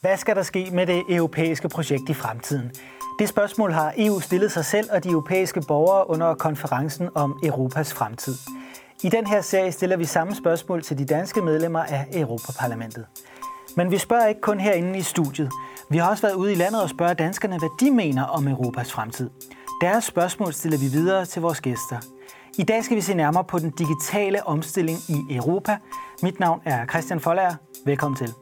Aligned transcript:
Hvad 0.00 0.16
skal 0.16 0.36
der 0.36 0.42
ske 0.42 0.70
med 0.72 0.86
det 0.86 1.02
europæiske 1.08 1.68
projekt 1.68 2.08
i 2.08 2.14
fremtiden? 2.14 2.70
Det 3.18 3.28
spørgsmål 3.28 3.72
har 3.72 3.94
EU 3.96 4.20
stillet 4.20 4.52
sig 4.52 4.64
selv 4.64 4.88
og 4.92 5.04
de 5.04 5.08
europæiske 5.08 5.62
borgere 5.68 6.10
under 6.10 6.34
konferencen 6.34 7.08
om 7.14 7.38
Europas 7.44 7.94
fremtid. 7.94 8.34
I 9.02 9.08
den 9.08 9.26
her 9.26 9.40
serie 9.40 9.72
stiller 9.72 9.96
vi 9.96 10.04
samme 10.04 10.34
spørgsmål 10.34 10.82
til 10.82 10.98
de 10.98 11.04
danske 11.04 11.42
medlemmer 11.42 11.82
af 11.82 12.06
Europaparlamentet. 12.12 13.06
Men 13.76 13.90
vi 13.90 13.98
spørger 13.98 14.26
ikke 14.26 14.40
kun 14.40 14.60
herinde 14.60 14.98
i 14.98 15.02
studiet. 15.02 15.50
Vi 15.90 15.98
har 15.98 16.10
også 16.10 16.22
været 16.22 16.34
ude 16.34 16.52
i 16.52 16.56
landet 16.56 16.82
og 16.82 16.90
spørger 16.90 17.14
danskerne, 17.14 17.58
hvad 17.58 17.70
de 17.80 17.90
mener 17.90 18.22
om 18.22 18.48
Europas 18.48 18.92
fremtid. 18.92 19.30
Deres 19.80 20.04
spørgsmål 20.04 20.52
stiller 20.52 20.78
vi 20.78 20.86
videre 20.86 21.26
til 21.26 21.42
vores 21.42 21.60
gæster. 21.60 21.98
I 22.58 22.62
dag 22.62 22.84
skal 22.84 22.96
vi 22.96 23.00
se 23.00 23.14
nærmere 23.14 23.44
på 23.44 23.58
den 23.58 23.70
digitale 23.70 24.46
omstilling 24.46 24.98
i 25.08 25.36
Europa. 25.36 25.76
Mit 26.22 26.40
navn 26.40 26.60
er 26.64 26.86
Christian 26.86 27.20
Folager. 27.20 27.54
Velkommen 27.86 28.16
til. 28.16 28.34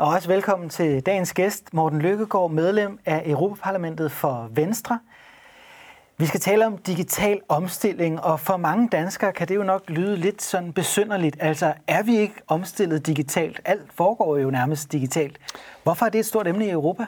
Og 0.00 0.08
også 0.08 0.28
velkommen 0.28 0.68
til 0.68 1.00
dagens 1.06 1.32
gæst, 1.32 1.74
Morten 1.74 1.98
Lykkegaard, 1.98 2.50
medlem 2.50 2.98
af 3.06 3.22
Europaparlamentet 3.26 4.12
for 4.12 4.48
Venstre. 4.50 4.98
Vi 6.18 6.26
skal 6.26 6.40
tale 6.40 6.66
om 6.66 6.78
digital 6.78 7.40
omstilling, 7.48 8.20
og 8.20 8.40
for 8.40 8.56
mange 8.56 8.88
danskere 8.92 9.32
kan 9.32 9.48
det 9.48 9.54
jo 9.56 9.62
nok 9.62 9.82
lyde 9.88 10.16
lidt 10.16 10.42
sådan 10.42 10.72
besynderligt. 10.72 11.36
Altså, 11.40 11.72
er 11.86 12.02
vi 12.02 12.18
ikke 12.18 12.34
omstillet 12.46 13.06
digitalt? 13.06 13.60
Alt 13.64 13.92
foregår 13.94 14.36
jo 14.36 14.50
nærmest 14.50 14.92
digitalt. 14.92 15.38
Hvorfor 15.82 16.06
er 16.06 16.10
det 16.10 16.18
et 16.18 16.26
stort 16.26 16.46
emne 16.46 16.66
i 16.66 16.70
Europa? 16.70 17.06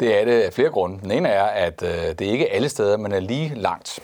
Det 0.00 0.20
er 0.20 0.24
det 0.24 0.42
af 0.42 0.52
flere 0.52 0.70
grunde. 0.70 1.00
Den 1.02 1.10
ene 1.10 1.28
er, 1.28 1.44
at 1.44 1.80
det 1.80 2.18
det 2.18 2.28
er 2.28 2.32
ikke 2.32 2.52
alle 2.52 2.68
steder, 2.68 2.96
man 2.96 3.12
er 3.12 3.20
lige 3.20 3.54
langt 3.54 4.00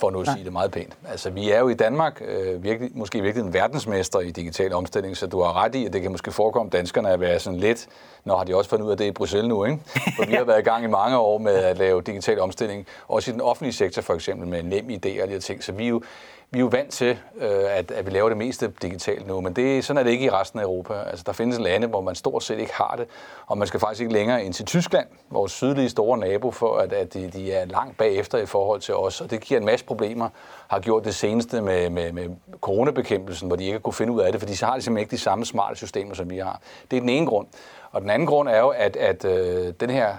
for 0.00 0.10
nu 0.10 0.20
at 0.20 0.26
sige 0.26 0.44
det 0.44 0.52
meget 0.52 0.70
pænt. 0.70 0.96
Altså, 1.08 1.30
vi 1.30 1.50
er 1.50 1.58
jo 1.58 1.68
i 1.68 1.74
Danmark 1.74 2.22
øh, 2.28 2.62
virkelig, 2.62 2.90
måske 2.94 3.22
virkelig 3.22 3.46
en 3.46 3.54
verdensmester 3.54 4.20
i 4.20 4.30
digital 4.30 4.72
omstilling, 4.72 5.16
så 5.16 5.26
du 5.26 5.42
har 5.42 5.64
ret 5.64 5.74
i, 5.74 5.86
at 5.86 5.92
det 5.92 6.02
kan 6.02 6.10
måske 6.10 6.32
forekomme 6.32 6.70
danskerne 6.70 7.10
at 7.10 7.20
være 7.20 7.38
sådan 7.38 7.58
lidt, 7.58 7.86
når 8.24 8.36
har 8.36 8.44
de 8.44 8.56
også 8.56 8.70
fundet 8.70 8.86
ud 8.86 8.90
af 8.90 8.96
det 8.96 9.04
i 9.04 9.10
Bruxelles 9.10 9.48
nu, 9.48 9.64
ikke? 9.64 9.78
For 10.16 10.26
vi 10.26 10.34
har 10.34 10.44
været 10.50 10.58
i 10.58 10.62
gang 10.62 10.84
i 10.84 10.86
mange 10.88 11.18
år 11.18 11.38
med 11.38 11.54
at 11.54 11.78
lave 11.78 12.02
digital 12.02 12.40
omstilling, 12.40 12.86
også 13.08 13.30
i 13.30 13.32
den 13.32 13.40
offentlige 13.40 13.72
sektor 13.72 14.02
for 14.02 14.14
eksempel, 14.14 14.48
med 14.48 14.62
nem 14.62 14.90
idé 14.90 15.22
og 15.22 15.28
de 15.28 15.32
her 15.32 15.40
ting, 15.40 15.64
så 15.64 15.72
vi 15.72 15.84
er 15.84 15.88
jo 15.88 16.02
vi 16.50 16.58
er 16.58 16.60
jo 16.60 16.66
vant 16.66 16.90
til, 16.90 17.18
øh, 17.36 17.78
at, 17.78 17.90
at 17.90 18.06
vi 18.06 18.10
laver 18.10 18.28
det 18.28 18.38
meste 18.38 18.72
digitalt 18.82 19.26
nu, 19.26 19.40
men 19.40 19.52
det, 19.52 19.84
sådan 19.84 19.98
er 19.98 20.02
det 20.02 20.10
ikke 20.10 20.24
i 20.24 20.30
resten 20.30 20.58
af 20.58 20.64
Europa. 20.64 20.94
Altså, 20.94 21.22
der 21.26 21.32
findes 21.32 21.58
lande, 21.58 21.86
hvor 21.86 22.00
man 22.00 22.14
stort 22.14 22.44
set 22.44 22.58
ikke 22.58 22.72
har 22.74 22.94
det, 22.98 23.06
og 23.46 23.58
man 23.58 23.68
skal 23.68 23.80
faktisk 23.80 24.00
ikke 24.00 24.12
længere 24.12 24.44
ind 24.44 24.54
til 24.54 24.64
Tyskland, 24.64 25.06
vores 25.30 25.52
sydlige 25.52 25.88
store 25.88 26.18
nabo, 26.18 26.50
for 26.50 26.76
at, 26.76 26.92
at 26.92 27.14
de, 27.14 27.30
de 27.30 27.52
er 27.52 27.64
langt 27.64 27.98
bagefter 27.98 28.38
i 28.38 28.46
forhold 28.46 28.80
til 28.80 28.94
os, 28.94 29.20
og 29.20 29.30
det 29.30 29.40
giver 29.40 29.60
en 29.60 29.66
masse 29.66 29.84
problemer. 29.86 30.28
Har 30.68 30.80
gjort 30.80 31.04
det 31.04 31.14
seneste 31.14 31.62
med, 31.62 31.90
med, 31.90 32.12
med 32.12 32.28
coronabekæmpelsen, 32.60 33.48
hvor 33.48 33.56
de 33.56 33.64
ikke 33.64 33.80
kunne 33.80 33.92
finde 33.92 34.12
ud 34.12 34.20
af 34.20 34.32
det, 34.32 34.40
fordi 34.40 34.54
så 34.54 34.66
har 34.66 34.74
de 34.74 34.82
simpelthen 34.82 35.02
ikke 35.02 35.16
de 35.16 35.20
samme 35.20 35.44
smarte 35.44 35.76
systemer, 35.76 36.14
som 36.14 36.30
vi 36.30 36.38
har. 36.38 36.60
Det 36.90 36.96
er 36.96 37.00
den 37.00 37.08
ene 37.08 37.26
grund. 37.26 37.46
Og 37.92 38.00
den 38.00 38.10
anden 38.10 38.28
grund 38.28 38.48
er 38.48 38.58
jo, 38.58 38.68
at, 38.68 38.96
at 38.96 39.24
øh, 39.24 39.72
den 39.80 39.90
her 39.90 40.16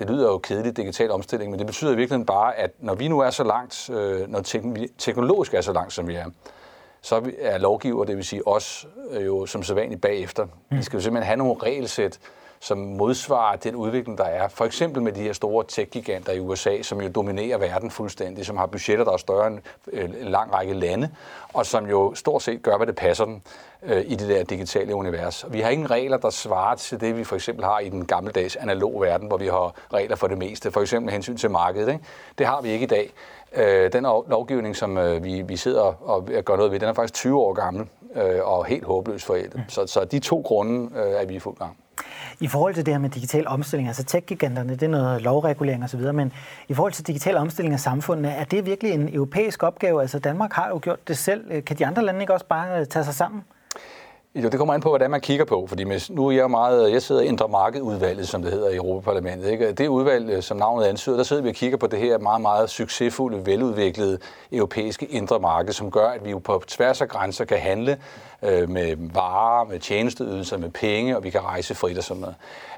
det 0.00 0.10
lyder 0.10 0.26
jo 0.26 0.38
kedeligt, 0.38 0.76
digital 0.76 1.10
omstilling, 1.10 1.50
men 1.50 1.58
det 1.58 1.66
betyder 1.66 1.92
i 1.92 1.96
virkeligheden 1.96 2.26
bare, 2.26 2.56
at 2.56 2.70
når 2.78 2.94
vi 2.94 3.08
nu 3.08 3.20
er 3.20 3.30
så 3.30 3.44
langt, 3.44 3.90
øh, 3.90 4.28
når 4.28 4.40
teknologisk 4.98 5.54
er 5.54 5.60
så 5.60 5.72
langt, 5.72 5.92
som 5.92 6.08
vi 6.08 6.14
er, 6.14 6.26
så 7.02 7.30
er 7.38 7.58
lovgiver, 7.58 8.04
det 8.04 8.16
vil 8.16 8.24
sige 8.24 8.48
os, 8.48 8.86
øh, 9.10 9.26
jo 9.26 9.46
som 9.46 9.62
sædvanligt 9.62 10.00
bagefter. 10.00 10.44
Mm. 10.44 10.78
Vi 10.78 10.82
skal 10.82 10.96
jo 10.96 11.02
simpelthen 11.02 11.26
have 11.26 11.36
nogle 11.36 11.54
regelsæt, 11.62 12.18
som 12.60 12.78
modsvarer 12.78 13.56
den 13.56 13.74
udvikling, 13.74 14.18
der 14.18 14.24
er. 14.24 14.48
For 14.48 14.64
eksempel 14.64 15.02
med 15.02 15.12
de 15.12 15.22
her 15.22 15.32
store 15.32 15.64
tech-giganter 15.68 16.32
i 16.32 16.40
USA, 16.40 16.82
som 16.82 17.00
jo 17.00 17.08
dominerer 17.08 17.58
verden 17.58 17.90
fuldstændig, 17.90 18.46
som 18.46 18.56
har 18.56 18.66
budgetter, 18.66 19.04
der 19.04 19.12
er 19.12 19.16
større 19.16 19.46
end 19.46 19.58
øh, 19.92 20.04
en 20.04 20.14
lang 20.28 20.52
række 20.52 20.72
lande, 20.72 21.10
og 21.52 21.66
som 21.66 21.86
jo 21.86 22.14
stort 22.14 22.42
set 22.42 22.62
gør, 22.62 22.76
hvad 22.76 22.86
det 22.86 22.96
passer 22.96 23.24
dem 23.24 23.40
øh, 23.82 24.04
i 24.06 24.14
det 24.14 24.28
der 24.28 24.44
digitale 24.44 24.94
univers. 24.94 25.44
Vi 25.50 25.60
har 25.60 25.70
ingen 25.70 25.90
regler, 25.90 26.16
der 26.16 26.30
svarer 26.30 26.74
til 26.74 27.00
det, 27.00 27.16
vi 27.16 27.24
for 27.24 27.36
eksempel 27.36 27.64
har 27.64 27.78
i 27.78 27.88
den 27.88 28.06
gammeldags 28.06 28.56
analog 28.56 29.00
verden, 29.00 29.28
hvor 29.28 29.36
vi 29.36 29.46
har 29.46 29.74
regler 29.92 30.16
for 30.16 30.26
det 30.26 30.38
meste, 30.38 30.70
for 30.70 30.80
eksempel 30.80 31.12
hensyn 31.12 31.36
til 31.36 31.50
markedet. 31.50 31.88
Ikke? 31.88 32.04
Det 32.38 32.46
har 32.46 32.60
vi 32.60 32.70
ikke 32.70 32.84
i 32.84 32.86
dag. 32.86 33.12
Øh, 33.56 33.92
den 33.92 34.02
lovgivning, 34.02 34.76
som 34.76 34.98
øh, 34.98 35.24
vi, 35.24 35.42
vi 35.42 35.56
sidder 35.56 36.10
og 36.10 36.28
gør 36.44 36.56
noget 36.56 36.72
ved, 36.72 36.80
den 36.80 36.88
er 36.88 36.92
faktisk 36.92 37.14
20 37.14 37.40
år 37.40 37.52
gammel 37.52 37.88
øh, 38.14 38.40
og 38.42 38.64
helt 38.64 38.84
håbløs 38.84 39.24
forældet. 39.24 39.64
Så, 39.68 39.86
så 39.86 40.04
de 40.04 40.18
to 40.18 40.40
grunde 40.40 40.96
er 40.96 41.26
vi 41.26 41.34
i 41.34 41.38
fuld 41.38 41.56
gang. 41.56 41.76
I 42.40 42.48
forhold 42.48 42.74
til 42.74 42.86
det 42.86 42.94
her 42.94 42.98
med 42.98 43.10
digital 43.10 43.48
omstilling, 43.48 43.88
altså 43.88 44.04
tech-giganterne, 44.04 44.72
det 44.72 44.82
er 44.82 44.88
noget 44.88 45.22
lovregulering 45.22 45.84
osv., 45.84 46.00
men 46.12 46.32
i 46.68 46.74
forhold 46.74 46.92
til 46.92 47.06
digital 47.06 47.36
omstilling 47.36 47.72
af 47.72 47.80
samfundet, 47.80 48.32
er 48.38 48.44
det 48.44 48.66
virkelig 48.66 48.92
en 48.92 49.14
europæisk 49.14 49.62
opgave? 49.62 50.00
Altså 50.00 50.18
Danmark 50.18 50.52
har 50.52 50.68
jo 50.68 50.80
gjort 50.82 51.08
det 51.08 51.18
selv. 51.18 51.62
Kan 51.62 51.78
de 51.78 51.86
andre 51.86 52.04
lande 52.04 52.20
ikke 52.20 52.32
også 52.32 52.46
bare 52.46 52.80
øh, 52.80 52.86
tage 52.86 53.04
sig 53.04 53.14
sammen? 53.14 53.42
Jo, 54.34 54.48
det 54.48 54.58
kommer 54.58 54.74
an 54.74 54.80
på, 54.80 54.88
hvordan 54.88 55.10
man 55.10 55.20
kigger 55.20 55.44
på, 55.44 55.66
fordi 55.66 55.84
nu 56.10 56.26
er 56.26 56.32
jeg 56.32 56.50
meget, 56.50 56.92
jeg 56.92 57.02
sidder 57.02 57.20
i 57.20 57.26
Indre 57.26 57.48
Markedudvalget, 57.48 58.28
som 58.28 58.42
det 58.42 58.52
hedder 58.52 58.68
i 58.68 58.76
Europaparlamentet. 58.76 59.50
Ikke? 59.50 59.72
Det 59.72 59.88
udvalg, 59.88 60.30
øh, 60.30 60.42
som 60.42 60.56
navnet 60.56 60.84
antyder, 60.84 61.16
der 61.16 61.22
sidder 61.22 61.42
vi 61.42 61.48
og 61.48 61.54
kigger 61.54 61.76
på 61.78 61.86
det 61.86 61.98
her 61.98 62.18
meget, 62.18 62.40
meget 62.40 62.70
succesfulde, 62.70 63.46
veludviklede 63.46 64.18
europæiske 64.52 65.06
indre 65.06 65.40
marked, 65.40 65.72
som 65.72 65.90
gør, 65.90 66.08
at 66.08 66.24
vi 66.24 66.30
jo 66.30 66.38
på 66.38 66.62
tværs 66.66 67.00
af 67.00 67.08
grænser 67.08 67.44
kan 67.44 67.58
handle 67.58 67.98
øh, 68.42 68.68
med 68.68 68.96
varer, 69.14 69.64
med 69.64 69.78
tjenesteydelser, 69.78 70.58
med 70.58 70.70
penge, 70.70 71.16
og 71.16 71.24
vi 71.24 71.30
kan 71.30 71.40
rejse 71.40 71.74
frit 71.74 71.98
og 71.98 72.04
sådan 72.04 72.20
noget. 72.20 72.36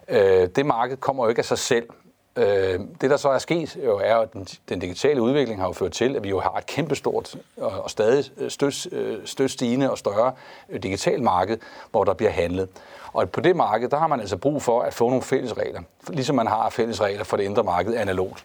Øh, 0.09 0.49
det 0.57 0.67
marked 0.67 0.97
kommer 0.97 1.25
jo 1.25 1.29
ikke 1.29 1.39
af 1.39 1.45
sig 1.45 1.59
selv. 1.59 1.89
Øh, 2.37 2.81
det, 3.00 3.10
der 3.10 3.16
så 3.16 3.28
er 3.28 3.38
sket, 3.38 3.76
jo, 3.84 3.98
er, 3.98 4.16
at 4.16 4.32
den, 4.32 4.47
den 4.69 4.78
digitale 4.78 5.22
udvikling 5.22 5.60
har 5.60 5.66
jo 5.66 5.72
ført 5.72 5.93
til, 5.93 6.16
at 6.16 6.25
vi 6.25 6.28
jo 6.28 6.41
har 6.41 6.53
et 6.59 6.66
kæmpestort 6.66 7.37
og, 7.56 7.70
og 7.70 7.91
stadig 7.91 8.25
øh, 8.38 8.50
støt, 8.50 8.87
øh, 8.93 9.19
støt 9.25 9.50
stigende 9.50 9.91
og 9.91 9.98
større 9.98 10.32
øh, 10.69 10.82
digitalt 10.82 11.22
marked, 11.22 11.59
hvor 11.91 12.04
der 12.04 12.15
bliver 12.15 12.31
handlet. 12.31 12.69
Og 13.12 13.31
på 13.31 13.41
det 13.41 13.56
marked, 13.56 13.89
der 13.89 13.99
har 13.99 14.06
man 14.06 14.21
altså 14.21 14.37
brug 14.37 14.62
for 14.62 14.83
at 14.83 14.95
få 14.95 15.09
nogle 15.09 15.23
fælles 15.23 15.56
regler, 15.59 15.81
ligesom 16.09 16.37
man 16.37 16.47
har 16.47 16.71
fælles 16.71 17.00
regler 17.00 17.25
for 17.25 17.37
det 17.37 17.45
indre 17.45 17.62
marked 17.62 17.95
analogt. 17.95 18.45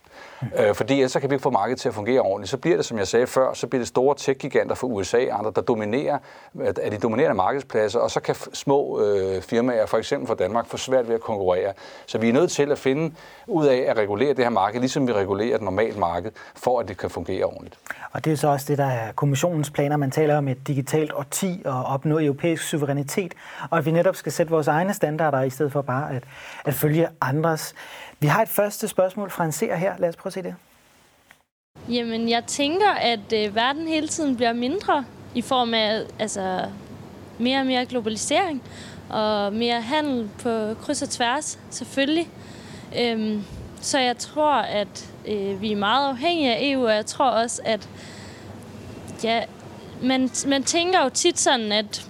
Øh, 0.60 0.76
fordi 0.76 0.94
ellers 0.94 1.12
så 1.12 1.20
kan 1.20 1.30
vi 1.30 1.36
ikke 1.36 1.44
få 1.44 1.50
markedet 1.50 1.80
til 1.80 1.90
at 1.90 1.96
fungere 1.96 2.22
ordentligt. 2.22 2.50
Så 2.50 2.58
bliver 2.58 2.76
det, 2.76 2.86
som 2.86 2.98
jeg 2.98 3.08
sagde 3.08 3.28
før, 3.28 3.54
så 3.54 3.68
bliver 3.68 3.80
det 3.80 3.88
store 3.88 4.16
tech-giganter 4.18 4.76
fra 4.76 4.88
USA 4.88 5.18
og 5.32 5.40
andre, 5.40 5.52
der 5.56 5.62
dominerer, 5.62 6.18
af 6.60 6.92
de 6.92 6.98
dominerende 6.98 7.36
markedspladser, 7.36 8.00
og 8.00 8.12
så 8.12 8.20
kan 8.20 8.36
små 8.54 9.02
øh, 9.02 9.42
firmaer, 9.42 9.86
for 9.86 9.98
eksempel 9.98 10.28
fra 10.28 10.36
Danmark, 10.36 10.68
få 10.68 10.78
svært 10.78 11.08
ved 11.08 11.16
at 11.16 11.22
konkurrere. 11.22 11.74
Så 12.06 12.18
vi 12.18 12.30
er 12.30 12.34
nødt 12.34 12.52
til 12.52 12.72
at 12.72 12.78
finde 12.78 13.16
ud 13.48 13.66
af 13.66 13.86
at 13.88 13.98
regulere 13.98 14.30
det 14.30 14.46
her 14.46 14.50
marked, 14.50 14.80
ligesom 14.80 15.08
vi 15.08 15.14
regulerer 15.14 15.56
et 15.56 15.62
normalt 15.62 15.98
marked, 15.98 16.32
for 16.56 16.80
at 16.80 16.88
det 16.88 16.98
kan 16.98 17.10
fungere 17.10 17.46
ordentligt. 17.46 17.78
Og 18.12 18.26
det 18.26 18.34
er 18.34 18.38
så 18.38 18.48
også 18.48 18.66
det, 18.70 18.78
der 18.78 18.86
er 18.86 19.12
kommissionens 19.12 19.70
planer. 19.70 19.98
Man 19.98 20.12
taler 20.12 20.38
om 20.38 20.48
et 20.48 20.68
digitalt 20.68 21.12
årti 21.14 21.62
og 21.66 21.84
opnå 21.84 22.20
europæisk 22.20 22.64
suverænitet, 22.64 23.34
og 23.70 23.78
at 23.78 23.86
vi 23.86 23.92
netop 23.92 24.16
skal 24.16 24.32
sætte 24.32 24.52
vores 24.58 24.68
egne 24.68 24.94
standarder, 24.94 25.42
i 25.42 25.50
stedet 25.50 25.72
for 25.72 25.82
bare 25.82 26.16
at, 26.16 26.24
at 26.66 26.74
følge 26.74 27.08
andres. 27.22 27.74
Vi 28.20 28.28
har 28.28 28.42
et 28.42 28.50
første 28.50 28.88
spørgsmål 28.88 29.30
fra 29.32 29.46
en 29.46 29.52
seer 29.52 29.76
her. 29.76 29.94
Lad 29.98 30.10
os 30.10 30.16
prøve 30.16 30.30
at 30.30 30.34
se 30.34 30.44
det. 30.44 30.56
Jamen, 31.90 32.30
jeg 32.30 32.44
tænker, 32.46 32.92
at 32.92 33.34
øh, 33.34 33.56
verden 33.56 33.88
hele 33.88 34.08
tiden 34.08 34.36
bliver 34.36 34.54
mindre 34.54 35.06
i 35.36 35.42
form 35.42 35.74
af 35.74 36.02
altså, 36.20 36.66
mere 37.40 37.60
og 37.60 37.66
mere 37.66 37.86
globalisering 37.86 38.64
og 39.10 39.54
mere 39.54 39.82
handel 39.82 40.30
på 40.44 40.74
kryds 40.82 41.02
og 41.02 41.10
tværs, 41.10 41.60
selvfølgelig. 41.70 42.30
Øhm, 43.00 43.44
så 43.82 44.00
jeg 44.00 44.18
tror, 44.18 44.54
at 44.54 45.14
øh, 45.28 45.62
vi 45.62 45.72
er 45.72 45.76
meget 45.76 46.10
afhængige 46.10 46.56
af 46.56 46.60
EU, 46.62 46.86
og 46.86 46.94
jeg 46.94 47.06
tror 47.06 47.30
også, 47.30 47.62
at 47.66 47.90
ja, 49.24 49.44
man, 50.02 50.30
man 50.48 50.64
tænker 50.64 51.04
jo 51.04 51.10
tit 51.10 51.40
sådan, 51.40 51.72
at 51.72 52.10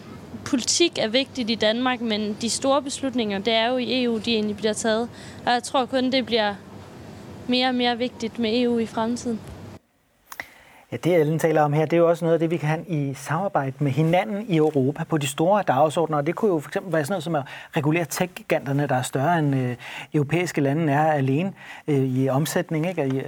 politik 0.50 0.98
er 0.98 1.08
vigtigt 1.08 1.50
i 1.50 1.56
Danmark, 1.56 2.02
men 2.02 2.38
de 2.42 2.50
store 2.50 2.82
beslutninger, 2.82 3.40
det 3.40 3.54
er 3.54 3.68
jo 3.68 3.78
i 3.78 4.04
EU, 4.04 4.18
de 4.18 4.34
egentlig 4.34 4.58
bliver 4.58 4.74
taget. 4.74 5.10
Og 5.46 5.52
jeg 5.52 5.64
tror 5.64 5.86
kun, 5.86 6.12
det 6.12 6.26
bliver 6.26 6.56
mere 7.48 7.68
og 7.68 7.76
mere 7.76 7.98
vigtigt 7.98 8.40
med 8.40 8.62
EU 8.62 8.80
i 8.80 8.86
fremtiden. 8.86 9.40
Ja, 10.92 10.98
det 10.98 11.16
Ellen 11.16 11.40
taler 11.40 11.62
om 11.62 11.74
her, 11.74 11.86
det 11.86 11.94
er 11.94 11.98
jo 11.98 12.10
også 12.10 12.26
noget 12.26 12.34
af 12.34 12.40
det, 12.40 12.52
vi 12.52 12.58
kan 12.58 12.86
i 12.88 13.14
samarbejde 13.14 13.74
med 13.80 13.92
hinanden 13.92 14.46
i 14.50 14.58
Europa 14.58 15.04
på 15.04 15.18
de 15.18 15.28
store 15.28 15.64
dagsordner. 15.68 16.18
Og 16.18 16.28
det 16.28 16.36
kunne 16.36 16.54
jo 16.54 16.60
for 16.60 16.70
eksempel 16.70 16.94
være 16.94 17.06
sådan 17.06 17.14
noget 17.14 17.24
som 17.24 17.36
at 17.36 17.44
regulere 17.78 18.06
tech-giganterne, 18.06 18.88
der 18.88 18.96
er 18.96 19.02
større 19.02 19.40
end 19.40 19.56
øh, 19.56 19.76
europæiske 20.14 20.62
lande 20.62 20.94
er 20.94 21.12
alene 21.12 21.54
øh, 21.88 22.04
i 22.04 22.30
omsætning. 22.30 22.90
Ikke? 22.90 23.04
Øh, 23.04 23.24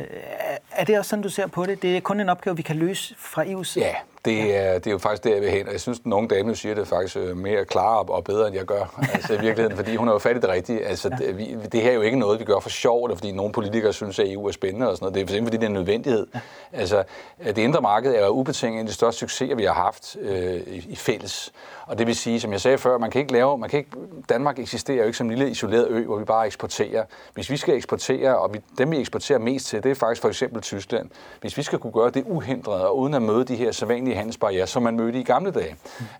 er 0.79 0.83
det 0.85 0.97
også 0.97 1.09
sådan, 1.09 1.23
du 1.23 1.29
ser 1.29 1.47
på 1.47 1.65
det? 1.65 1.81
Det 1.81 1.97
er 1.97 2.01
kun 2.01 2.19
en 2.19 2.29
opgave, 2.29 2.55
vi 2.55 2.61
kan 2.61 2.75
løse 2.75 3.15
fra 3.17 3.43
EU's 3.43 3.63
side? 3.63 3.85
Ja, 3.85 3.93
det 4.25 4.55
er, 4.55 4.73
det 4.73 4.87
er 4.87 4.91
jo 4.91 4.97
faktisk 4.97 5.23
der, 5.23 5.33
jeg 5.33 5.41
vil 5.41 5.49
hen. 5.49 5.67
Og 5.67 5.71
jeg 5.71 5.81
synes, 5.81 5.99
at 5.99 6.05
nogle 6.05 6.27
dame 6.27 6.55
siger 6.55 6.75
det 6.75 6.87
faktisk 6.87 7.17
øh, 7.17 7.37
mere 7.37 7.65
klar 7.65 7.95
og 7.95 8.23
bedre, 8.23 8.47
end 8.47 8.55
jeg 8.55 8.65
gør. 8.65 8.85
Altså 9.13 9.33
i 9.33 9.41
virkeligheden, 9.41 9.77
fordi 9.77 9.95
hun 9.95 10.07
har 10.07 10.13
jo 10.13 10.19
fat 10.19 10.37
i 10.37 10.39
det 10.39 10.49
rigtige. 10.49 10.85
Altså, 10.85 11.09
ja. 11.19 11.25
det, 11.25 11.37
vi, 11.37 11.55
det 11.71 11.81
her 11.81 11.89
er 11.89 11.93
jo 11.93 12.01
ikke 12.01 12.19
noget, 12.19 12.39
vi 12.39 12.45
gør 12.45 12.59
for 12.59 12.69
sjov, 12.69 13.05
eller 13.05 13.15
fordi 13.15 13.31
nogle 13.31 13.51
politikere 13.51 13.93
synes, 13.93 14.19
at 14.19 14.31
EU 14.31 14.47
er 14.47 14.51
spændende 14.51 14.89
og 14.89 14.97
sådan 14.97 15.03
noget. 15.03 15.15
Det 15.15 15.21
er 15.21 15.27
simpelthen, 15.27 15.45
fordi 15.45 15.57
det 15.57 15.63
er 15.63 15.67
en 15.67 15.73
nødvendighed. 15.73 16.27
Ja. 16.33 16.39
Altså, 16.73 17.03
det 17.45 17.57
indre 17.57 17.81
marked 17.81 18.15
er 18.15 18.25
jo 18.25 18.29
ubetinget 18.29 18.79
en 18.79 18.85
af 18.85 18.87
de 18.87 18.93
største 18.93 19.19
succeser, 19.19 19.55
vi 19.55 19.63
har 19.63 19.73
haft 19.73 20.17
øh, 20.21 20.55
i, 20.67 20.85
i 20.89 20.95
fælles. 20.95 21.51
Og 21.89 21.97
det 21.97 22.07
vil 22.07 22.15
sige, 22.15 22.39
som 22.39 22.51
jeg 22.51 22.61
sagde 22.61 22.77
før, 22.77 22.97
man 22.97 23.11
kan 23.11 23.21
ikke 23.21 23.33
lave, 23.33 23.57
man 23.57 23.69
kan 23.69 23.79
ikke, 23.79 23.91
Danmark 24.29 24.59
eksisterer 24.59 24.97
jo 24.97 25.03
ikke 25.03 25.17
som 25.17 25.29
en 25.29 25.37
lille 25.37 25.51
isoleret 25.51 25.87
ø, 25.87 26.05
hvor 26.05 26.17
vi 26.17 26.25
bare 26.25 26.45
eksporterer. 26.45 27.05
Hvis 27.33 27.49
vi 27.49 27.57
skal 27.57 27.75
eksportere, 27.75 28.37
og 28.37 28.53
vi, 28.53 28.59
dem 28.77 28.91
vi 28.91 28.99
eksporterer 28.99 29.39
mest 29.39 29.67
til, 29.67 29.83
det 29.83 29.91
er 29.91 29.95
faktisk 29.95 30.21
for 30.21 30.29
eksempel 30.29 30.61
Tyskland. 30.69 31.09
Hvis 31.41 31.57
vi 31.57 31.63
skal 31.63 31.79
kunne 31.79 31.93
gøre 31.93 32.09
det 32.09 32.23
uhindret 32.27 32.81
og 32.81 32.97
uden 32.97 33.13
at 33.13 33.21
møde 33.21 33.43
de 33.43 33.55
her 33.55 33.71
sædvanlige 33.71 34.15
handelsbarriere, 34.15 34.67
som 34.67 34.83
man 34.83 34.95
mødte 34.95 35.19
i 35.19 35.23
gamle 35.23 35.51
dage, 35.51 35.75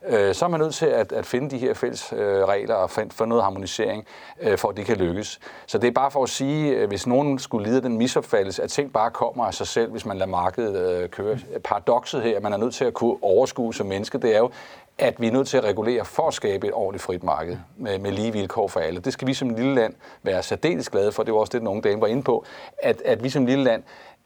øh, 0.08 0.36
så 0.36 0.46
er 0.46 0.50
man 0.50 0.60
nødt 0.60 0.76
til 0.76 0.86
at, 0.86 1.12
at 1.12 1.26
finde 1.26 1.50
de 1.50 1.58
her 1.58 1.74
fælles 1.74 2.14
øh, 2.14 2.44
regler 2.44 2.76
og 2.76 2.90
få 3.12 3.26
noget 3.26 3.44
harmonisering, 3.44 4.06
øh, 4.42 4.58
for 4.58 4.70
at 4.70 4.78
det 4.78 4.86
kan 4.86 4.98
lykkes. 4.98 5.40
Så 5.68 5.78
det 5.78 5.88
er 5.88 5.92
bare 5.92 6.12
for 6.12 6.24
at 6.24 6.30
sige, 6.30 6.76
øh, 6.76 6.88
hvis 6.88 7.08
nogen 7.08 7.40
skulle 7.40 7.70
lide 7.70 7.82
den 7.82 7.98
misopfattelse, 7.98 8.64
at 8.64 8.70
ting 8.70 8.94
bare 8.94 9.12
kommer 9.12 9.46
af 9.46 9.54
sig 9.54 9.68
selv, 9.68 9.92
hvis 9.92 10.06
man 10.06 10.18
lader 10.18 10.32
markedet 10.32 11.02
øh, 11.02 11.10
køre. 11.10 11.40
Paradokset 11.64 12.22
her, 12.22 12.38
at 12.38 12.44
man 12.44 12.54
er 12.54 12.58
nødt 12.58 12.74
til 12.74 12.86
at 12.86 12.94
kunne 12.94 13.16
overskue 13.22 13.74
som 13.74 13.88
menneske, 13.88 14.18
det 14.18 14.36
er 14.36 14.40
jo, 14.40 14.52
at 15.00 15.22
vi 15.22 15.28
er 15.28 15.32
nødt 15.32 15.48
til 15.48 15.58
at 15.58 15.64
regulere 15.64 16.06
for 16.06 16.28
at 16.28 16.34
skabe 16.34 16.68
et 16.68 16.74
ordentligt 16.74 17.04
frit 17.04 17.24
marked 17.24 17.58
med, 17.78 18.00
med 18.00 18.12
lige 18.12 18.34
vilkår 18.34 18.68
for 18.68 18.80
alle. 18.80 19.00
Det 19.00 19.14
skal 19.14 19.28
vi 19.28 19.34
som 19.34 19.50
lille 19.50 19.76
land 19.76 19.94
være 20.24 20.44
særdeles 20.44 20.90
glade 20.90 21.12
for. 21.12 21.24
Det 21.24 21.34
var 21.34 21.40
også 21.40 21.52
det, 21.52 21.62
den 21.62 21.68
unge 21.68 21.82
dame 21.82 22.02
var 22.02 22.08
inde 22.08 22.24
på, 22.24 22.46
at, 22.84 23.02
at 23.06 23.24
vi 23.24 23.30
som 23.30 23.46
lille 23.46 23.64
land, 23.64 23.84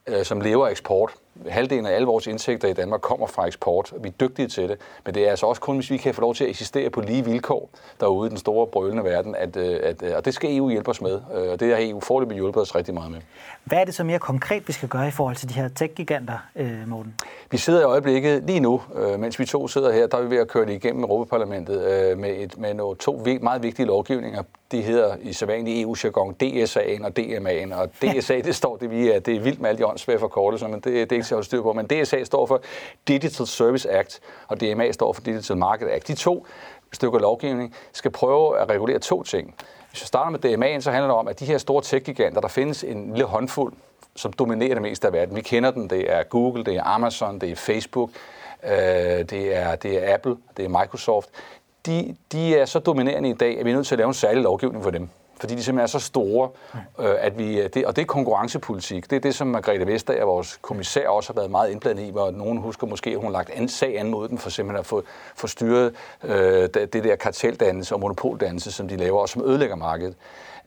øh, 0.07 0.25
som 0.25 0.41
lever 0.41 0.67
af 0.67 0.71
eksport, 0.71 1.13
halvdelen 1.49 1.85
af 1.85 1.95
alle 1.95 2.07
vores 2.07 2.27
indtægter 2.27 2.67
i 2.67 2.73
Danmark 2.73 3.01
kommer 3.01 3.27
fra 3.27 3.47
eksport, 3.47 3.93
og 3.93 4.03
vi 4.03 4.07
er 4.07 4.11
dygtige 4.11 4.47
til 4.47 4.69
det. 4.69 4.77
Men 5.05 5.15
det 5.15 5.25
er 5.25 5.29
altså 5.29 5.45
også 5.45 5.61
kun, 5.61 5.75
hvis 5.75 5.91
vi 5.91 5.97
kan 5.97 6.13
få 6.13 6.21
lov 6.21 6.35
til 6.35 6.43
at 6.43 6.49
eksistere 6.49 6.89
på 6.89 7.01
lige 7.01 7.25
vilkår 7.25 7.69
derude 7.99 8.27
i 8.27 8.29
den 8.29 8.37
store 8.37 8.67
brølende 8.67 9.03
verden, 9.03 9.35
at, 9.35 9.57
øh, 9.57 9.79
at, 9.83 10.03
øh, 10.03 10.15
og 10.15 10.25
det 10.25 10.33
skal 10.33 10.57
EU 10.57 10.69
hjælpe 10.69 10.89
os 10.89 11.01
med, 11.01 11.21
øh, 11.35 11.51
og 11.51 11.59
det 11.59 11.75
har 11.75 11.77
EU 11.79 11.99
forløbet 11.99 12.35
hjulpet 12.35 12.61
os 12.61 12.75
rigtig 12.75 12.93
meget 12.93 13.11
med. 13.11 13.19
Hvad 13.63 13.77
er 13.77 13.85
det 13.85 13.95
så 13.95 14.03
mere 14.03 14.19
konkret, 14.19 14.67
vi 14.67 14.73
skal 14.73 14.89
gøre 14.89 15.07
i 15.07 15.11
forhold 15.11 15.35
til 15.35 15.49
de 15.49 15.53
her 15.53 15.67
tech-giganter, 15.67 16.37
Morten? 16.87 17.15
Vi 17.51 17.57
sidder 17.57 17.81
i 17.81 17.83
øjeblikket 17.83 18.43
lige 18.43 18.59
nu, 18.59 18.81
mens 19.17 19.39
vi 19.39 19.45
to 19.45 19.67
sidder 19.67 19.91
her, 19.91 20.07
der 20.07 20.17
er 20.17 20.21
vi 20.21 20.29
ved 20.29 20.37
at 20.37 20.47
køre 20.47 20.65
det 20.65 20.73
igennem 20.73 21.03
Europaparlamentet 21.03 21.77
med, 22.17 22.35
et, 22.37 22.57
med 22.57 22.73
nogle 22.73 22.95
to 22.95 23.25
meget 23.41 23.63
vigtige 23.63 23.85
lovgivninger. 23.85 24.43
De 24.71 24.81
hedder 24.81 25.15
i 25.21 25.33
sædvanlig 25.33 25.81
EU-jargon 25.81 26.35
DSA'en 26.43 27.05
og 27.05 27.11
DMA'en, 27.19 27.75
og 27.75 27.89
DSA, 28.01 28.39
det 28.39 28.55
står 28.55 28.77
det, 28.77 28.91
vi 28.91 29.09
er, 29.09 29.19
det 29.19 29.35
er 29.35 29.39
vildt 29.39 29.61
med 29.61 29.69
alle 29.69 29.79
de 29.79 29.85
åndssvære 29.85 30.19
forkortelser, 30.19 30.67
men 30.67 30.79
det, 30.79 31.09
det 31.09 31.17
ikke 31.23 31.41
så 31.41 31.41
styr 31.41 31.61
på. 31.61 31.73
Men 31.73 31.85
DSA 31.87 32.23
står 32.23 32.45
for 32.45 32.61
Digital 33.07 33.47
Service 33.47 33.91
Act, 33.91 34.19
og 34.47 34.61
DMA 34.61 34.91
står 34.91 35.13
for 35.13 35.21
Digital 35.21 35.57
Market 35.57 35.89
Act. 35.89 36.07
De 36.07 36.15
to 36.15 36.45
stykker 36.93 37.19
lovgivning 37.19 37.75
skal 37.93 38.11
prøve 38.11 38.59
at 38.59 38.69
regulere 38.69 38.99
to 38.99 39.23
ting. 39.23 39.55
Hvis 39.89 40.01
vi 40.01 40.07
starter 40.07 40.31
med 40.31 40.45
DMA'en, 40.45 40.81
så 40.81 40.91
handler 40.91 41.07
det 41.07 41.17
om, 41.17 41.27
at 41.27 41.39
de 41.39 41.45
her 41.45 41.57
store 41.57 41.81
tech-giganter, 41.81 42.41
der 42.41 42.47
findes 42.47 42.83
en 42.83 43.09
lille 43.09 43.25
håndfuld, 43.25 43.73
som 44.15 44.33
dominerer 44.33 44.73
det 44.73 44.81
meste 44.81 45.07
af 45.07 45.13
verden. 45.13 45.35
Vi 45.35 45.41
kender 45.41 45.71
den. 45.71 45.89
Det 45.89 46.13
er 46.13 46.23
Google, 46.23 46.63
det 46.63 46.75
er 46.75 46.83
Amazon, 46.83 47.39
det 47.39 47.51
er 47.51 47.55
Facebook, 47.55 48.09
øh, 48.63 48.71
det, 48.71 49.55
er, 49.55 49.75
det 49.75 50.09
er 50.09 50.13
Apple, 50.13 50.37
det 50.57 50.65
er 50.65 50.69
Microsoft. 50.69 51.29
De, 51.85 52.15
de 52.31 52.57
er 52.57 52.65
så 52.65 52.79
dominerende 52.79 53.29
i 53.29 53.33
dag, 53.33 53.59
at 53.59 53.65
vi 53.65 53.71
er 53.71 53.75
nødt 53.75 53.87
til 53.87 53.95
at 53.95 53.99
lave 53.99 54.07
en 54.07 54.13
særlig 54.13 54.43
lovgivning 54.43 54.83
for 54.83 54.91
dem 54.91 55.09
fordi 55.43 55.55
de 55.55 55.63
simpelthen 55.63 55.83
er 55.83 55.87
så 55.87 55.99
store, 55.99 56.49
øh, 56.99 57.15
at 57.19 57.37
vi, 57.37 57.59
øh, 57.61 57.69
det, 57.73 57.85
og 57.85 57.95
det 57.95 58.01
er 58.01 58.05
konkurrencepolitik. 58.05 59.09
Det 59.09 59.15
er 59.15 59.19
det, 59.19 59.35
som 59.35 59.47
Margrethe 59.47 59.87
Vestager, 59.87 60.25
vores 60.25 60.59
kommissær, 60.61 61.07
også 61.07 61.33
har 61.33 61.39
været 61.39 61.51
meget 61.51 61.71
indblandet 61.71 62.03
i, 62.03 62.09
hvor 62.11 62.31
nogen 62.31 62.57
husker 62.57 62.87
måske, 62.87 63.09
at 63.09 63.15
hun 63.15 63.25
har 63.25 63.31
lagt 63.31 63.49
en 63.53 63.69
sag 63.69 63.99
an 63.99 64.09
mod 64.09 64.27
den 64.27 64.37
for 64.37 64.49
simpelthen 64.49 64.79
at 64.79 64.85
få, 64.85 65.03
få 65.35 65.47
styret 65.47 65.93
øh, 66.23 66.69
det 66.73 67.03
der 67.03 67.15
karteldannelse 67.15 67.95
og 67.95 67.99
monopoldannelse, 67.99 68.71
som 68.71 68.87
de 68.87 68.97
laver, 68.97 69.19
og 69.19 69.29
som 69.29 69.41
ødelægger 69.41 69.75
markedet 69.75 70.15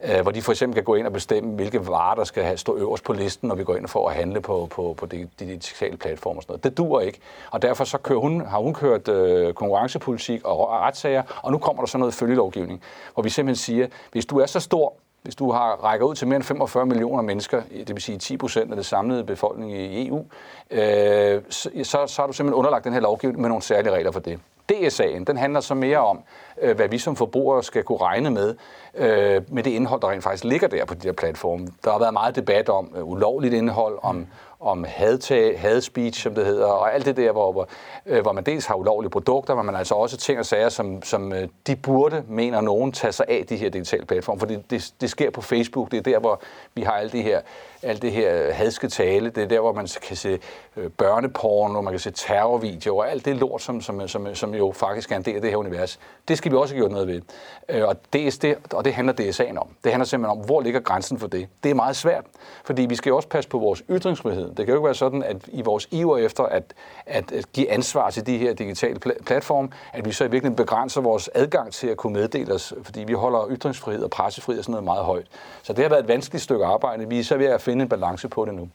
øh, 0.03 0.21
hvor 0.21 0.31
de 0.31 0.41
for 0.41 0.51
eksempel 0.51 0.75
kan 0.75 0.83
gå 0.83 0.95
ind 0.95 1.07
og 1.07 1.13
bestemme, 1.13 1.55
hvilke 1.55 1.87
varer, 1.87 2.15
der 2.15 2.23
skal 2.23 2.43
have, 2.43 2.57
stå 2.57 2.77
øverst 2.77 3.03
på 3.03 3.13
listen, 3.13 3.47
når 3.47 3.55
vi 3.55 3.63
går 3.63 3.75
ind 3.75 3.87
for 3.87 4.09
at 4.09 4.15
handle 4.15 4.41
på, 4.41 4.67
på, 4.71 4.95
på 4.97 5.05
de, 5.05 5.17
de 5.39 5.45
digitale 5.45 5.97
platforme 5.97 6.39
og 6.39 6.43
sådan 6.43 6.51
noget. 6.51 6.63
Det 6.63 6.77
dur 6.77 7.01
ikke, 7.01 7.19
og 7.51 7.61
derfor 7.61 7.83
så 7.83 7.97
kører 7.97 8.19
hun, 8.19 8.45
har 8.45 8.59
hun 8.59 8.73
kørt 8.73 9.07
øh, 9.07 9.53
konkurrencepolitik 9.53 10.45
og 10.45 10.69
retssager, 10.69 11.23
og 11.43 11.51
nu 11.51 11.57
kommer 11.57 11.81
der 11.81 11.87
så 11.87 11.97
noget 11.97 12.13
følgelovgivning, 12.13 12.81
hvor 13.13 13.23
vi 13.23 13.29
simpelthen 13.29 13.63
siger, 13.63 13.87
hvis 14.11 14.25
du 14.25 14.39
er 14.39 14.45
så 14.45 14.59
stor, 14.59 14.93
hvis 15.23 15.35
du 15.35 15.51
har 15.51 15.83
rækker 15.83 16.05
ud 16.05 16.15
til 16.15 16.27
mere 16.27 16.35
end 16.35 16.43
45 16.43 16.85
millioner 16.85 17.21
mennesker, 17.23 17.61
det 17.71 17.89
vil 17.89 18.01
sige 18.01 18.17
10 18.17 18.37
procent 18.37 18.71
af 18.71 18.75
det 18.75 18.85
samlede 18.85 19.23
befolkning 19.23 19.73
i 19.73 20.07
EU, 20.07 20.25
øh, 20.71 21.41
så, 21.49 21.69
så 21.83 22.15
har 22.17 22.27
du 22.27 22.33
simpelthen 22.33 22.53
underlagt 22.53 22.83
den 22.83 22.93
her 22.93 22.99
lovgivning 22.99 23.41
med 23.41 23.49
nogle 23.49 23.63
særlige 23.63 23.93
regler 23.93 24.11
for 24.11 24.19
det. 24.19 24.39
DSA'en, 24.71 25.23
den 25.23 25.37
handler 25.37 25.59
så 25.59 25.75
mere 25.75 25.97
om, 25.97 26.23
øh, 26.61 26.75
hvad 26.75 26.87
vi 26.87 26.97
som 26.97 27.15
forbrugere 27.15 27.63
skal 27.63 27.83
kunne 27.83 28.01
regne 28.01 28.31
med, 28.31 28.55
øh, 28.95 29.41
med 29.47 29.63
det 29.63 29.71
indhold, 29.71 30.01
der 30.01 30.09
rent 30.09 30.23
faktisk 30.23 30.43
ligger 30.43 30.67
der 30.67 30.85
på 30.85 30.93
de 30.93 30.99
der 30.99 31.11
platforme. 31.13 31.67
Der 31.83 31.91
har 31.91 31.99
været 31.99 32.13
meget 32.13 32.35
debat 32.35 32.69
om 32.69 32.93
øh, 32.97 33.07
ulovligt 33.07 33.53
indhold, 33.53 33.99
om, 34.01 34.27
om 34.59 34.85
hadtag, 34.87 35.59
hadspeech, 35.59 36.21
som 36.21 36.35
det 36.35 36.45
hedder, 36.45 36.65
og 36.65 36.93
alt 36.93 37.05
det 37.05 37.17
der, 37.17 37.31
hvor, 37.31 37.51
hvor, 37.51 37.67
øh, 38.05 38.21
hvor 38.21 38.31
man 38.31 38.43
dels 38.43 38.65
har 38.65 38.75
ulovlige 38.75 39.11
produkter, 39.11 39.55
men 39.55 39.65
man 39.65 39.75
altså 39.75 39.95
også 39.95 40.17
ting 40.17 40.39
og 40.39 40.45
sager, 40.45 40.69
som, 40.69 41.03
som 41.03 41.33
øh, 41.33 41.47
de 41.67 41.75
burde, 41.75 42.23
mener 42.27 42.61
nogen, 42.61 42.91
tage 42.91 43.11
sig 43.11 43.25
af 43.29 43.45
de 43.49 43.55
her 43.55 43.69
digitale 43.69 44.05
platforme, 44.05 44.39
for 44.39 44.47
det, 44.47 44.71
det, 44.71 44.93
det 45.01 45.09
sker 45.09 45.29
på 45.29 45.41
Facebook, 45.41 45.91
det 45.91 45.97
er 45.97 46.01
der, 46.01 46.19
hvor 46.19 46.41
vi 46.73 46.81
har 46.81 46.91
alle 46.91 47.11
de 47.11 47.21
her 47.21 47.41
alt 47.83 48.01
det 48.01 48.11
her 48.11 48.53
hadske 48.53 48.87
tale, 48.87 49.29
det 49.29 49.43
er 49.43 49.47
der, 49.47 49.59
hvor 49.59 49.73
man 49.73 49.87
kan 50.01 50.15
se 50.15 50.39
øh, 50.77 50.89
børneporn, 50.89 51.75
og 51.75 51.83
man 51.83 51.93
kan 51.93 51.99
se 51.99 52.11
terrorvideoer, 52.11 53.03
og 53.03 53.11
alt 53.11 53.25
det 53.25 53.35
lort, 53.35 53.61
som, 53.61 53.81
som, 53.81 54.07
som, 54.07 54.35
som 54.35 54.55
jo 54.55 54.71
faktisk 54.75 55.11
er 55.11 55.15
en 55.15 55.21
del 55.21 55.35
af 55.35 55.41
det 55.41 55.49
her 55.49 55.57
univers. 55.57 55.99
Det 56.27 56.37
skal 56.37 56.51
vi 56.51 56.57
også 56.57 56.75
have 56.75 56.81
gjort 56.81 56.91
noget 56.91 57.07
ved. 57.07 57.21
Øh, 57.69 57.87
og, 57.87 57.95
det, 58.13 58.41
det, 58.41 58.57
og 58.73 58.85
det 58.85 58.93
handler 58.93 59.13
DSA'en 59.13 59.57
om. 59.57 59.67
Det 59.83 59.91
handler 59.91 60.05
simpelthen 60.05 60.39
om, 60.39 60.45
hvor 60.45 60.61
ligger 60.61 60.79
grænsen 60.79 61.19
for 61.19 61.27
det. 61.27 61.47
Det 61.63 61.71
er 61.71 61.75
meget 61.75 61.95
svært, 61.95 62.25
fordi 62.65 62.81
vi 62.81 62.95
skal 62.95 63.09
jo 63.09 63.15
også 63.15 63.27
passe 63.27 63.49
på 63.49 63.59
vores 63.59 63.83
ytringsfrihed. 63.89 64.47
Det 64.47 64.55
kan 64.55 64.67
jo 64.67 64.73
ikke 64.73 64.85
være 64.85 64.95
sådan, 64.95 65.23
at 65.23 65.37
i 65.47 65.61
vores 65.61 65.87
iver 65.91 66.17
efter 66.17 66.43
at, 66.43 66.73
at, 67.05 67.31
at 67.31 67.51
give 67.53 67.71
ansvar 67.71 68.09
til 68.09 68.25
de 68.25 68.37
her 68.37 68.53
digitale 68.53 68.99
platforme, 69.25 69.69
at 69.93 70.05
vi 70.05 70.11
så 70.11 70.23
i 70.23 70.27
virkeligheden 70.27 70.55
begrænser 70.55 71.01
vores 71.01 71.29
adgang 71.35 71.73
til 71.73 71.87
at 71.87 71.97
kunne 71.97 72.13
meddele 72.13 72.53
os, 72.53 72.73
fordi 72.83 73.03
vi 73.03 73.13
holder 73.13 73.47
ytringsfrihed 73.49 74.03
og 74.03 74.09
pressefrihed 74.09 74.59
og 74.59 74.63
sådan 74.63 74.71
noget 74.71 74.83
meget 74.83 75.03
højt. 75.03 75.25
Så 75.63 75.73
det 75.73 75.83
har 75.83 75.89
været 75.89 76.01
et 76.01 76.07
vanskeligt 76.07 76.43
stykke 76.43 76.65
arbejde. 76.65 77.09
Vi 77.09 77.19
er 77.19 77.23
så 77.23 77.37
ved 77.37 77.45
at 77.45 77.61
finde 77.67 77.83
en 77.83 77.89
balance 77.89 78.27
på 78.27 78.45
det 78.45 78.53
nu. 78.53 78.69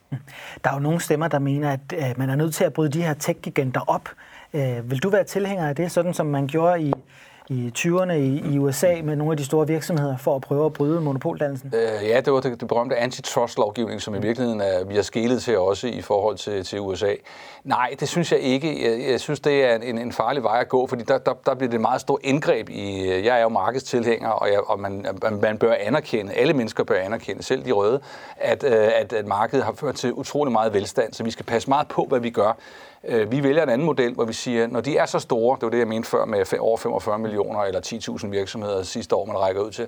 Der 0.64 0.70
er 0.70 0.74
jo 0.74 0.80
nogle 0.80 1.00
stemmer, 1.00 1.28
der 1.28 1.38
mener, 1.38 1.70
at 1.70 1.80
øh, 1.94 2.18
man 2.18 2.30
er 2.30 2.36
nødt 2.36 2.54
til 2.54 2.64
at 2.64 2.72
bryde 2.72 2.90
de 2.90 3.02
her 3.02 3.14
tech-giganter 3.14 3.80
op. 3.86 4.08
Øh, 4.54 4.90
vil 4.90 4.98
du 4.98 5.10
være 5.10 5.24
tilhænger 5.24 5.68
af 5.68 5.76
det, 5.76 5.92
sådan 5.92 6.14
som 6.14 6.26
man 6.26 6.46
gjorde 6.46 6.82
i 6.82 6.92
i 7.48 7.72
20'erne 7.78 8.12
i, 8.12 8.54
i 8.54 8.58
USA 8.58 8.94
med 9.04 9.16
nogle 9.16 9.32
af 9.32 9.36
de 9.36 9.44
store 9.44 9.66
virksomheder 9.66 10.16
for 10.16 10.36
at 10.36 10.42
prøve 10.42 10.66
at 10.66 10.72
bryde 10.72 11.00
monopoldannelsen? 11.00 11.72
Øh, 11.74 12.08
ja, 12.08 12.20
det 12.20 12.32
var 12.32 12.40
det, 12.40 12.60
det 12.60 12.68
berømte 12.68 12.96
antitrust-lovgivning, 12.96 14.02
som 14.02 14.14
i 14.14 14.20
virkeligheden 14.20 14.60
er, 14.60 14.84
vi 14.84 14.94
har 14.94 15.02
skelet 15.02 15.42
til 15.42 15.58
også 15.58 15.86
i 15.86 16.00
forhold 16.00 16.36
til, 16.36 16.64
til 16.64 16.80
USA. 16.80 17.14
Nej, 17.64 17.94
det 18.00 18.08
synes 18.08 18.32
jeg 18.32 18.40
ikke. 18.40 18.90
Jeg, 18.90 19.10
jeg 19.10 19.20
synes, 19.20 19.40
det 19.40 19.64
er 19.64 19.76
en, 19.76 19.98
en 19.98 20.12
farlig 20.12 20.42
vej 20.42 20.60
at 20.60 20.68
gå, 20.68 20.86
fordi 20.86 21.02
der, 21.02 21.18
der, 21.18 21.32
der 21.46 21.54
bliver 21.54 21.70
det 21.70 21.74
et 21.74 21.80
meget 21.80 22.00
stort 22.00 22.20
indgreb 22.24 22.68
i... 22.68 23.08
Jeg 23.08 23.38
er 23.38 23.42
jo 23.42 23.48
markedstilhænger, 23.48 24.28
og, 24.28 24.48
jeg, 24.48 24.60
og 24.66 24.80
man, 24.80 25.06
man 25.42 25.58
bør 25.58 25.74
anerkende, 25.80 26.32
alle 26.32 26.54
mennesker 26.54 26.84
bør 26.84 26.96
anerkende, 26.96 27.42
selv 27.42 27.64
de 27.64 27.72
røde, 27.72 28.00
at, 28.36 28.64
øh, 28.64 28.72
at, 28.72 29.12
at 29.12 29.26
markedet 29.26 29.64
har 29.64 29.72
ført 29.72 29.94
til 29.94 30.12
utrolig 30.12 30.52
meget 30.52 30.74
velstand, 30.74 31.12
så 31.12 31.24
vi 31.24 31.30
skal 31.30 31.44
passe 31.44 31.68
meget 31.68 31.88
på, 31.88 32.04
hvad 32.04 32.20
vi 32.20 32.30
gør. 32.30 32.56
Øh, 33.04 33.32
vi 33.32 33.42
vælger 33.42 33.62
en 33.62 33.68
anden 33.68 33.86
model, 33.86 34.14
hvor 34.14 34.24
vi 34.24 34.32
siger, 34.32 34.66
når 34.66 34.80
de 34.80 34.96
er 34.96 35.06
så 35.06 35.18
store, 35.18 35.56
det 35.56 35.62
var 35.62 35.70
det, 35.70 35.78
jeg 35.78 35.88
mente 35.88 36.08
før 36.08 36.24
med 36.24 36.58
over 36.58 36.76
45 36.76 37.18
millioner 37.18 37.60
eller 37.60 37.80
10.000 38.20 38.26
virksomheder 38.28 38.82
sidste 38.82 39.16
år, 39.16 39.26
man 39.26 39.38
rækker 39.38 39.62
ud 39.62 39.70
til, 39.70 39.86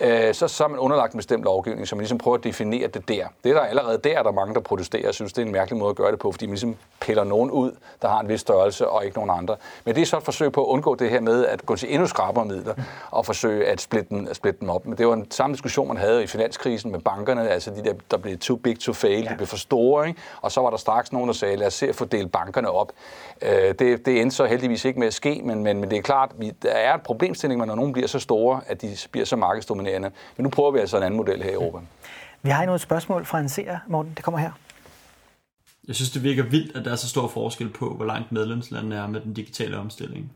øh, 0.00 0.34
så, 0.34 0.48
så 0.48 0.64
er 0.64 0.68
man 0.68 0.78
underlagt 0.78 1.12
en 1.12 1.18
bestemt 1.18 1.44
lovgivning, 1.44 1.88
så 1.88 1.94
man 1.94 2.00
ligesom 2.00 2.18
prøver 2.18 2.36
at 2.36 2.44
definere 2.44 2.86
det 2.86 3.08
der. 3.08 3.26
Det 3.44 3.50
er 3.50 3.54
der 3.54 3.60
allerede 3.60 3.98
der, 4.04 4.18
er 4.18 4.22
der 4.22 4.32
mange, 4.32 4.54
der 4.54 4.60
protesterer 4.60 5.08
og 5.08 5.14
synes, 5.14 5.32
det 5.32 5.42
er 5.42 5.46
en 5.46 5.52
mærkelig 5.52 5.78
måde 5.78 5.90
at 5.90 5.96
gøre 5.96 6.10
det 6.10 6.18
på, 6.18 6.32
fordi 6.32 6.46
man 6.46 6.52
ligesom 6.52 6.76
piller 7.00 7.24
nogen 7.24 7.50
ud, 7.50 7.72
der 8.02 8.08
har 8.08 8.20
en 8.20 8.28
vis 8.28 8.40
størrelse, 8.40 8.88
og 8.88 9.04
ikke 9.04 9.16
nogen 9.16 9.30
andre. 9.38 9.56
Men 9.84 9.94
det 9.94 10.02
er 10.02 10.06
så 10.06 10.16
et 10.16 10.22
forsøg 10.22 10.52
på 10.52 10.64
at 10.64 10.68
undgå 10.68 10.94
det 10.94 11.10
her 11.10 11.20
med 11.20 11.46
at 11.46 11.66
gå 11.66 11.76
til 11.76 11.94
endnu 11.94 12.06
skrabere 12.06 12.44
midler 12.44 12.74
og 13.10 13.26
forsøge 13.26 13.66
at 13.66 13.80
splitte, 13.80 14.08
den, 14.08 14.28
at 14.28 14.36
splitte 14.36 14.60
dem 14.60 14.70
op. 14.70 14.86
Men 14.86 14.98
det 14.98 15.06
var 15.06 15.14
en 15.14 15.30
samme 15.30 15.54
diskussion, 15.54 15.88
man 15.88 15.96
havde 15.96 16.22
i 16.22 16.26
finanskrisen 16.26 16.92
med 16.92 17.00
bankerne, 17.00 17.48
altså 17.48 17.70
de 17.70 17.84
der, 17.84 17.94
der 18.10 18.16
blev 18.16 18.38
too 18.38 18.56
big 18.56 18.80
to 18.80 18.92
fail, 18.92 19.28
de 19.28 19.34
blev 19.36 19.46
for 19.46 19.56
store, 19.56 20.08
ikke? 20.08 20.20
og 20.42 20.52
så 20.52 20.60
var 20.60 20.70
der 20.70 20.76
straks 20.76 21.12
nogen, 21.12 21.28
der 21.28 21.34
sagde, 21.34 21.56
lad 21.56 21.66
os 21.66 21.74
se 21.74 21.88
at 21.88 21.94
fordele 21.94 22.28
bankerne 22.52 22.70
op. 22.70 22.92
Øh, 23.42 23.74
det, 23.78 24.06
det 24.06 24.20
endte 24.20 24.36
så 24.36 24.46
heldigvis 24.46 24.84
ikke 24.84 24.98
med 24.98 25.06
at 25.06 25.14
ske, 25.14 25.40
men, 25.44 25.62
men, 25.62 25.80
men 25.80 25.90
det 25.90 25.98
er 25.98 26.02
klart, 26.02 26.32
vi, 26.38 26.52
der 26.62 26.70
er 26.70 26.94
et 26.94 27.02
problemstilling, 27.02 27.66
når 27.66 27.74
nogen 27.74 27.92
bliver 27.92 28.08
så 28.08 28.18
store, 28.18 28.60
at 28.66 28.82
de 28.82 28.96
bliver 29.10 29.24
så 29.24 29.36
markedsdominerende. 29.36 30.10
Men 30.36 30.44
nu 30.44 30.50
prøver 30.50 30.70
vi 30.70 30.78
altså 30.78 30.96
en 30.96 31.02
anden 31.02 31.16
model 31.16 31.42
her 31.42 31.50
i 31.50 31.54
Europa. 31.54 31.78
Vi 32.42 32.50
har 32.50 32.62
endnu 32.62 32.74
et 32.74 32.80
spørgsmål 32.80 33.24
fra 33.24 33.40
en 33.40 33.48
seer, 33.48 33.78
Morten. 33.88 34.12
Det 34.16 34.24
kommer 34.24 34.38
her. 34.40 34.50
Jeg 35.88 35.94
synes, 35.94 36.10
det 36.10 36.22
virker 36.22 36.42
vildt, 36.42 36.76
at 36.76 36.84
der 36.84 36.92
er 36.92 36.96
så 36.96 37.08
stor 37.08 37.28
forskel 37.28 37.68
på, 37.68 37.94
hvor 37.94 38.04
langt 38.04 38.32
medlemslandene 38.32 38.96
er 38.96 39.06
med 39.06 39.20
den 39.20 39.34
digitale 39.34 39.78
omstilling. 39.78 40.32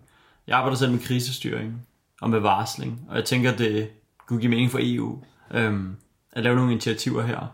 Jeg 0.47 0.59
arbejder 0.59 0.77
selv 0.77 0.91
med 0.91 1.01
krisestyring 1.01 1.87
og 2.21 2.31
med 2.31 2.41
varsling, 2.41 3.01
og 3.09 3.17
jeg 3.17 3.25
tænker, 3.25 3.57
det 3.57 3.91
kunne 4.27 4.41
give 4.41 4.51
mening 4.51 4.71
for 4.71 4.79
EU 4.83 5.19
øhm, 5.51 5.97
at 6.33 6.43
lave 6.43 6.57
nogle 6.57 6.73
initiativer 6.73 7.23
her. 7.23 7.47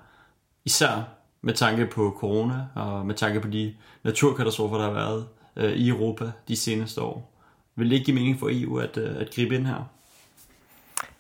Især 0.65 1.09
med 1.43 1.55
tanke 1.55 1.87
på 1.87 2.17
corona 2.19 2.67
og 2.75 3.07
med 3.07 3.15
tanke 3.15 3.41
på 3.41 3.49
de 3.49 3.75
naturkatastrofer, 4.05 4.77
der 4.77 4.85
har 4.85 4.93
været 4.93 5.27
øh, 5.57 5.73
i 5.73 5.89
Europa 5.89 6.25
de 6.49 6.57
seneste 6.57 7.01
år. 7.01 7.31
Vil 7.77 7.91
det 7.91 7.95
ikke 7.95 8.05
give 8.05 8.15
mening 8.15 8.41
for 8.41 8.49
EU 8.51 8.79
at, 8.79 8.97
øh, 8.97 9.21
at 9.21 9.35
gribe 9.35 9.55
ind 9.55 9.67
her? 9.67 9.85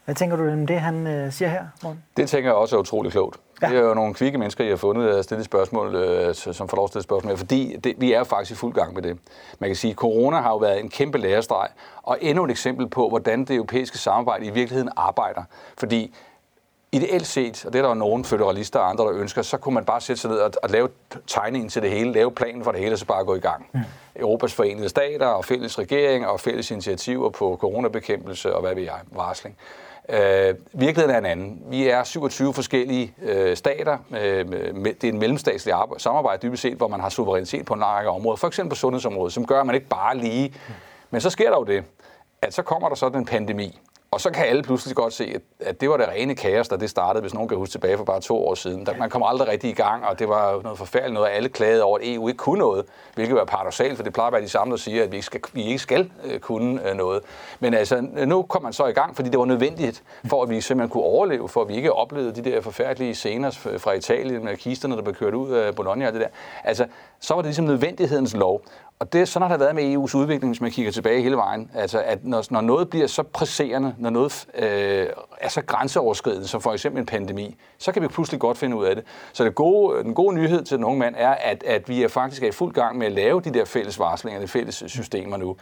Hvad 0.04 0.14
tænker 0.14 0.36
du 0.36 0.48
om 0.48 0.66
det, 0.66 0.80
han 0.80 1.06
øh, 1.06 1.32
siger 1.32 1.48
her, 1.48 1.64
Morten? 1.82 2.02
Det 2.16 2.28
tænker 2.28 2.50
jeg 2.50 2.56
også 2.56 2.76
er 2.76 2.80
utrolig 2.80 3.12
klogt. 3.12 3.36
Ja. 3.62 3.68
Det 3.68 3.76
er 3.76 3.80
jo 3.80 3.94
nogle 3.94 4.14
kvikke 4.14 4.38
mennesker, 4.38 4.64
I 4.64 4.68
har 4.68 4.76
fundet 4.76 5.08
at 5.08 5.24
stille 5.24 5.44
spørgsmål, 5.44 5.94
øh, 5.94 6.34
som 6.34 6.68
får 6.68 6.76
lov 6.76 6.84
at 6.84 6.90
stille 6.90 7.02
spørgsmål, 7.02 7.36
fordi 7.36 7.76
det, 7.84 7.94
vi 7.98 8.12
er 8.12 8.18
jo 8.18 8.24
faktisk 8.24 8.50
i 8.52 8.54
fuld 8.54 8.74
gang 8.74 8.94
med 8.94 9.02
det. 9.02 9.18
Man 9.58 9.68
kan 9.68 9.76
sige, 9.76 9.90
at 9.90 9.96
corona 9.96 10.40
har 10.40 10.50
jo 10.50 10.56
været 10.56 10.80
en 10.80 10.88
kæmpe 10.88 11.18
lærestreg, 11.18 11.68
og 12.02 12.18
endnu 12.20 12.44
et 12.44 12.50
eksempel 12.50 12.88
på, 12.88 13.08
hvordan 13.08 13.44
det 13.44 13.56
europæiske 13.56 13.98
samarbejde 13.98 14.46
i 14.46 14.50
virkeligheden 14.50 14.90
arbejder. 14.96 15.42
Fordi 15.78 16.14
ideelt 16.92 17.26
set, 17.26 17.64
og 17.66 17.72
det 17.72 17.78
er 17.78 17.82
der 17.82 17.88
jo 17.88 17.94
nogle 17.94 18.24
federalister 18.24 18.78
og 18.80 18.88
andre, 18.88 19.04
der 19.04 19.12
ønsker, 19.12 19.42
så 19.42 19.56
kunne 19.56 19.74
man 19.74 19.84
bare 19.84 20.00
sætte 20.00 20.22
sig 20.22 20.30
ned 20.30 20.38
og, 20.38 20.52
og 20.62 20.70
lave 20.70 20.88
tegningen 21.26 21.68
til 21.70 21.82
det 21.82 21.90
hele, 21.90 22.12
lave 22.12 22.32
planen 22.32 22.64
for 22.64 22.72
det 22.72 22.80
hele, 22.80 22.92
og 22.92 22.98
så 22.98 23.06
bare 23.06 23.24
gå 23.24 23.34
i 23.34 23.40
gang. 23.40 23.66
Mm. 23.72 23.80
Europas 24.16 24.54
forenede 24.54 24.88
stater 24.88 25.26
og 25.26 25.44
fælles 25.44 25.78
regering 25.78 26.26
og 26.26 26.40
fælles 26.40 26.70
initiativer 26.70 27.30
på 27.30 27.56
coronabekæmpelse 27.60 28.54
og 28.54 28.60
hvad 28.60 28.74
ved 28.74 28.82
jeg, 28.82 29.00
varsling. 29.10 29.56
Øh, 30.08 30.54
virkeligheden 30.72 31.10
er 31.10 31.18
en 31.18 31.26
anden. 31.26 31.62
Vi 31.70 31.88
er 31.88 32.04
27 32.04 32.54
forskellige 32.54 33.14
øh, 33.22 33.56
stater. 33.56 33.98
Øh, 34.10 34.48
med, 34.48 34.94
det 34.94 35.04
er 35.04 35.12
en 35.12 35.18
mellemstatslig 35.18 35.74
samarbejde 35.98 36.46
dybest 36.46 36.62
set, 36.62 36.76
hvor 36.76 36.88
man 36.88 37.00
har 37.00 37.08
suverænitet 37.08 37.66
på 37.66 37.74
en 37.74 37.80
lang 37.80 37.92
række 37.92 38.10
områder. 38.10 38.36
For 38.36 38.46
eksempel 38.46 38.70
på 38.70 38.76
sundhedsområdet, 38.76 39.32
som 39.32 39.46
gør, 39.46 39.60
at 39.60 39.66
man 39.66 39.74
ikke 39.74 39.88
bare 39.88 40.16
lige... 40.16 40.54
Men 41.10 41.20
så 41.20 41.30
sker 41.30 41.50
der 41.50 41.56
jo 41.56 41.64
det, 41.64 41.84
at 42.42 42.54
så 42.54 42.62
kommer 42.62 42.88
der 42.88 42.96
sådan 42.96 43.18
en 43.18 43.26
pandemi. 43.26 43.80
Og 44.12 44.20
så 44.20 44.30
kan 44.30 44.46
alle 44.46 44.62
pludselig 44.62 44.96
godt 44.96 45.12
se, 45.12 45.40
at 45.60 45.80
det 45.80 45.90
var 45.90 45.96
det 45.96 46.08
rene 46.08 46.34
kaos, 46.34 46.68
da 46.68 46.76
det 46.76 46.90
startede, 46.90 47.20
hvis 47.20 47.34
nogen 47.34 47.48
kan 47.48 47.58
huske 47.58 47.72
tilbage 47.72 47.96
for 47.96 48.04
bare 48.04 48.20
to 48.20 48.46
år 48.46 48.54
siden. 48.54 48.88
man 48.98 49.10
kom 49.10 49.22
aldrig 49.22 49.48
rigtig 49.48 49.70
i 49.70 49.72
gang, 49.72 50.04
og 50.04 50.18
det 50.18 50.28
var 50.28 50.62
noget 50.62 50.78
forfærdeligt 50.78 51.14
noget, 51.14 51.28
alle 51.30 51.48
klagede 51.48 51.82
over, 51.82 51.98
at 51.98 52.04
EU 52.04 52.28
ikke 52.28 52.38
kunne 52.38 52.58
noget, 52.58 52.84
hvilket 53.14 53.36
var 53.36 53.44
paradoxalt, 53.44 53.96
for 53.96 54.02
det 54.04 54.12
plejer 54.12 54.26
at 54.26 54.32
være 54.32 54.42
de 54.42 54.48
samme, 54.48 54.70
der 54.70 54.76
siger, 54.76 55.04
at 55.04 55.12
vi 55.12 55.16
ikke 55.16 55.26
skal, 55.26 55.40
vi 55.52 55.62
ikke 55.62 55.78
skal 55.78 56.10
øh, 56.24 56.40
kunne 56.40 56.88
øh, 56.88 56.96
noget. 56.96 57.22
Men 57.60 57.74
altså, 57.74 58.00
nu 58.26 58.42
kom 58.42 58.62
man 58.62 58.72
så 58.72 58.86
i 58.86 58.92
gang, 58.92 59.16
fordi 59.16 59.28
det 59.28 59.38
var 59.38 59.44
nødvendigt, 59.44 60.02
for 60.26 60.42
at 60.42 60.50
vi 60.50 60.60
simpelthen 60.60 60.90
kunne 60.90 61.04
overleve, 61.04 61.48
for 61.48 61.62
at 61.62 61.68
vi 61.68 61.74
ikke 61.74 61.92
oplevede 61.92 62.42
de 62.42 62.50
der 62.50 62.60
forfærdelige 62.60 63.14
scener 63.14 63.50
fra 63.78 63.92
Italien 63.92 64.44
med 64.44 64.56
kisterne, 64.56 64.96
der 64.96 65.02
blev 65.02 65.14
kørt 65.14 65.34
ud 65.34 65.50
af 65.50 65.74
Bologna 65.74 66.06
og 66.06 66.12
det 66.12 66.20
der. 66.20 66.28
Altså, 66.64 66.86
så 67.20 67.34
var 67.34 67.42
det 67.42 67.48
ligesom 67.48 67.64
nødvendighedens 67.64 68.34
lov. 68.34 68.62
Og 69.02 69.12
det, 69.12 69.28
sådan 69.28 69.48
har 69.48 69.56
det 69.56 69.60
været 69.60 69.74
med 69.74 69.94
EU's 69.94 70.16
udvikling, 70.16 70.52
hvis 70.52 70.60
man 70.60 70.70
kigger 70.70 70.92
tilbage 70.92 71.22
hele 71.22 71.36
vejen. 71.36 71.70
Altså, 71.74 72.02
at 72.02 72.24
når, 72.24 72.44
når 72.50 72.60
noget 72.60 72.90
bliver 72.90 73.06
så 73.06 73.22
presserende, 73.22 73.94
når 73.98 74.10
noget 74.10 74.46
øh, 74.58 75.06
er 75.40 75.48
så 75.48 75.62
grænseoverskridende, 75.62 76.48
som 76.48 76.60
for 76.60 76.72
eksempel 76.72 77.00
en 77.00 77.06
pandemi, 77.06 77.56
så 77.78 77.92
kan 77.92 78.02
vi 78.02 78.08
pludselig 78.08 78.40
godt 78.40 78.58
finde 78.58 78.76
ud 78.76 78.84
af 78.84 78.94
det. 78.94 79.04
Så 79.32 79.44
det 79.44 79.54
gode, 79.54 80.02
den 80.02 80.14
gode 80.14 80.34
nyhed 80.34 80.64
til 80.64 80.76
den 80.76 80.84
unge 80.84 80.98
mand 80.98 81.14
er, 81.18 81.30
at, 81.30 81.64
at 81.64 81.88
vi 81.88 82.02
er 82.02 82.08
faktisk 82.08 82.42
er 82.42 82.48
i 82.48 82.52
fuld 82.52 82.74
gang 82.74 82.98
med 82.98 83.06
at 83.06 83.12
lave 83.12 83.40
de 83.40 83.50
der 83.50 83.64
fælles 83.64 83.98
varslinger, 83.98 84.40
de 84.40 84.48
fælles 84.48 84.84
systemer 84.86 85.36
nu. 85.36 85.56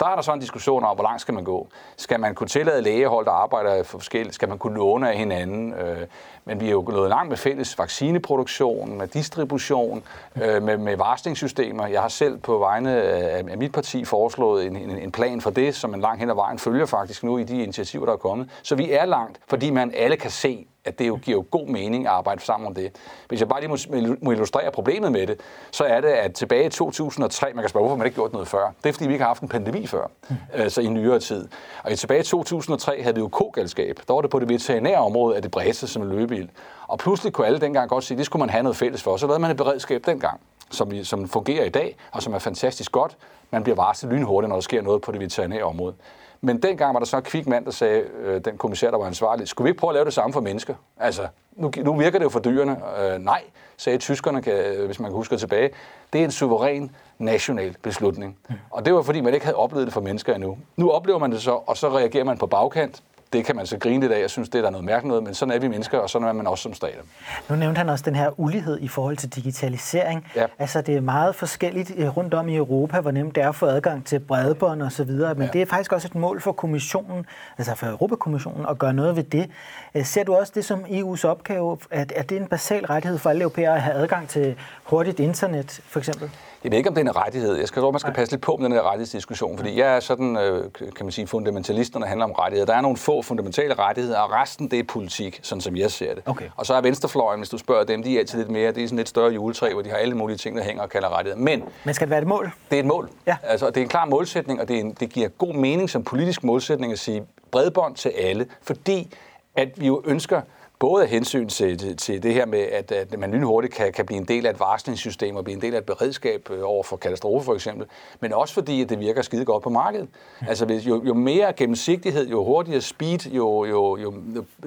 Der 0.00 0.06
er 0.06 0.14
der 0.14 0.22
så 0.22 0.32
en 0.32 0.40
diskussion 0.40 0.84
om, 0.84 0.96
hvor 0.96 1.04
langt 1.04 1.20
skal 1.20 1.34
man 1.34 1.44
gå. 1.44 1.68
Skal 1.96 2.20
man 2.20 2.34
kunne 2.34 2.48
tillade 2.48 2.82
lægehold, 2.82 3.26
der 3.26 3.32
arbejder 3.32 3.82
for 3.82 3.98
forskelligt? 3.98 4.34
Skal 4.34 4.48
man 4.48 4.58
kunne 4.58 4.74
låne 4.74 5.10
af 5.10 5.18
hinanden? 5.18 5.72
Øh, 5.72 6.06
men 6.48 6.60
vi 6.60 6.66
er 6.66 6.70
jo 6.70 6.82
gået 6.86 7.08
langt 7.08 7.28
med 7.28 7.36
fælles 7.36 7.78
vaccineproduktion, 7.78 8.98
med 8.98 9.08
distribution, 9.08 10.02
øh, 10.42 10.62
med, 10.62 10.76
med 10.76 10.96
varslingssystemer. 10.96 11.86
Jeg 11.86 12.00
har 12.00 12.08
selv 12.08 12.38
på 12.38 12.58
vegne 12.58 12.90
af 13.02 13.58
mit 13.58 13.72
parti 13.72 14.04
foreslået 14.04 14.66
en, 14.66 14.76
en, 14.76 14.98
en 14.98 15.12
plan 15.12 15.40
for 15.40 15.50
det, 15.50 15.74
som 15.74 15.90
man 15.90 16.00
langt 16.00 16.20
hen 16.20 16.30
ad 16.30 16.34
vejen 16.34 16.58
følger 16.58 16.86
faktisk 16.86 17.24
nu 17.24 17.38
i 17.38 17.44
de 17.44 17.62
initiativer, 17.62 18.06
der 18.06 18.12
er 18.12 18.16
kommet. 18.16 18.50
Så 18.62 18.74
vi 18.74 18.92
er 18.92 19.04
langt, 19.04 19.40
fordi 19.48 19.70
man 19.70 19.92
alle 19.94 20.16
kan 20.16 20.30
se, 20.30 20.66
at 20.88 20.98
det 20.98 21.08
jo 21.08 21.18
giver 21.22 21.36
jo 21.36 21.44
god 21.50 21.66
mening 21.66 22.06
at 22.06 22.12
arbejde 22.12 22.40
sammen 22.40 22.66
om 22.66 22.74
det. 22.74 22.92
Hvis 23.28 23.40
jeg 23.40 23.48
bare 23.48 23.60
lige 23.60 23.70
må, 23.70 23.76
må 24.22 24.32
illustrere 24.32 24.70
problemet 24.70 25.12
med 25.12 25.26
det, 25.26 25.40
så 25.70 25.84
er 25.84 26.00
det, 26.00 26.08
at 26.08 26.34
tilbage 26.34 26.66
i 26.66 26.68
2003, 26.68 27.46
man 27.54 27.62
kan 27.62 27.68
spørge, 27.68 27.82
hvorfor 27.82 27.96
man 27.96 28.06
ikke 28.06 28.14
gjort 28.14 28.32
noget 28.32 28.48
før. 28.48 28.72
Det 28.82 28.88
er, 28.88 28.92
fordi 28.92 29.06
vi 29.06 29.12
ikke 29.12 29.22
har 29.22 29.30
haft 29.30 29.42
en 29.42 29.48
pandemi 29.48 29.86
før, 29.86 30.06
mm. 30.28 30.36
altså 30.52 30.80
i 30.80 30.86
nyere 30.86 31.20
tid. 31.20 31.48
Og 31.84 31.92
i 31.92 31.96
tilbage 31.96 32.20
i 32.20 32.24
2003 32.24 33.02
havde 33.02 33.14
vi 33.14 33.20
jo 33.20 33.28
kogalskab. 33.28 34.00
Der 34.08 34.14
var 34.14 34.20
det 34.20 34.30
på 34.30 34.38
det 34.38 34.48
veterinære 34.48 34.98
område, 34.98 35.36
at 35.36 35.42
det 35.42 35.50
bredte 35.50 35.74
sig 35.74 35.88
som 35.88 36.02
en 36.02 36.08
løbebil. 36.38 36.50
Og 36.88 36.98
pludselig 36.98 37.32
kunne 37.32 37.46
alle 37.46 37.58
dengang 37.58 37.88
godt 37.88 38.04
sige, 38.04 38.16
at 38.16 38.18
det 38.18 38.26
skulle 38.26 38.40
man 38.40 38.50
have 38.50 38.62
noget 38.62 38.76
fælles 38.76 39.02
for. 39.02 39.16
Så 39.16 39.26
lavede 39.26 39.40
man 39.40 39.50
et 39.50 39.56
beredskab 39.56 40.06
dengang, 40.06 40.40
som, 40.70 41.04
som 41.04 41.28
fungerer 41.28 41.64
i 41.64 41.68
dag, 41.68 41.96
og 42.12 42.22
som 42.22 42.34
er 42.34 42.38
fantastisk 42.38 42.92
godt. 42.92 43.16
Man 43.50 43.62
bliver 43.62 43.76
varslet 43.76 44.12
lynhurtigt, 44.12 44.48
når 44.48 44.56
der 44.56 44.60
sker 44.60 44.82
noget 44.82 45.02
på 45.02 45.12
det 45.12 45.20
veterinære 45.20 45.62
område. 45.62 45.94
Men 46.40 46.62
dengang 46.62 46.94
var 46.94 46.98
der 47.00 47.06
så 47.06 47.16
en 47.16 47.22
kvik 47.22 47.46
mand, 47.46 47.64
der 47.64 47.70
sagde, 47.70 48.00
øh, 48.00 48.44
den 48.44 48.58
kommissær, 48.58 48.90
der 48.90 48.98
var 48.98 49.06
ansvarlig, 49.06 49.48
skulle 49.48 49.66
vi 49.66 49.70
ikke 49.70 49.80
prøve 49.80 49.90
at 49.90 49.94
lave 49.94 50.04
det 50.04 50.12
samme 50.14 50.32
for 50.32 50.40
mennesker? 50.40 50.74
Altså, 50.96 51.26
nu, 51.52 51.72
nu 51.76 51.96
virker 51.96 52.18
det 52.18 52.24
jo 52.24 52.30
for 52.30 52.40
dyrene. 52.40 52.76
Øh, 53.00 53.18
nej, 53.18 53.42
sagde 53.76 53.98
tyskerne, 53.98 54.42
kan, 54.42 54.52
øh, 54.52 54.86
hvis 54.86 55.00
man 55.00 55.10
kan 55.10 55.16
huske 55.16 55.36
tilbage. 55.36 55.70
Det 56.12 56.20
er 56.20 56.24
en 56.24 56.30
suveræn 56.30 56.90
national 57.18 57.76
beslutning. 57.82 58.38
Og 58.70 58.84
det 58.84 58.94
var, 58.94 59.02
fordi 59.02 59.20
man 59.20 59.34
ikke 59.34 59.46
havde 59.46 59.56
oplevet 59.56 59.86
det 59.86 59.94
for 59.94 60.00
mennesker 60.00 60.34
endnu. 60.34 60.58
Nu 60.76 60.90
oplever 60.90 61.18
man 61.18 61.32
det 61.32 61.42
så, 61.42 61.50
og 61.66 61.76
så 61.76 61.88
reagerer 61.88 62.24
man 62.24 62.38
på 62.38 62.46
bagkant 62.46 63.02
det 63.32 63.44
kan 63.44 63.56
man 63.56 63.66
så 63.66 63.78
grine 63.78 64.00
lidt 64.00 64.12
af. 64.12 64.20
Jeg 64.20 64.30
synes, 64.30 64.48
det 64.48 64.58
er 64.58 64.62
der 64.62 64.70
noget 64.70 64.84
mærkeligt 64.84 65.08
noget, 65.08 65.24
men 65.24 65.34
sådan 65.34 65.54
er 65.54 65.58
vi 65.58 65.68
mennesker, 65.68 65.98
og 65.98 66.10
sådan 66.10 66.28
er 66.28 66.32
man 66.32 66.46
også 66.46 66.62
som 66.62 66.74
stater. 66.74 67.00
Nu 67.48 67.56
nævnte 67.56 67.78
han 67.78 67.88
også 67.88 68.04
den 68.04 68.16
her 68.16 68.40
ulighed 68.40 68.78
i 68.80 68.88
forhold 68.88 69.16
til 69.16 69.28
digitalisering. 69.28 70.26
Ja. 70.36 70.46
Altså, 70.58 70.80
det 70.80 70.96
er 70.96 71.00
meget 71.00 71.34
forskelligt 71.34 71.92
øh, 71.96 72.16
rundt 72.16 72.34
om 72.34 72.48
i 72.48 72.56
Europa, 72.56 73.00
hvor 73.00 73.10
nemt 73.10 73.34
det 73.34 73.42
er 73.42 73.48
at 73.48 73.54
få 73.54 73.66
adgang 73.66 74.04
til 74.04 74.20
bredbånd 74.20 74.82
og 74.82 74.92
så 74.92 75.04
videre, 75.04 75.34
men 75.34 75.42
ja. 75.42 75.50
det 75.52 75.62
er 75.62 75.66
faktisk 75.66 75.92
også 75.92 76.08
et 76.08 76.14
mål 76.14 76.40
for 76.40 76.52
kommissionen, 76.52 77.26
altså 77.58 77.74
for 77.74 77.86
Europakommissionen, 77.86 78.66
at 78.70 78.78
gøre 78.78 78.92
noget 78.92 79.16
ved 79.16 79.22
det. 79.24 79.50
Øh, 79.94 80.04
ser 80.04 80.24
du 80.24 80.34
også 80.34 80.52
det 80.54 80.64
som 80.64 80.80
EU's 80.80 81.26
opgave, 81.26 81.78
at, 81.90 82.12
at 82.12 82.30
det 82.30 82.36
er 82.36 82.40
en 82.40 82.48
basal 82.48 82.86
rettighed 82.86 83.18
for 83.18 83.30
alle 83.30 83.42
europæere 83.42 83.74
at 83.74 83.82
have 83.82 83.96
adgang 83.96 84.28
til 84.28 84.56
hurtigt 84.84 85.20
internet, 85.20 85.80
for 85.86 85.98
eksempel? 85.98 86.30
Jeg 86.64 86.70
ved 86.72 86.78
ikke, 86.78 86.88
om 86.88 86.94
det 86.94 87.06
er 87.06 87.10
en 87.10 87.16
rettighed. 87.16 87.56
Jeg 87.56 87.68
skal 87.68 87.82
tror, 87.82 87.90
man 87.90 88.00
skal 88.00 88.12
passe 88.12 88.32
lidt 88.32 88.42
på 88.42 88.56
med 88.56 88.64
den 88.64 88.72
her 88.72 88.82
rettighedsdiskussion, 88.82 89.58
fordi 89.58 89.78
jeg 89.78 89.96
er 89.96 90.00
sådan, 90.00 90.36
øh, 90.36 90.64
kan 90.72 91.06
man 91.06 91.12
sige, 91.12 91.26
fundamentalisterne 91.26 92.06
handler 92.06 92.24
om 92.24 92.32
rettigheder. 92.32 92.66
Der 92.66 92.74
er 92.74 92.80
nogle 92.80 92.96
få 92.96 93.22
fundamentale 93.22 93.74
rettigheder, 93.74 94.18
og 94.18 94.32
resten 94.32 94.70
det 94.70 94.78
er 94.78 94.82
politik, 94.84 95.40
sådan 95.42 95.60
som 95.60 95.76
jeg 95.76 95.90
ser 95.90 96.14
det. 96.14 96.22
Okay. 96.26 96.44
Og 96.56 96.66
så 96.66 96.74
er 96.74 96.80
venstrefløjen, 96.80 97.40
hvis 97.40 97.48
du 97.48 97.58
spørger 97.58 97.84
dem, 97.84 98.02
de 98.02 98.14
er 98.14 98.18
altid 98.18 98.38
lidt 98.38 98.50
mere, 98.50 98.72
det 98.72 98.82
er 98.82 98.88
sådan 98.88 98.98
et 98.98 99.08
større 99.08 99.32
juletræ, 99.32 99.72
hvor 99.72 99.82
de 99.82 99.90
har 99.90 99.96
alle 99.96 100.14
mulige 100.14 100.36
ting, 100.36 100.56
der 100.56 100.62
hænger 100.62 100.82
og 100.82 100.88
kalder 100.88 101.18
rettigheder. 101.18 101.44
Men, 101.44 101.64
Men 101.84 101.94
skal 101.94 102.06
det 102.06 102.10
være 102.10 102.22
et 102.22 102.28
mål? 102.28 102.50
Det 102.70 102.76
er 102.76 102.80
et 102.80 102.86
mål. 102.86 103.10
Ja. 103.26 103.36
Altså, 103.42 103.66
det 103.66 103.76
er 103.76 103.82
en 103.82 103.88
klar 103.88 104.04
målsætning, 104.04 104.60
og 104.60 104.68
det, 104.68 104.76
er 104.76 104.80
en, 104.80 104.92
det 104.92 105.10
giver 105.10 105.28
god 105.28 105.54
mening 105.54 105.90
som 105.90 106.04
politisk 106.04 106.44
målsætning 106.44 106.92
at 106.92 106.98
sige 106.98 107.22
bredbånd 107.50 107.94
til 107.94 108.08
alle, 108.08 108.46
fordi 108.62 109.14
at 109.56 109.68
vi 109.76 109.86
jo 109.86 110.02
ønsker, 110.06 110.40
både 110.78 111.02
af 111.02 111.08
hensyn 111.08 111.48
til, 111.48 111.96
til 111.96 112.22
det 112.22 112.34
her 112.34 112.46
med, 112.46 112.58
at, 112.58 112.92
at 112.92 113.18
man 113.18 113.30
lynhurtigt 113.30 113.74
kan, 113.74 113.92
kan 113.92 114.06
blive 114.06 114.18
en 114.18 114.24
del 114.24 114.46
af 114.46 114.50
et 114.50 114.60
varslingssystem 114.60 115.36
og 115.36 115.44
blive 115.44 115.56
en 115.56 115.62
del 115.62 115.74
af 115.74 115.78
et 115.78 115.84
beredskab 115.84 116.50
øh, 116.50 116.60
over 116.62 116.82
for 116.82 116.96
katastrofe 116.96 117.44
for 117.44 117.54
eksempel, 117.54 117.86
men 118.20 118.32
også 118.32 118.54
fordi, 118.54 118.82
at 118.82 118.88
det 118.88 119.00
virker 119.00 119.22
skide 119.22 119.44
godt 119.44 119.62
på 119.62 119.70
markedet. 119.70 120.08
Altså 120.48 120.66
hvis, 120.66 120.86
jo, 120.86 121.02
jo 121.04 121.14
mere 121.14 121.52
gennemsigtighed, 121.52 122.28
jo 122.28 122.44
hurtigere 122.44 122.80
speed, 122.80 123.30
jo, 123.30 123.64
jo, 123.64 123.96
jo 123.96 124.14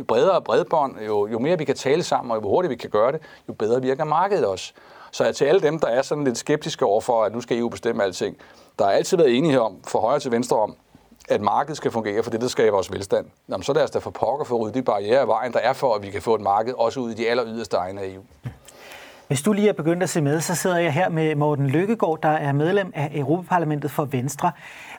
bredere 0.07 0.41
bredbånd, 0.41 0.95
jo, 1.07 1.27
jo 1.27 1.39
mere 1.39 1.57
vi 1.57 1.65
kan 1.65 1.75
tale 1.75 2.03
sammen, 2.03 2.31
og 2.31 2.43
jo 2.43 2.49
hurtigere 2.49 2.69
vi 2.69 2.81
kan 2.81 2.89
gøre 2.89 3.11
det, 3.11 3.21
jo 3.47 3.53
bedre 3.53 3.81
virker 3.81 4.03
markedet 4.03 4.45
også. 4.45 4.73
Så 5.11 5.31
til 5.31 5.45
alle 5.45 5.61
dem, 5.61 5.79
der 5.79 5.87
er 5.87 6.01
sådan 6.01 6.23
lidt 6.23 6.37
skeptiske 6.37 6.85
over 6.85 7.01
for, 7.01 7.23
at 7.23 7.33
nu 7.33 7.41
skal 7.41 7.57
EU 7.57 7.69
bestemme 7.69 8.03
alting, 8.03 8.37
der 8.79 8.85
har 8.85 8.91
altid 8.91 9.17
været 9.17 9.37
enighed 9.37 9.59
om, 9.59 9.77
fra 9.87 9.99
højre 9.99 10.19
til 10.19 10.31
venstre 10.31 10.57
om, 10.57 10.75
at 11.31 11.41
markedet 11.41 11.77
skal 11.77 11.91
fungere 11.91 12.23
for 12.23 12.31
det, 12.31 12.41
der 12.41 12.47
skaber 12.47 12.71
vores 12.71 12.91
velstand. 12.91 13.25
Jamen, 13.49 13.63
så 13.63 13.73
lad 13.73 13.83
os 13.83 13.91
da 13.91 13.99
for 13.99 14.11
pokker 14.11 14.45
for 14.45 14.55
rydde 14.55 14.73
de 14.73 14.81
barriere 14.83 15.19
af 15.19 15.27
vejen, 15.27 15.53
der 15.53 15.59
er 15.59 15.73
for, 15.73 15.95
at 15.95 16.03
vi 16.03 16.09
kan 16.09 16.21
få 16.21 16.35
et 16.35 16.41
marked 16.41 16.73
også 16.73 16.99
ud 16.99 17.11
i 17.11 17.13
de 17.13 17.29
aller 17.29 17.43
yderste 17.47 17.77
egne 17.77 18.01
af 18.01 18.07
EU. 18.07 18.21
Hvis 19.27 19.41
du 19.41 19.53
lige 19.53 19.69
er 19.69 19.73
begyndt 19.73 20.03
at 20.03 20.09
se 20.09 20.21
med, 20.21 20.41
så 20.41 20.55
sidder 20.55 20.77
jeg 20.77 20.93
her 20.93 21.09
med 21.09 21.35
Morten 21.35 21.67
Lykkegaard, 21.67 22.19
der 22.23 22.29
er 22.29 22.51
medlem 22.51 22.91
af 22.95 23.11
Europaparlamentet 23.15 23.91
for 23.91 24.05
Venstre. 24.05 24.51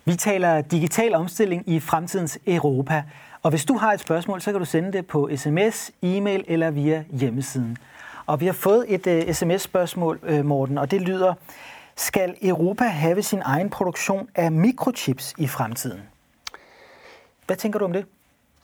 Vi 0.05 0.17
taler 0.17 0.61
digital 0.61 1.15
omstilling 1.15 1.62
i 1.67 1.81
fremtidens 1.81 2.39
Europa. 2.47 3.03
Og 3.43 3.51
hvis 3.51 3.65
du 3.65 3.77
har 3.77 3.93
et 3.93 4.01
spørgsmål, 4.01 4.41
så 4.41 4.51
kan 4.51 4.61
du 4.61 4.65
sende 4.65 4.93
det 4.93 5.07
på 5.07 5.31
sms, 5.37 5.91
e-mail 6.03 6.45
eller 6.49 6.71
via 6.71 7.05
hjemmesiden. 7.11 7.77
Og 8.27 8.41
vi 8.41 8.47
har 8.47 8.53
fået 8.53 8.85
et 8.89 9.07
øh, 9.07 9.29
uh, 9.29 9.35
sms-spørgsmål, 9.35 10.19
uh, 10.23 10.39
øh, 10.39 10.45
Morten, 10.45 10.79
og 10.79 10.91
det 10.91 11.01
lyder, 11.01 11.35
skal 11.97 12.37
Europa 12.43 12.85
have 12.85 13.23
sin 13.23 13.43
egen 13.45 13.71
produktion 13.71 14.29
af 14.35 14.53
mikrochips 14.53 15.35
i 15.39 15.47
fremtiden? 15.47 16.01
Hvad 17.52 17.56
tænker 17.56 17.78
du 17.78 17.85
om 17.85 17.92
det? 17.92 18.04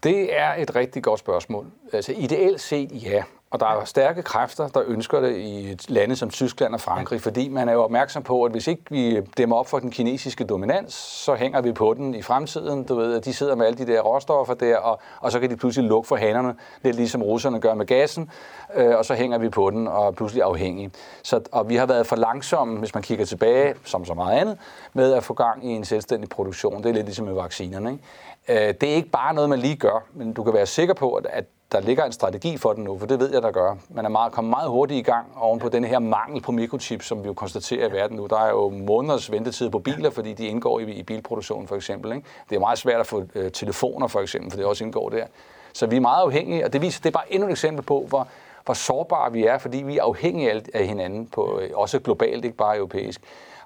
Det 0.02 0.38
er 0.38 0.54
et 0.54 0.76
rigtig 0.76 1.02
godt 1.02 1.20
spørgsmål. 1.20 1.66
Altså 1.92 2.12
ideelt 2.16 2.60
set 2.60 2.90
ja. 2.92 3.22
Og 3.50 3.60
der 3.60 3.66
er 3.66 3.84
stærke 3.84 4.22
kræfter, 4.22 4.68
der 4.68 4.82
ønsker 4.86 5.20
det 5.20 5.36
i 5.36 5.76
lande 5.88 6.16
som 6.16 6.30
Tyskland 6.30 6.74
og 6.74 6.80
Frankrig, 6.80 7.20
fordi 7.20 7.48
man 7.48 7.68
er 7.68 7.72
jo 7.72 7.82
opmærksom 7.82 8.22
på, 8.22 8.44
at 8.44 8.52
hvis 8.52 8.66
ikke 8.66 8.82
vi 8.90 9.20
dæmmer 9.20 9.56
op 9.56 9.68
for 9.68 9.78
den 9.78 9.90
kinesiske 9.90 10.44
dominans, 10.44 10.94
så 10.94 11.34
hænger 11.34 11.60
vi 11.60 11.72
på 11.72 11.94
den 11.94 12.14
i 12.14 12.22
fremtiden. 12.22 12.84
Du 12.84 12.94
ved, 12.94 13.16
at 13.16 13.24
de 13.24 13.32
sidder 13.32 13.54
med 13.54 13.66
alle 13.66 13.78
de 13.78 13.92
der 13.92 14.00
råstoffer 14.00 14.54
der, 14.54 14.76
og, 14.76 15.00
og 15.20 15.32
så 15.32 15.40
kan 15.40 15.50
de 15.50 15.56
pludselig 15.56 15.88
lukke 15.88 16.08
for 16.08 16.16
hanerne, 16.16 16.54
lidt 16.82 16.96
ligesom 16.96 17.22
russerne 17.22 17.60
gør 17.60 17.74
med 17.74 17.86
gassen, 17.86 18.30
øh, 18.74 18.96
og 18.96 19.04
så 19.04 19.14
hænger 19.14 19.38
vi 19.38 19.48
på 19.48 19.70
den 19.70 19.88
og 19.88 20.06
er 20.06 20.10
pludselig 20.10 20.42
afhængige. 20.42 20.90
Så, 21.22 21.40
og 21.52 21.68
vi 21.68 21.76
har 21.76 21.86
været 21.86 22.06
for 22.06 22.16
langsomme, 22.16 22.78
hvis 22.78 22.94
man 22.94 23.02
kigger 23.02 23.24
tilbage, 23.24 23.74
som 23.84 24.04
så 24.04 24.14
meget 24.14 24.40
andet, 24.40 24.58
med 24.92 25.12
at 25.12 25.24
få 25.24 25.34
gang 25.34 25.66
i 25.66 25.68
en 25.68 25.84
selvstændig 25.84 26.28
produktion. 26.28 26.82
Det 26.82 26.88
er 26.88 26.94
lidt 26.94 27.06
ligesom 27.06 27.26
med 27.26 27.34
vaccinerne. 27.34 27.90
Ikke? 27.92 28.04
Øh, 28.48 28.56
det 28.56 28.82
er 28.82 28.94
ikke 28.94 29.08
bare 29.08 29.34
noget, 29.34 29.50
man 29.50 29.58
lige 29.58 29.76
gør, 29.76 30.04
men 30.14 30.32
du 30.32 30.44
kan 30.44 30.54
være 30.54 30.66
sikker 30.66 30.94
på, 30.94 31.12
at 31.30 31.44
der 31.72 31.80
ligger 31.80 32.04
en 32.04 32.12
strategi 32.12 32.56
for 32.56 32.72
den 32.72 32.84
nu, 32.84 32.98
for 32.98 33.06
det 33.06 33.20
ved 33.20 33.32
jeg, 33.32 33.42
der 33.42 33.50
gør. 33.50 33.76
Man 33.88 34.04
er 34.04 34.08
meget, 34.08 34.32
kommet 34.32 34.50
meget 34.50 34.70
hurtigt 34.70 34.98
i 34.98 35.02
gang 35.02 35.26
oven 35.36 35.58
på 35.58 35.68
den 35.68 35.84
her 35.84 35.98
mangel 35.98 36.42
på 36.42 36.52
mikrochips, 36.52 37.06
som 37.06 37.22
vi 37.22 37.26
jo 37.26 37.34
konstaterer 37.34 37.88
i 37.88 37.92
verden 37.92 38.16
nu. 38.16 38.26
Der 38.26 38.38
er 38.38 38.48
jo 38.48 38.68
måneders 38.68 39.30
ventetid 39.30 39.70
på 39.70 39.78
biler, 39.78 40.10
fordi 40.10 40.32
de 40.32 40.46
indgår 40.46 40.80
i, 40.80 40.82
i 40.92 41.02
bilproduktionen 41.02 41.68
for 41.68 41.76
eksempel. 41.76 42.12
Ikke? 42.12 42.26
Det 42.50 42.56
er 42.56 42.60
meget 42.60 42.78
svært 42.78 43.00
at 43.00 43.06
få 43.06 43.22
øh, 43.34 43.52
telefoner 43.52 44.06
for 44.06 44.20
eksempel, 44.20 44.50
for 44.50 44.56
det 44.56 44.66
også 44.66 44.84
indgår 44.84 45.08
der. 45.08 45.26
Så 45.72 45.86
vi 45.86 45.96
er 45.96 46.00
meget 46.00 46.22
afhængige, 46.22 46.64
og 46.64 46.72
det 46.72 46.82
viser, 46.82 47.00
det 47.02 47.08
er 47.08 47.18
bare 47.18 47.32
endnu 47.32 47.48
et 47.48 47.50
eksempel 47.50 47.84
på, 47.84 48.04
hvor, 48.08 48.28
hvor 48.64 48.74
sårbare 48.74 49.32
vi 49.32 49.44
er, 49.44 49.58
fordi 49.58 49.78
vi 49.78 49.98
er 49.98 50.02
afhængige 50.02 50.62
af 50.74 50.86
hinanden, 50.86 51.26
på, 51.26 51.60
øh, 51.62 51.70
også 51.74 51.98
globalt, 51.98 52.44
ikke 52.44 52.56
bare 52.56 52.76
europæisk. 52.76 53.20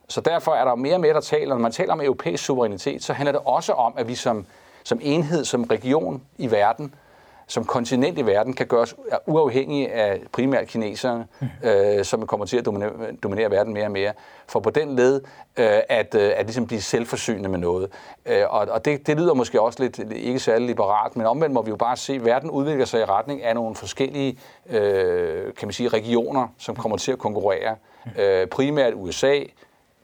Så 0.09 0.21
derfor 0.21 0.53
er 0.53 0.65
der 0.65 0.75
mere 0.75 0.95
og 0.95 1.01
mere, 1.01 1.15
der 1.15 1.21
taler. 1.21 1.55
Når 1.55 1.63
man 1.63 1.73
taler 1.73 1.93
om 1.93 2.01
europæisk 2.01 2.45
suverænitet, 2.45 3.05
så 3.05 3.13
handler 3.13 3.33
det 3.33 3.41
også 3.45 3.73
om, 3.73 3.95
at 3.97 4.09
vi 4.09 4.15
som, 4.15 4.47
som 4.85 4.99
enhed, 5.03 5.45
som 5.45 5.65
region 5.65 6.23
i 6.39 6.51
verden, 6.51 6.95
som 7.47 7.65
kontinent 7.65 8.19
i 8.19 8.27
verden 8.27 8.53
kan 8.53 8.67
gøres 8.67 8.95
uafhængige 9.27 9.93
af 9.93 10.21
primært 10.33 10.67
kineserne, 10.67 11.27
mm. 11.41 11.69
øh, 11.69 12.05
som 12.05 12.27
kommer 12.27 12.47
til 12.47 12.57
at 12.57 12.65
dominere, 12.65 12.93
dominere 13.23 13.51
verden 13.51 13.75
mere 13.75 13.85
og 13.85 13.91
mere, 13.91 14.13
for 14.47 14.61
på 14.61 14.71
den 14.71 14.97
led 14.97 15.21
øh, 15.57 15.81
at, 15.89 16.15
øh, 16.15 16.33
at 16.37 16.47
ligesom 16.47 16.67
blive 16.67 16.81
selvforsynende 16.81 17.49
med 17.49 17.59
noget. 17.59 17.91
Øh, 18.27 18.43
og 18.51 18.69
og 18.71 18.85
det, 18.85 19.07
det 19.07 19.17
lyder 19.17 19.35
måske 19.35 19.61
også 19.61 19.83
lidt 19.83 20.13
ikke 20.13 20.39
særlig 20.39 20.67
liberalt, 20.67 21.17
men 21.17 21.27
omvendt 21.27 21.55
må 21.55 21.63
vi 21.63 21.71
jo 21.71 21.77
bare 21.77 21.97
se, 21.97 22.13
at 22.13 22.25
verden 22.25 22.51
udvikler 22.51 22.85
sig 22.85 23.01
i 23.01 23.05
retning 23.05 23.43
af 23.43 23.55
nogle 23.55 23.75
forskellige 23.75 24.39
øh, 24.71 25.55
kan 25.55 25.69
man 25.69 25.73
sige, 25.73 25.89
regioner, 25.89 26.49
som 26.59 26.77
kommer 26.77 26.97
til 26.97 27.13
at 27.13 27.19
konkurrere. 27.19 27.77
Mm. 28.05 28.11
Øh, 28.21 28.47
primært 28.47 28.93
USA, 28.95 29.41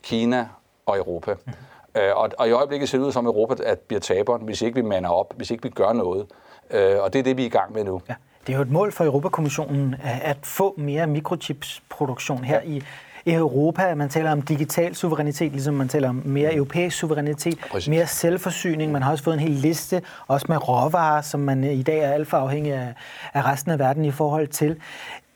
Kina 0.03 0.47
og 0.85 0.97
Europa. 0.97 1.35
Mm. 1.45 1.53
Øh, 1.95 2.15
og, 2.15 2.29
og 2.37 2.47
i 2.47 2.51
øjeblikket 2.51 2.89
ser 2.89 2.97
det 2.97 3.05
ud 3.05 3.11
som 3.11 3.25
Europa 3.25 3.63
at 3.65 3.79
bliver 3.79 3.99
taberen, 3.99 4.41
hvis 4.41 4.61
ikke 4.61 4.75
vi 4.75 4.81
mander 4.81 5.09
op, 5.09 5.33
hvis 5.37 5.51
ikke 5.51 5.63
vi 5.63 5.69
gør 5.69 5.93
noget. 5.93 6.25
Øh, 6.71 6.95
og 6.99 7.13
det 7.13 7.19
er 7.19 7.23
det, 7.23 7.37
vi 7.37 7.41
er 7.41 7.45
i 7.45 7.49
gang 7.49 7.73
med 7.73 7.83
nu. 7.83 8.01
Ja. 8.09 8.15
Det 8.47 8.53
er 8.53 8.57
jo 8.57 8.63
et 8.63 8.71
mål 8.71 8.91
for 8.91 9.03
Europakommissionen 9.05 9.95
at 10.03 10.37
få 10.43 10.73
mere 10.77 11.07
mikrochipsproduktion 11.07 12.43
her 12.43 12.61
ja. 12.63 12.69
i 12.69 12.83
i 13.25 13.33
Europa. 13.33 13.95
Man 13.95 14.09
taler 14.09 14.31
om 14.31 14.41
digital 14.41 14.95
suverænitet, 14.95 15.51
ligesom 15.51 15.73
man 15.73 15.87
taler 15.87 16.09
om 16.09 16.21
mere 16.25 16.55
europæisk 16.55 16.97
suverænitet, 16.97 17.59
Præcis. 17.71 17.89
mere 17.89 18.07
selvforsyning. 18.07 18.91
Man 18.91 19.01
har 19.01 19.11
også 19.11 19.23
fået 19.23 19.33
en 19.33 19.39
hel 19.39 19.51
liste, 19.51 20.01
også 20.27 20.45
med 20.49 20.67
råvarer, 20.69 21.21
som 21.21 21.39
man 21.39 21.63
i 21.63 21.83
dag 21.83 21.99
er 21.99 22.11
alt 22.11 22.27
for 22.27 22.37
afhængig 22.37 22.73
af, 22.73 22.93
af 23.33 23.45
resten 23.45 23.71
af 23.71 23.79
verden 23.79 24.05
i 24.05 24.11
forhold 24.11 24.47
til. 24.47 24.75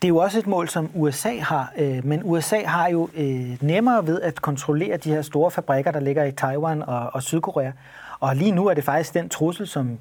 Det 0.04 0.08
er 0.08 0.10
jo 0.10 0.18
også 0.18 0.40
et 0.40 0.48
mål, 0.48 0.70
som 0.70 0.90
USA 0.96 1.40
har, 1.40 1.74
øh, 1.78 2.06
men 2.06 2.22
USA 2.24 2.64
har 2.66 2.88
jo 2.90 3.10
øh, 3.16 3.58
nemmere 3.62 4.08
ved 4.08 4.22
at 4.22 4.42
kontrollere 4.42 4.98
de 4.98 5.10
her 5.10 5.22
store 5.22 5.52
fabrikker, 5.52 5.92
der 5.92 6.00
ligger 6.00 6.24
i 6.24 6.32
Taiwan 6.32 6.82
og, 6.82 7.10
og 7.14 7.24
Sydkorea. 7.24 7.72
Og 8.20 8.36
lige 8.36 8.52
nu 8.52 8.68
er 8.68 8.74
det 8.74 8.84
faktisk 8.84 9.14
den 9.14 9.30
trussel, 9.30 9.68
som 9.68 10.00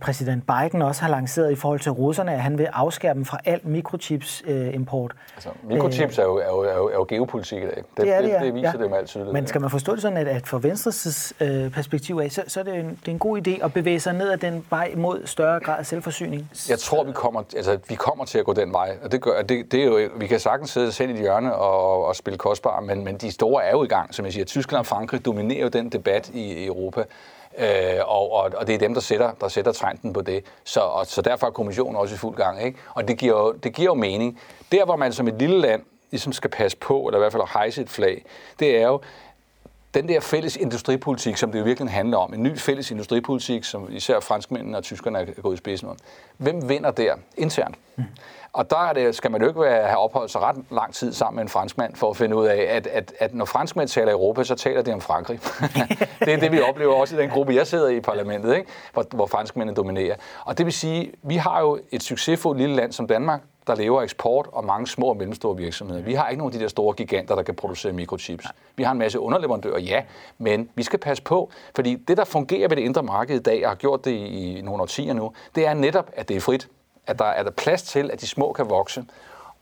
præsident 0.00 0.44
Biden 0.46 0.82
også 0.82 1.02
har 1.02 1.10
lanceret 1.10 1.52
i 1.52 1.54
forhold 1.54 1.80
til 1.80 1.92
russerne, 1.92 2.32
at 2.32 2.40
han 2.40 2.58
vil 2.58 2.64
afskære 2.64 3.14
dem 3.14 3.24
fra 3.24 3.38
alt 3.44 3.66
mikrochips-import. 3.66 5.12
Øh, 5.12 5.34
altså, 5.36 5.50
mikrochips 5.68 6.18
er 6.18 6.22
jo, 6.22 6.36
er, 6.36 6.46
jo, 6.46 6.60
er, 6.60 6.76
jo, 6.76 6.88
er 6.88 6.94
jo 6.94 7.06
geopolitik 7.08 7.62
i 7.62 7.66
dag. 7.66 7.76
Det, 7.76 7.84
det, 7.96 8.14
er 8.14 8.20
det, 8.20 8.28
ja. 8.28 8.34
det, 8.34 8.42
det 8.42 8.54
viser 8.54 8.72
ja. 8.74 8.82
det 8.82 8.90
med 8.90 8.98
alt 8.98 9.08
tydeligt. 9.08 9.32
Men 9.32 9.46
skal 9.46 9.60
man 9.60 9.70
forstå 9.70 9.92
det 9.94 10.02
sådan, 10.02 10.18
at, 10.18 10.28
at 10.28 10.46
fra 10.46 10.58
Venstres 10.62 11.32
øh, 11.40 11.70
perspektiv 11.70 12.20
af, 12.22 12.32
så, 12.32 12.42
så 12.46 12.60
er 12.60 12.64
det, 12.64 12.74
en, 12.74 12.88
det 12.88 13.08
er 13.08 13.12
en 13.12 13.18
god 13.18 13.48
idé 13.48 13.64
at 13.64 13.72
bevæge 13.72 14.00
sig 14.00 14.12
ned 14.12 14.30
ad 14.30 14.36
den 14.36 14.66
vej 14.70 14.94
mod 14.96 15.22
større 15.24 15.60
grad 15.60 15.78
af 15.78 15.86
selvforsyning? 15.86 16.50
Jeg 16.68 16.78
tror, 16.78 17.04
vi 17.04 17.12
kommer, 17.12 17.42
altså, 17.56 17.78
vi 17.88 17.94
kommer 17.94 18.24
til 18.24 18.38
at 18.38 18.44
gå 18.44 18.52
den 18.52 18.72
vej. 18.72 18.96
Og 19.04 19.12
det, 19.12 19.20
gør, 19.20 19.42
det, 19.42 19.72
det 19.72 19.80
er 19.80 19.84
jo, 19.84 20.08
vi 20.16 20.26
kan 20.26 20.40
sagtens 20.40 20.70
sidde 20.70 20.92
selv 20.92 21.10
i 21.10 21.12
et 21.12 21.20
hjørne 21.20 21.54
og, 21.54 22.06
og 22.06 22.16
spille 22.16 22.38
kostbar, 22.38 22.80
men, 22.80 23.04
men 23.04 23.16
de 23.16 23.32
store 23.32 23.64
er 23.64 23.70
jo 23.70 23.84
i 23.84 23.88
gang, 23.88 24.14
som 24.14 24.24
jeg 24.24 24.32
siger. 24.32 24.44
Tyskland 24.44 24.78
og 24.78 24.86
Frankrig 24.86 25.24
dominerer 25.24 25.62
jo 25.62 25.68
den 25.68 25.88
debat 25.88 26.30
i, 26.34 26.52
i 26.52 26.66
Europa. 26.66 27.04
Øh, 27.58 27.98
og, 28.06 28.32
og, 28.32 28.52
og 28.56 28.66
det 28.66 28.74
er 28.74 28.78
dem, 28.78 28.94
der 28.94 29.00
sætter, 29.00 29.32
der 29.40 29.48
sætter 29.48 29.72
trenden 29.72 30.12
på 30.12 30.20
det. 30.20 30.44
Så, 30.64 30.80
og, 30.80 31.06
så 31.06 31.22
derfor 31.22 31.46
er 31.46 31.50
kommissionen 31.50 31.96
også 31.96 32.14
i 32.14 32.18
fuld 32.18 32.36
gang. 32.36 32.62
Ikke? 32.62 32.78
Og 32.94 33.08
det 33.08 33.18
giver, 33.18 33.38
jo, 33.38 33.52
det 33.52 33.72
giver 33.74 33.88
jo 33.88 33.94
mening. 33.94 34.40
Der, 34.72 34.84
hvor 34.84 34.96
man 34.96 35.12
som 35.12 35.28
et 35.28 35.34
lille 35.34 35.60
land 35.60 35.82
ligesom 36.10 36.32
skal 36.32 36.50
passe 36.50 36.76
på, 36.76 37.02
eller 37.02 37.18
i 37.18 37.20
hvert 37.20 37.32
fald 37.32 37.42
hejse 37.52 37.82
et 37.82 37.90
flag, 37.90 38.24
det 38.58 38.76
er 38.76 38.86
jo, 38.86 39.00
den 39.94 40.08
der 40.08 40.20
fælles 40.20 40.56
industripolitik, 40.56 41.36
som 41.36 41.52
det 41.52 41.58
jo 41.58 41.64
virkelig 41.64 41.90
handler 41.90 42.18
om, 42.18 42.34
en 42.34 42.42
ny 42.42 42.58
fælles 42.58 42.90
industripolitik, 42.90 43.64
som 43.64 43.88
især 43.90 44.20
franskmændene 44.20 44.76
og 44.76 44.84
tyskerne 44.84 45.18
er 45.18 45.24
gået 45.42 45.54
i 45.54 45.56
spidsen 45.56 45.88
om. 45.88 45.96
Hvem 46.36 46.68
vinder 46.68 46.90
der 46.90 47.14
internt? 47.36 47.76
Mm. 47.96 48.04
Og 48.56 48.70
der 48.70 48.88
er 48.88 48.92
det, 48.92 49.14
skal 49.14 49.30
man 49.30 49.40
jo 49.40 49.48
ikke 49.48 49.60
være, 49.60 49.86
have 49.86 49.98
opholdt 49.98 50.30
sig 50.30 50.40
ret 50.40 50.56
lang 50.70 50.94
tid 50.94 51.12
sammen 51.12 51.36
med 51.36 51.42
en 51.42 51.48
franskmand 51.48 51.96
for 51.96 52.10
at 52.10 52.16
finde 52.16 52.36
ud 52.36 52.46
af, 52.46 52.66
at, 52.70 52.86
at, 52.86 53.12
at 53.18 53.34
når 53.34 53.44
franskmænd 53.44 53.88
taler 53.88 54.12
Europa, 54.12 54.44
så 54.44 54.54
taler 54.54 54.82
de 54.82 54.92
om 54.92 55.00
Frankrig. 55.00 55.40
det 56.20 56.34
er 56.34 56.36
det, 56.36 56.52
vi 56.52 56.60
oplever 56.60 56.94
også 56.94 57.16
i 57.16 57.18
den 57.18 57.30
gruppe, 57.30 57.54
jeg 57.54 57.66
sidder 57.66 57.88
i 57.88 57.96
i 57.96 58.00
parlamentet, 58.00 58.56
ikke? 58.56 58.70
Hvor, 58.92 59.04
hvor 59.10 59.26
franskmændene 59.26 59.76
dominerer. 59.76 60.14
Og 60.44 60.58
det 60.58 60.66
vil 60.66 60.72
sige, 60.72 61.12
vi 61.22 61.36
har 61.36 61.60
jo 61.60 61.78
et 61.90 62.02
succesfuldt 62.02 62.60
lille 62.60 62.76
land 62.76 62.92
som 62.92 63.06
Danmark, 63.06 63.40
der 63.66 63.74
lever 63.74 64.00
af 64.00 64.04
eksport 64.04 64.46
og 64.52 64.64
mange 64.64 64.86
små 64.86 65.06
og 65.06 65.16
mellemstore 65.16 65.56
virksomheder. 65.56 66.02
Vi 66.02 66.14
har 66.14 66.28
ikke 66.28 66.38
nogen 66.38 66.52
af 66.54 66.58
de 66.58 66.64
der 66.64 66.68
store 66.68 66.94
giganter, 66.94 67.34
der 67.34 67.42
kan 67.42 67.54
producere 67.54 67.92
mikrochips. 67.92 68.46
Vi 68.76 68.82
har 68.82 68.92
en 68.92 68.98
masse 68.98 69.20
underleverandører, 69.20 69.78
ja, 69.78 70.02
men 70.38 70.68
vi 70.74 70.82
skal 70.82 70.98
passe 70.98 71.22
på, 71.22 71.50
fordi 71.74 71.94
det, 71.94 72.16
der 72.16 72.24
fungerer 72.24 72.68
ved 72.68 72.76
det 72.76 72.82
indre 72.82 73.02
marked 73.02 73.36
i 73.36 73.42
dag, 73.42 73.64
og 73.64 73.70
har 73.70 73.76
gjort 73.76 74.04
det 74.04 74.10
i 74.10 74.60
nogle 74.64 74.82
årtier 74.82 75.12
nu, 75.12 75.32
det 75.54 75.66
er 75.66 75.74
netop, 75.74 76.10
at 76.12 76.28
det 76.28 76.36
er 76.36 76.40
frit 76.40 76.68
at 77.06 77.18
der 77.18 77.24
er 77.24 77.42
der 77.42 77.50
plads 77.50 77.82
til, 77.82 78.10
at 78.10 78.20
de 78.20 78.26
små 78.26 78.52
kan 78.52 78.70
vokse. 78.70 79.04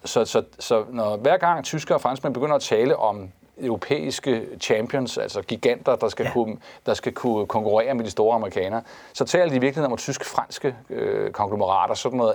Så, 0.04 0.24
så, 0.24 0.42
så 0.59 0.85
når 0.90 1.16
hver 1.16 1.37
gang 1.37 1.64
tyskere 1.64 1.96
og 1.96 2.00
franskmænd 2.00 2.35
begynder 2.35 2.54
at 2.54 2.62
tale 2.62 2.96
om 2.96 3.30
europæiske 3.59 4.46
champions, 4.61 5.18
altså 5.18 5.42
giganter, 5.42 5.96
der 5.96 6.09
skal, 6.09 6.24
ja. 6.24 6.33
kunne, 6.33 6.57
der 6.87 6.94
skal 6.94 7.12
kunne 7.12 7.46
konkurrere 7.46 7.94
med 7.94 8.04
de 8.04 8.11
store 8.11 8.35
amerikanere, 8.35 8.83
så 9.12 9.24
taler 9.24 9.48
de 9.48 9.57
i 9.57 9.59
virkeligheden 9.59 9.92
om 9.92 9.98
tysk-franske 9.98 10.76
øh, 10.90 11.30
konglomerater, 11.30 11.94
sådan 11.94 12.16
noget 12.16 12.35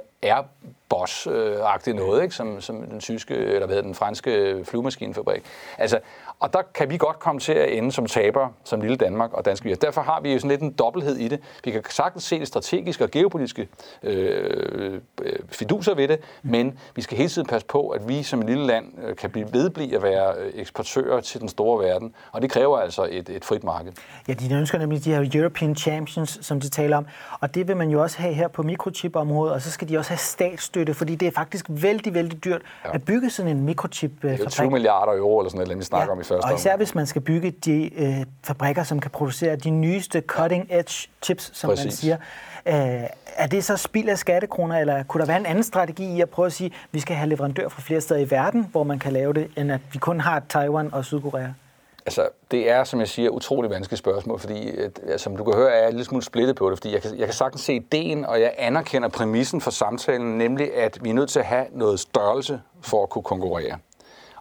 boss-agtigt 0.94 1.96
noget, 1.96 2.24
ikke? 2.24 2.36
Som, 2.36 2.62
som 2.62 2.82
den 2.82 3.00
tyske, 3.00 3.36
eller 3.36 3.66
hvad 3.66 3.76
hedder 3.76 3.82
den 3.82 3.96
franske 3.96 4.62
flyvemaskinefabrik. 4.66 5.44
Altså, 5.78 6.00
og 6.40 6.54
der 6.54 6.62
kan 6.74 6.90
vi 6.90 6.98
godt 6.98 7.20
komme 7.20 7.40
til 7.40 7.54
at 7.54 7.78
ende 7.78 7.92
som 7.92 8.06
taber, 8.06 8.50
som 8.64 8.82
lille 8.82 8.96
Danmark 8.96 9.34
og 9.34 9.46
danske 9.46 9.64
virksomheder. 9.64 9.88
Derfor 9.88 10.02
har 10.02 10.22
vi 10.22 10.34
jo 10.34 10.40
sådan 10.40 10.50
lidt 10.50 10.62
en 10.62 10.72
dobbelthed 10.72 11.16
i 11.16 11.28
det. 11.28 11.40
Vi 11.64 11.72
kan 11.72 11.84
sagtens 11.90 12.24
se 12.24 12.40
det 12.40 12.48
strategiske 12.48 13.04
og 13.04 13.12
geopolitiske 13.12 13.68
øh, 14.04 14.94
øh 15.22 15.40
fiduser 15.50 15.96
ved 15.96 16.08
det, 16.08 16.20
men 16.44 16.80
vi 16.96 17.02
skal 17.02 17.18
hele 17.18 17.30
tiden 17.30 17.48
passe 17.48 17.68
på, 17.68 17.90
at 17.90 18.08
vi 18.08 18.24
som 18.24 18.40
et 18.40 18.46
lille 18.46 18.66
land 18.66 18.86
øh, 19.04 19.16
kan 19.16 19.30
blive 19.30 19.54
vedblive 19.54 19.96
at 19.96 20.04
være 20.04 20.34
øh, 20.38 20.52
eksportører 20.56 21.22
til 21.22 21.42
den 21.42 21.50
store 21.50 21.86
verden, 21.86 22.14
og 22.32 22.42
det 22.42 22.52
kræver 22.52 22.78
altså 22.78 23.08
et, 23.12 23.30
et 23.30 23.46
frit 23.46 23.64
marked. 23.64 23.92
Ja, 24.28 24.34
de 24.34 24.54
ønsker 24.54 24.78
nemlig 24.78 25.06
de 25.06 25.14
her 25.14 25.30
European 25.34 25.76
Champions, 25.76 26.40
som 26.42 26.60
de 26.60 26.70
taler 26.70 26.98
om, 26.98 27.06
og 27.40 27.56
det 27.56 27.68
vil 27.68 27.78
man 27.78 27.90
jo 27.90 28.02
også 28.02 28.18
have 28.18 28.34
her 28.34 28.48
på 28.48 28.64
mikrochipområdet, 28.64 29.54
og 29.54 29.62
så 29.62 29.72
skal 29.72 29.90
de 29.90 29.98
også 29.98 30.12
have 30.12 30.18
statsstøtte, 30.18 30.79
fordi 30.94 31.16
det 31.16 31.28
er 31.28 31.32
faktisk 31.32 31.66
vældig, 31.70 32.14
vældig 32.14 32.44
dyrt 32.44 32.62
ja. 32.86 32.94
at 32.94 33.04
bygge 33.04 33.30
sådan 33.30 33.58
en 33.58 33.64
mikrochip-fabrik. 33.66 34.40
Det 34.40 34.46
er 34.46 34.50
20 34.50 34.72
milliarder 34.72 35.14
euro 35.14 35.40
eller 35.40 35.50
sådan 35.50 35.66
noget, 35.66 35.80
vi 35.80 35.84
snakker 35.84 36.08
ja. 36.08 36.12
om 36.12 36.22
i 36.22 36.24
første 36.24 36.46
Og 36.46 36.56
især 36.56 36.78
hvis 36.78 36.96
man 36.96 37.06
skal 37.06 37.22
bygge 37.22 37.52
de 37.52 37.94
øh, 37.96 38.26
fabrikker, 38.44 38.84
som 38.84 39.00
kan 39.00 39.12
producere 39.12 39.56
de 39.56 39.70
nyeste 39.70 40.24
cutting-edge 40.32 41.08
chips, 41.22 41.52
som 41.54 41.70
Præcis. 41.70 41.86
man 41.86 41.92
siger. 41.92 42.18
Øh, 42.66 43.04
er 43.36 43.48
det 43.48 43.64
så 43.64 43.78
spild 43.78 44.10
af 44.10 44.18
skattekroner, 44.18 44.80
eller 44.80 45.04
kunne 45.04 45.22
der 45.22 45.28
være 45.28 45.38
en 45.38 45.46
anden 45.46 45.64
strategi 45.64 46.16
i 46.16 46.22
at 46.22 46.30
prøve 46.30 46.46
at 46.46 46.54
sige, 46.54 46.68
at 46.68 46.88
vi 46.92 47.00
skal 47.00 47.16
have 47.16 47.30
leverandør 47.30 47.68
fra 47.68 47.82
flere 47.82 48.02
steder 48.02 48.20
i 48.20 48.32
verden, 48.32 48.68
hvor 48.72 48.84
man 48.84 49.00
kan 49.00 49.14
lave 49.14 49.34
det, 49.34 49.48
end 49.58 49.72
at 49.72 49.82
vi 49.94 49.98
kun 50.00 50.20
har 50.20 50.42
Taiwan 50.50 50.94
og 50.94 51.06
Sydkorea? 51.06 51.48
Altså, 52.10 52.30
det 52.52 52.70
er, 52.70 52.84
som 52.84 53.00
jeg 53.00 53.08
siger, 53.08 53.30
utrolig 53.30 53.72
vanskeligt 53.72 54.00
spørgsmål, 54.00 54.40
fordi, 54.40 54.72
som 55.18 55.38
du 55.38 55.44
kan 55.44 55.54
høre, 55.54 55.72
er 55.72 55.84
jeg 55.84 55.94
lidt 55.94 56.08
smule 56.08 56.24
splittet 56.24 56.56
på 56.56 56.70
det, 56.70 56.78
fordi 56.78 56.94
jeg 56.94 57.02
kan, 57.02 57.18
jeg 57.18 57.28
kan 57.28 57.34
sagtens 57.34 57.62
se 57.62 57.74
ideen, 57.76 58.26
og 58.26 58.42
jeg 58.42 58.54
anerkender 58.58 59.10
præmissen 59.10 59.62
for 59.62 59.72
samtalen, 59.72 60.38
nemlig 60.38 60.76
at 60.76 60.98
vi 61.02 61.10
er 61.10 61.14
nødt 61.14 61.30
til 61.30 61.40
at 61.40 61.46
have 61.46 61.66
noget 61.72 62.00
størrelse 62.00 62.62
for 62.82 63.04
at 63.04 63.10
kunne 63.10 63.24
konkurrere. 63.24 63.78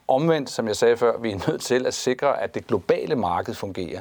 Omvendt, 0.08 0.50
som 0.50 0.68
jeg 0.68 0.76
sagde 0.76 0.96
før, 0.96 1.18
vi 1.18 1.30
er 1.30 1.50
nødt 1.50 1.60
til 1.60 1.86
at 1.86 1.94
sikre, 1.94 2.42
at 2.42 2.54
det 2.54 2.66
globale 2.66 3.16
marked 3.16 3.54
fungerer. 3.54 4.00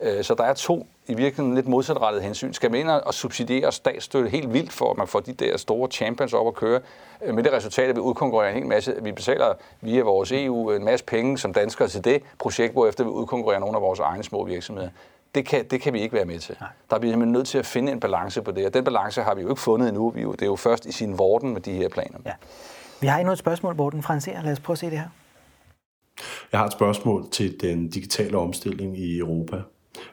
Øh, 0.00 0.24
så 0.24 0.34
der 0.34 0.44
er 0.44 0.54
to 0.54 0.86
i 1.06 1.14
virkeligheden 1.14 1.54
lidt 1.54 1.68
modsatrettede 1.68 2.24
hensyn. 2.24 2.52
Skal 2.52 2.70
man 2.70 2.80
ind 2.80 2.88
og 2.88 3.14
subsidiere 3.14 3.72
statsstøtte 3.72 4.30
helt 4.30 4.52
vildt 4.52 4.72
for, 4.72 4.90
at 4.90 4.96
man 4.96 5.06
får 5.06 5.20
de 5.20 5.32
der 5.32 5.56
store 5.56 5.88
champions 5.88 6.32
op 6.32 6.46
at 6.46 6.54
køre, 6.54 6.80
øh, 7.22 7.34
med 7.34 7.42
det 7.42 7.52
resultat, 7.52 7.88
at 7.88 7.96
vi 7.96 8.00
udkonkurrerer 8.00 8.50
en 8.50 8.56
hel 8.56 8.66
masse. 8.66 8.94
Vi 9.02 9.12
betaler 9.12 9.54
via 9.80 10.02
vores 10.02 10.32
EU 10.32 10.70
en 10.70 10.84
masse 10.84 11.04
penge 11.04 11.38
som 11.38 11.52
danskere 11.52 11.88
til 11.88 12.04
det 12.04 12.22
projekt, 12.38 12.74
efter 12.88 13.04
vi 13.04 13.10
udkonkurrerer 13.10 13.60
nogle 13.60 13.76
af 13.76 13.82
vores 13.82 13.98
egne 13.98 14.24
små 14.24 14.44
virksomheder. 14.44 14.88
Det 15.34 15.46
kan, 15.46 15.64
det 15.70 15.80
kan 15.80 15.92
vi 15.92 16.00
ikke 16.00 16.14
være 16.14 16.24
med 16.24 16.38
til. 16.38 16.56
Nej. 16.60 16.68
Der 16.90 16.96
er 16.96 17.00
vi 17.00 17.16
nødt 17.16 17.48
til 17.48 17.58
at 17.58 17.66
finde 17.66 17.92
en 17.92 18.00
balance 18.00 18.42
på 18.42 18.50
det, 18.50 18.66
og 18.66 18.74
den 18.74 18.84
balance 18.84 19.22
har 19.22 19.34
vi 19.34 19.42
jo 19.42 19.48
ikke 19.48 19.60
fundet 19.60 19.88
endnu. 19.88 20.10
Vi 20.10 20.22
jo, 20.22 20.32
det 20.32 20.42
er 20.42 20.46
jo 20.46 20.56
først 20.56 20.86
i 20.86 20.92
sin 20.92 21.18
vorden 21.18 21.52
med 21.52 21.60
de 21.60 21.72
her 21.72 21.88
planer. 21.88 22.18
Ja. 22.26 22.32
Vi 23.00 23.06
har 23.06 23.18
endnu 23.18 23.32
et 23.32 23.38
spørgsmål, 23.38 23.76
Morten 23.76 24.02
Franser. 24.02 24.42
Lad 24.42 24.52
os 24.52 24.60
prøve 24.60 24.74
at 24.74 24.78
se 24.78 24.90
det 24.90 24.98
her. 24.98 25.08
Jeg 26.52 26.60
har 26.60 26.66
et 26.66 26.72
spørgsmål 26.72 27.30
til 27.30 27.60
den 27.60 27.88
digitale 27.88 28.38
omstilling 28.38 28.98
i 28.98 29.18
Europa. 29.18 29.56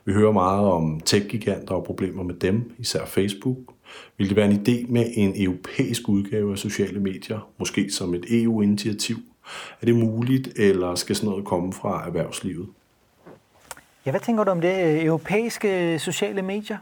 Vi 0.06 0.14
hører 0.14 0.32
meget 0.32 0.68
om 0.68 1.00
tech-giganter 1.00 1.76
og 1.76 1.84
problemer 1.84 2.24
med 2.24 2.36
dem, 2.36 2.76
især 2.78 3.06
Facebook. 3.06 3.58
Vil 4.18 4.30
det 4.30 4.36
være 4.36 4.46
en 4.46 4.66
idé 4.68 4.92
med 4.92 5.06
en 5.14 5.34
europæisk 5.44 6.10
udgave 6.10 6.52
af 6.52 6.58
sociale 6.58 7.00
medier, 7.00 7.50
måske 7.58 7.92
som 7.92 8.14
et 8.14 8.26
EU-initiativ? 8.30 9.18
Er 9.82 9.86
det 9.86 9.96
muligt, 9.96 10.60
eller 10.60 10.96
skal 10.96 11.16
sådan 11.16 11.30
noget 11.30 11.46
komme 11.46 11.74
fra 11.74 12.08
erhvervslivet? 12.08 12.68
Ja, 14.06 14.12
hvad 14.12 14.20
tænker 14.20 14.44
du 14.44 14.52
om 14.52 14.62
det 14.62 15.04
europæiske 15.04 16.00
sociale 16.00 16.42
medier? 16.42 16.78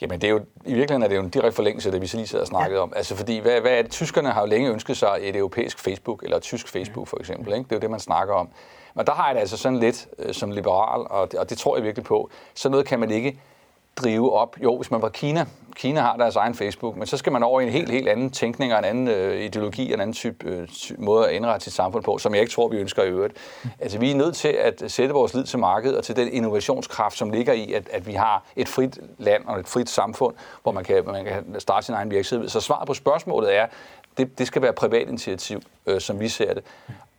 Jamen, 0.00 0.20
det 0.20 0.26
er 0.26 0.30
jo, 0.30 0.38
i 0.64 0.74
virkeligheden 0.74 1.02
er 1.02 1.08
det 1.08 1.16
jo 1.16 1.20
en 1.20 1.28
direkte 1.28 1.52
forlængelse 1.52 1.88
af 1.88 1.92
det, 1.92 2.00
vi 2.00 2.08
lige 2.16 2.26
sidder 2.26 2.42
og 2.42 2.48
snakket 2.48 2.76
ja. 2.76 2.80
om. 2.80 2.92
Altså, 2.96 3.16
fordi, 3.16 3.38
hvad, 3.38 3.60
hvad 3.60 3.78
er 3.78 3.82
det? 3.82 3.90
Tyskerne 3.90 4.30
har 4.30 4.40
jo 4.40 4.46
længe 4.46 4.70
ønsket 4.70 4.96
sig 4.96 5.18
et 5.20 5.36
europæisk 5.36 5.78
Facebook, 5.78 6.22
eller 6.22 6.36
et 6.36 6.42
tysk 6.42 6.68
Facebook 6.68 7.08
for 7.08 7.18
eksempel. 7.18 7.52
Ikke? 7.52 7.64
Det 7.64 7.72
er 7.72 7.76
jo 7.76 7.80
det, 7.80 7.90
man 7.90 8.00
snakker 8.00 8.34
om. 8.34 8.48
Men 8.98 9.06
der 9.06 9.12
har 9.12 9.26
jeg 9.26 9.34
det 9.34 9.40
altså 9.40 9.56
sådan 9.56 9.78
lidt 9.78 10.08
øh, 10.18 10.34
som 10.34 10.50
liberal, 10.50 11.06
og 11.10 11.32
det, 11.32 11.40
og 11.40 11.50
det 11.50 11.58
tror 11.58 11.76
jeg 11.76 11.84
virkelig 11.84 12.04
på. 12.04 12.30
Så 12.54 12.68
noget 12.68 12.86
kan 12.86 13.00
man 13.00 13.10
ikke 13.10 13.40
drive 13.96 14.32
op. 14.32 14.56
Jo, 14.62 14.76
hvis 14.76 14.90
man 14.90 15.02
var 15.02 15.08
Kina, 15.08 15.46
Kina 15.76 16.00
har 16.00 16.16
deres 16.16 16.36
egen 16.36 16.54
Facebook, 16.54 16.96
men 16.96 17.06
så 17.06 17.16
skal 17.16 17.32
man 17.32 17.42
over 17.42 17.60
i 17.60 17.64
en 17.64 17.70
helt, 17.70 17.90
helt 17.90 18.08
anden 18.08 18.30
tænkning 18.30 18.72
og 18.72 18.78
en 18.78 18.84
anden 18.84 19.08
øh, 19.08 19.40
ideologi, 19.40 19.92
en 19.92 20.00
anden 20.00 20.14
type 20.14 20.48
øh, 20.48 20.68
måde 20.98 21.28
at 21.28 21.34
indrette 21.34 21.64
sit 21.64 21.72
samfund 21.72 22.04
på, 22.04 22.18
som 22.18 22.34
jeg 22.34 22.40
ikke 22.40 22.52
tror, 22.52 22.68
vi 22.68 22.76
ønsker 22.76 23.02
i 23.02 23.08
øvrigt. 23.08 23.36
Altså, 23.80 23.98
vi 23.98 24.10
er 24.10 24.14
nødt 24.14 24.36
til 24.36 24.48
at 24.48 24.82
sætte 24.86 25.14
vores 25.14 25.34
lid 25.34 25.44
til 25.44 25.58
markedet 25.58 25.96
og 25.96 26.04
til 26.04 26.16
den 26.16 26.32
innovationskraft, 26.32 27.18
som 27.18 27.30
ligger 27.30 27.52
i, 27.52 27.72
at, 27.72 27.88
at 27.92 28.06
vi 28.06 28.12
har 28.12 28.44
et 28.56 28.68
frit 28.68 28.98
land 29.18 29.44
og 29.46 29.60
et 29.60 29.68
frit 29.68 29.90
samfund, 29.90 30.34
hvor 30.62 30.72
man 30.72 30.84
kan, 30.84 31.04
man 31.06 31.24
kan 31.24 31.60
starte 31.60 31.86
sin 31.86 31.94
egen 31.94 32.10
virksomhed. 32.10 32.48
Så 32.48 32.60
svaret 32.60 32.86
på 32.86 32.94
spørgsmålet 32.94 33.56
er, 33.56 33.66
det, 34.18 34.38
det 34.38 34.46
skal 34.46 34.62
være 34.62 34.72
privat 34.72 35.08
initiativ, 35.08 35.60
øh, 35.86 36.00
som 36.00 36.20
vi 36.20 36.28
ser 36.28 36.54
det. 36.54 36.62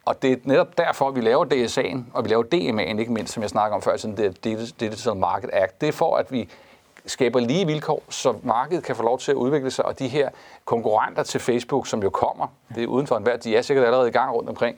Og 0.06 0.22
det 0.22 0.32
er 0.32 0.36
netop 0.44 0.78
derfor, 0.78 1.08
at 1.08 1.16
vi 1.16 1.22
laver 1.22 1.46
DSA'en, 1.46 2.00
og 2.14 2.24
vi 2.24 2.30
laver 2.30 2.44
DMA'en, 2.44 3.00
ikke 3.00 3.12
mindst, 3.12 3.34
som 3.34 3.44
jeg 3.44 3.50
snakker 3.50 3.76
om 3.76 3.82
før, 3.82 3.98
sådan 3.98 4.18
det 4.18 4.44
Digital 4.80 5.16
Market 5.16 5.50
Act. 5.54 5.82
Det 5.82 5.90
er 5.90 5.94
for, 5.94 6.16
at 6.16 6.32
vi 6.32 6.50
skaber 7.06 7.40
lige 7.40 7.66
vilkår, 7.66 8.04
så 8.10 8.34
markedet 8.44 8.84
kan 8.84 8.96
få 8.96 9.04
lov 9.04 9.20
til 9.20 9.32
at 9.32 9.36
udvikle 9.36 9.72
sig, 9.72 9.86
og 9.86 10.00
de 10.00 10.08
her 10.08 10.30
konkurrenter 10.66 11.24
til 11.24 11.40
Facebook, 11.40 11.88
som 11.88 12.04
jo 12.04 12.10
kommer, 12.10 12.48
det 12.76 12.84
er 12.84 12.88
uden 12.88 13.08
for 13.08 13.18
enhver, 13.18 13.38
de 13.38 13.56
er 13.56 13.62
sikkert 13.62 13.86
allerede 13.86 14.08
i 14.08 14.12
gang 14.12 14.34
rundt 14.34 14.50
omkring, 14.50 14.78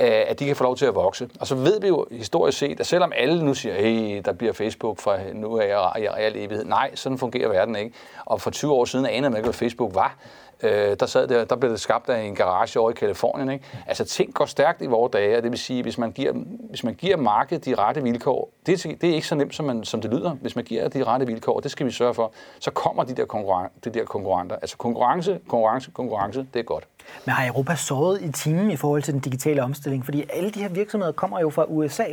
øh, 0.00 0.08
at 0.26 0.38
de 0.38 0.46
kan 0.46 0.56
få 0.56 0.64
lov 0.64 0.76
til 0.76 0.86
at 0.86 0.94
vokse. 0.94 1.30
Og 1.40 1.46
så 1.46 1.54
ved 1.54 1.80
vi 1.80 1.88
jo 1.88 2.06
historisk 2.10 2.58
set, 2.58 2.80
at 2.80 2.86
selvom 2.86 3.12
alle 3.16 3.44
nu 3.44 3.54
siger, 3.54 3.74
hey, 3.74 4.22
der 4.24 4.32
bliver 4.32 4.52
Facebook 4.52 4.98
fra 4.98 5.18
nu 5.32 5.58
af 5.58 6.00
i 6.00 6.06
al 6.16 6.36
evighed, 6.36 6.64
nej, 6.64 6.94
sådan 6.94 7.18
fungerer 7.18 7.48
verden 7.48 7.76
ikke. 7.76 7.92
Og 8.24 8.40
for 8.40 8.50
20 8.50 8.72
år 8.72 8.84
siden 8.84 9.06
anede 9.06 9.30
man 9.30 9.36
ikke, 9.36 9.46
hvad 9.46 9.54
Facebook 9.54 9.94
var. 9.94 10.16
Øh, 10.62 10.96
der, 11.00 11.06
sad 11.06 11.28
der, 11.28 11.44
der 11.44 11.56
blev 11.56 11.70
det 11.70 11.80
skabt 11.80 12.08
af 12.08 12.22
en 12.22 12.34
garage 12.34 12.80
over 12.80 12.90
i 12.90 12.94
Kalifornien. 12.94 13.50
Ikke? 13.50 13.64
Altså 13.86 14.04
ting 14.04 14.34
går 14.34 14.46
stærkt 14.46 14.82
i 14.82 14.86
vores 14.86 15.10
dage, 15.12 15.36
og 15.36 15.42
det 15.42 15.50
vil 15.50 15.58
sige, 15.58 15.82
hvis 15.82 15.98
man 15.98 16.12
giver, 16.12 16.32
hvis 16.70 16.84
man 16.84 16.94
giver 16.94 17.16
markedet 17.16 17.64
de 17.64 17.74
rette 17.74 18.02
vilkår, 18.02 18.50
det, 18.66 18.82
det 19.00 19.10
er 19.10 19.14
ikke 19.14 19.26
så 19.26 19.34
nemt, 19.34 19.54
som, 19.54 19.64
man, 19.64 19.84
som 19.84 20.00
det 20.00 20.10
lyder. 20.10 20.30
Hvis 20.30 20.56
man 20.56 20.64
giver 20.64 20.88
de 20.88 21.04
rette 21.04 21.26
vilkår, 21.26 21.60
det 21.60 21.70
skal 21.70 21.86
vi 21.86 21.90
sørge 21.90 22.14
for, 22.14 22.32
så 22.60 22.70
kommer 22.70 23.04
de 23.04 23.14
der, 23.14 23.24
konkurren- 23.24 23.80
de 23.84 23.90
der 23.90 24.04
konkurrenter. 24.04 24.56
Altså 24.56 24.76
konkurrence, 24.76 25.38
konkurrence, 25.48 25.90
konkurrence, 25.90 26.46
det 26.54 26.60
er 26.60 26.64
godt. 26.64 26.84
Men 27.24 27.32
har 27.32 27.46
Europa 27.46 27.74
såret 27.76 28.22
i 28.22 28.32
timen 28.32 28.70
i 28.70 28.76
forhold 28.76 29.02
til 29.02 29.12
den 29.12 29.20
digitale 29.20 29.62
omstilling? 29.62 30.04
Fordi 30.04 30.24
alle 30.32 30.50
de 30.50 30.60
her 30.62 30.68
virksomheder 30.68 31.12
kommer 31.12 31.40
jo 31.40 31.50
fra 31.50 31.64
USA. 31.68 32.04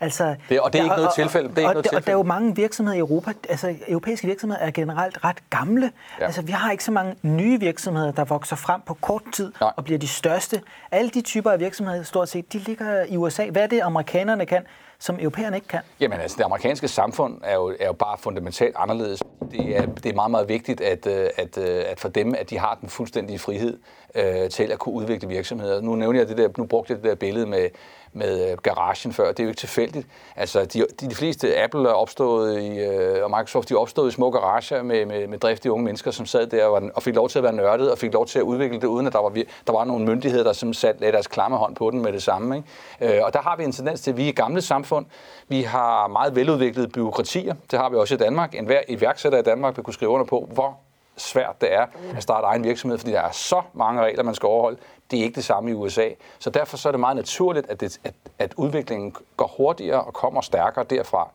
Altså, 0.00 0.34
det, 0.48 0.60
og 0.60 0.72
det 0.72 0.78
er 0.78 0.82
ikke 0.84 0.96
noget 0.96 1.10
tilfælde. 1.14 1.48
Det 1.48 1.56
er 1.56 1.60
ikke 1.60 1.68
og, 1.68 1.74
noget 1.74 1.84
tilfælde. 1.84 2.02
og 2.02 2.06
der 2.06 2.12
er 2.12 2.16
jo 2.16 2.22
mange 2.22 2.56
virksomheder 2.56 2.96
i 2.96 3.00
Europa, 3.00 3.32
altså 3.48 3.74
europæiske 3.88 4.26
virksomheder 4.26 4.62
er 4.62 4.70
generelt 4.70 5.24
ret 5.24 5.36
gamle. 5.50 5.92
Ja. 6.20 6.24
Altså 6.24 6.42
vi 6.42 6.52
har 6.52 6.70
ikke 6.70 6.84
så 6.84 6.92
mange 6.92 7.14
nye 7.22 7.60
virksomheder, 7.60 7.80
der 7.94 8.24
vokser 8.24 8.56
frem 8.56 8.80
på 8.86 8.94
kort 8.94 9.22
tid 9.32 9.52
Nej. 9.60 9.72
og 9.76 9.84
bliver 9.84 9.98
de 9.98 10.08
største. 10.08 10.62
Alle 10.90 11.10
de 11.10 11.20
typer 11.20 11.50
af 11.50 11.60
virksomheder, 11.60 12.02
stort 12.02 12.28
set, 12.28 12.52
de 12.52 12.58
ligger 12.58 13.04
i 13.08 13.16
USA. 13.16 13.50
Hvad 13.50 13.62
er 13.62 13.66
det, 13.66 13.80
amerikanerne 13.80 14.46
kan? 14.46 14.66
som 15.00 15.18
europæerne 15.20 15.56
ikke 15.56 15.68
kan? 15.68 15.80
Jamen 16.00 16.20
altså, 16.20 16.36
det 16.36 16.44
amerikanske 16.44 16.88
samfund 16.88 17.40
er 17.44 17.54
jo, 17.54 17.76
er 17.80 17.86
jo 17.86 17.92
bare 17.92 18.18
fundamentalt 18.18 18.76
anderledes. 18.78 19.22
Det 19.50 19.76
er, 19.76 19.86
det 19.86 20.06
er 20.06 20.14
meget, 20.14 20.30
meget 20.30 20.48
vigtigt, 20.48 20.80
at, 20.80 21.06
øh, 21.06 21.28
at, 21.36 21.58
øh, 21.58 21.84
at 21.86 22.00
for 22.00 22.08
dem, 22.08 22.34
at 22.38 22.50
de 22.50 22.58
har 22.58 22.78
den 22.80 22.88
fuldstændige 22.88 23.38
frihed 23.38 23.78
øh, 24.14 24.50
til 24.50 24.72
at 24.72 24.78
kunne 24.78 24.94
udvikle 24.94 25.28
virksomheder. 25.28 25.80
Nu 25.80 25.94
nævner 25.94 26.18
jeg 26.18 26.28
det 26.28 26.38
der, 26.38 26.48
nu 26.58 26.66
brugte 26.66 26.92
jeg 26.92 27.02
det 27.02 27.10
der 27.10 27.14
billede 27.14 27.46
med, 27.46 27.68
med 28.12 28.50
øh, 28.50 28.58
garagen 28.58 29.12
før. 29.12 29.28
Det 29.28 29.40
er 29.40 29.44
jo 29.44 29.48
ikke 29.48 29.58
tilfældigt. 29.58 30.06
Altså, 30.36 30.64
de, 30.64 30.86
de, 31.00 31.08
de 31.08 31.14
fleste 31.14 31.62
Apple 31.62 31.88
er 31.88 31.92
opstået 31.92 32.62
i, 32.62 32.78
øh, 32.78 33.24
og 33.24 33.30
Microsoft 33.30 33.68
de 33.68 33.74
er 33.74 33.78
opstået 33.78 34.08
i 34.08 34.14
små 34.14 34.30
garager 34.30 34.82
med, 34.82 35.06
med, 35.06 35.26
med 35.26 35.38
driftige 35.38 35.72
unge 35.72 35.84
mennesker, 35.84 36.10
som 36.10 36.26
sad 36.26 36.46
der 36.46 36.64
og, 36.64 36.82
og 36.94 37.02
fik 37.02 37.14
lov 37.14 37.28
til 37.28 37.38
at 37.38 37.42
være 37.42 37.52
nørdet 37.52 37.90
og 37.92 37.98
fik 37.98 38.12
lov 38.12 38.26
til 38.26 38.38
at 38.38 38.42
udvikle 38.42 38.80
det, 38.80 38.86
uden 38.86 39.06
at 39.06 39.12
der 39.12 39.18
var, 39.18 39.28
der 39.66 39.72
var 39.72 39.84
nogle 39.84 40.04
myndigheder, 40.04 40.44
der 40.44 40.52
som 40.52 40.72
sat, 40.72 41.00
lagde 41.00 41.12
deres 41.12 41.26
klamme 41.26 41.56
hånd 41.56 41.76
på 41.76 41.90
den 41.90 42.02
med 42.02 42.12
det 42.12 42.22
samme. 42.22 42.56
Ikke? 43.00 43.16
Øh, 43.16 43.24
og 43.24 43.32
der 43.32 43.40
har 43.42 43.56
vi 43.56 43.64
en 43.64 43.72
tendens 43.72 44.00
til, 44.00 44.10
at 44.10 44.16
vi 44.16 44.24
er 44.24 44.28
i 44.28 44.32
gamle 44.32 44.62
samfund. 44.62 45.06
Vi 45.48 45.62
har 45.62 46.08
meget 46.08 46.36
veludviklede 46.36 46.88
byråkratier. 46.88 47.54
Det 47.70 47.78
har 47.78 47.88
vi 47.88 47.96
også 47.96 48.14
i 48.14 48.18
Danmark. 48.18 48.54
En 48.54 48.66
hver 48.66 48.80
iværksætter 48.88 49.38
i 49.38 49.42
Danmark 49.42 49.76
vil 49.76 49.84
kunne 49.84 49.94
skrive 49.94 50.10
under 50.10 50.26
på, 50.26 50.48
hvor 50.52 50.78
svært 51.20 51.60
det 51.60 51.72
er 51.72 51.86
at 52.16 52.22
starte 52.22 52.44
egen 52.44 52.64
virksomhed, 52.64 52.98
fordi 52.98 53.12
der 53.12 53.20
er 53.20 53.30
så 53.30 53.62
mange 53.72 54.02
regler, 54.02 54.22
man 54.22 54.34
skal 54.34 54.46
overholde. 54.46 54.78
Det 55.10 55.18
er 55.18 55.22
ikke 55.22 55.34
det 55.34 55.44
samme 55.44 55.70
i 55.70 55.74
USA. 55.74 56.08
Så 56.38 56.50
derfor 56.50 56.76
så 56.76 56.88
er 56.88 56.92
det 56.92 57.00
meget 57.00 57.16
naturligt, 57.16 57.70
at, 57.70 57.80
det, 57.80 58.00
at, 58.04 58.14
at 58.38 58.54
udviklingen 58.56 59.14
går 59.36 59.54
hurtigere 59.56 60.00
og 60.00 60.12
kommer 60.12 60.40
stærkere 60.40 60.84
derfra. 60.84 61.28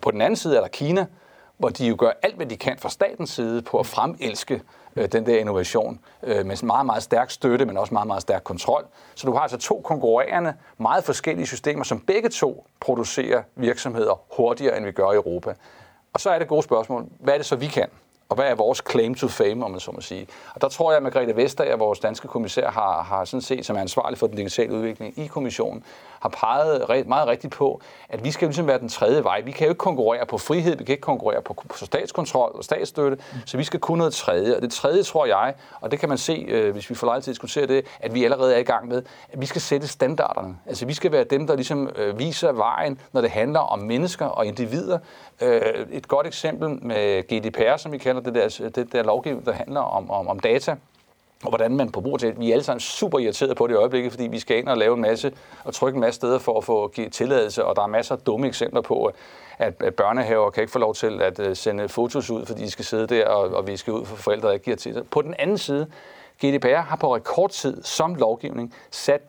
På 0.00 0.10
den 0.10 0.20
anden 0.20 0.36
side 0.36 0.56
er 0.56 0.60
der 0.60 0.68
Kina, 0.68 1.06
hvor 1.58 1.68
de 1.68 1.86
jo 1.86 1.96
gør 1.98 2.10
alt, 2.22 2.36
hvad 2.36 2.46
de 2.46 2.56
kan 2.56 2.78
fra 2.78 2.88
statens 2.88 3.30
side 3.30 3.62
på 3.62 3.78
at 3.78 3.86
fremelske 3.86 4.62
øh, 4.96 5.12
den 5.12 5.26
der 5.26 5.38
innovation 5.38 6.00
øh, 6.22 6.46
med 6.46 6.62
meget, 6.62 6.86
meget 6.86 7.02
stærk 7.02 7.30
støtte, 7.30 7.64
men 7.64 7.76
også 7.76 7.94
meget, 7.94 8.06
meget 8.06 8.22
stærk 8.22 8.44
kontrol. 8.44 8.86
Så 9.14 9.26
du 9.26 9.32
har 9.32 9.40
altså 9.40 9.58
to 9.58 9.80
konkurrerende, 9.84 10.54
meget 10.78 11.04
forskellige 11.04 11.46
systemer, 11.46 11.84
som 11.84 12.00
begge 12.00 12.28
to 12.28 12.66
producerer 12.80 13.42
virksomheder 13.54 14.20
hurtigere, 14.36 14.76
end 14.76 14.84
vi 14.84 14.92
gør 14.92 15.12
i 15.12 15.14
Europa. 15.14 15.54
Og 16.12 16.20
så 16.20 16.30
er 16.30 16.38
det 16.38 16.48
gode 16.48 16.62
spørgsmål, 16.62 17.06
hvad 17.20 17.34
er 17.34 17.38
det 17.38 17.46
så, 17.46 17.56
vi 17.56 17.66
kan? 17.66 17.88
Og 18.28 18.36
hvad 18.36 18.46
er 18.46 18.54
vores 18.54 18.82
claim 18.90 19.14
to 19.14 19.28
fame, 19.28 19.64
om 19.64 19.70
man 19.70 19.80
så 19.80 19.92
må 19.92 20.00
sige. 20.00 20.26
Og 20.54 20.60
der 20.60 20.68
tror 20.68 20.90
jeg, 20.90 20.96
at 20.96 21.02
Margrethe 21.02 21.36
Vestager, 21.36 21.76
vores 21.76 21.98
danske 21.98 22.28
kommissær, 22.28 22.70
har, 22.70 23.02
har 23.02 23.24
sådan 23.24 23.42
set, 23.42 23.66
som 23.66 23.76
er 23.76 23.80
ansvarlig 23.80 24.18
for 24.18 24.26
den 24.26 24.36
digitale 24.36 24.72
udvikling 24.72 25.18
i 25.18 25.26
kommissionen, 25.26 25.84
har 26.20 26.28
peget 26.28 27.08
meget 27.08 27.28
rigtigt 27.28 27.52
på, 27.52 27.80
at 28.08 28.24
vi 28.24 28.30
skal 28.30 28.48
ligesom 28.48 28.66
være 28.66 28.78
den 28.78 28.88
tredje 28.88 29.24
vej. 29.24 29.40
Vi 29.40 29.50
kan 29.50 29.66
jo 29.66 29.70
ikke 29.70 29.78
konkurrere 29.78 30.26
på 30.26 30.38
frihed, 30.38 30.76
vi 30.76 30.84
kan 30.84 30.92
ikke 30.92 31.02
konkurrere 31.02 31.42
på, 31.42 31.54
på 31.68 31.76
statskontrol 31.76 32.52
og 32.54 32.64
statsstøtte, 32.64 33.16
mm. 33.16 33.38
så 33.46 33.56
vi 33.56 33.64
skal 33.64 33.80
kunne 33.80 33.98
noget 33.98 34.14
tredje. 34.14 34.56
Og 34.56 34.62
det 34.62 34.72
tredje 34.72 35.02
tror 35.02 35.26
jeg, 35.26 35.54
og 35.80 35.90
det 35.90 35.98
kan 35.98 36.08
man 36.08 36.18
se, 36.18 36.46
øh, 36.48 36.72
hvis 36.72 36.90
vi 36.90 36.94
får 36.94 37.06
lejlighed 37.06 37.22
til 37.22 37.30
at 37.30 37.34
diskutere 37.34 37.66
det, 37.66 37.86
at 38.00 38.14
vi 38.14 38.24
allerede 38.24 38.54
er 38.54 38.58
i 38.58 38.62
gang 38.62 38.88
med, 38.88 39.02
at 39.32 39.40
vi 39.40 39.46
skal 39.46 39.60
sætte 39.60 39.88
standarderne. 39.88 40.56
Altså 40.66 40.86
vi 40.86 40.94
skal 40.94 41.12
være 41.12 41.24
dem, 41.24 41.46
der 41.46 41.54
ligesom 41.54 41.90
øh, 41.96 42.18
viser 42.18 42.52
vejen, 42.52 43.00
når 43.12 43.20
det 43.20 43.30
handler 43.30 43.60
om 43.60 43.78
mennesker 43.78 44.26
og 44.26 44.46
individer. 44.46 44.98
Øh, 45.40 45.60
et 45.90 46.08
godt 46.08 46.26
eksempel 46.26 46.68
med 46.86 47.22
GDPR, 47.22 47.76
som 47.76 47.92
vi 47.92 47.98
kalder 47.98 48.13
det 48.20 48.34
der, 48.34 48.70
det 48.74 48.92
der 48.92 49.02
lovgivning, 49.02 49.46
der 49.46 49.52
handler 49.52 49.80
om, 49.80 50.10
om, 50.10 50.28
om 50.28 50.40
data 50.40 50.76
og 51.44 51.50
hvordan 51.50 51.76
man 51.76 51.90
på 51.90 52.00
brug 52.00 52.18
til 52.20 52.34
Vi 52.38 52.48
er 52.48 52.52
alle 52.52 52.64
sammen 52.64 52.80
super 52.80 53.18
irriteret 53.18 53.56
på 53.56 53.66
det 53.66 53.74
i 53.74 53.76
øjeblikket, 53.76 54.12
fordi 54.12 54.26
vi 54.26 54.38
skal 54.38 54.58
ind 54.58 54.68
og 54.68 54.76
lave 54.76 54.94
en 54.94 55.00
masse 55.00 55.32
og 55.64 55.74
trykke 55.74 55.96
en 55.96 56.00
masse 56.00 56.16
steder 56.16 56.38
for 56.38 56.58
at 56.58 56.64
få 56.64 56.92
tilladelse, 57.12 57.64
og 57.64 57.76
der 57.76 57.82
er 57.82 57.86
masser 57.86 58.14
af 58.14 58.20
dumme 58.20 58.46
eksempler 58.46 58.80
på, 58.80 59.12
at, 59.58 59.74
børnehaver 59.96 60.50
kan 60.50 60.62
ikke 60.62 60.72
få 60.72 60.78
lov 60.78 60.94
til 60.94 61.22
at 61.22 61.40
øh, 61.40 61.56
sende 61.56 61.88
fotos 61.88 62.30
ud, 62.30 62.46
fordi 62.46 62.62
de 62.62 62.70
skal 62.70 62.84
sidde 62.84 63.06
der 63.06 63.26
og, 63.26 63.56
og 63.56 63.66
viske 63.66 63.92
ud 63.92 64.04
for 64.04 64.16
forældre, 64.16 64.48
der 64.48 64.54
ikke 64.54 64.64
giver 64.64 64.76
til 64.76 64.94
det. 64.94 65.10
På 65.10 65.22
den 65.22 65.34
anden 65.38 65.58
side, 65.58 65.86
GDPR 66.44 66.80
har 66.80 66.96
på 66.96 67.14
rekordtid 67.16 67.82
som 67.82 68.14
lovgivning 68.14 68.74
sat 68.90 69.22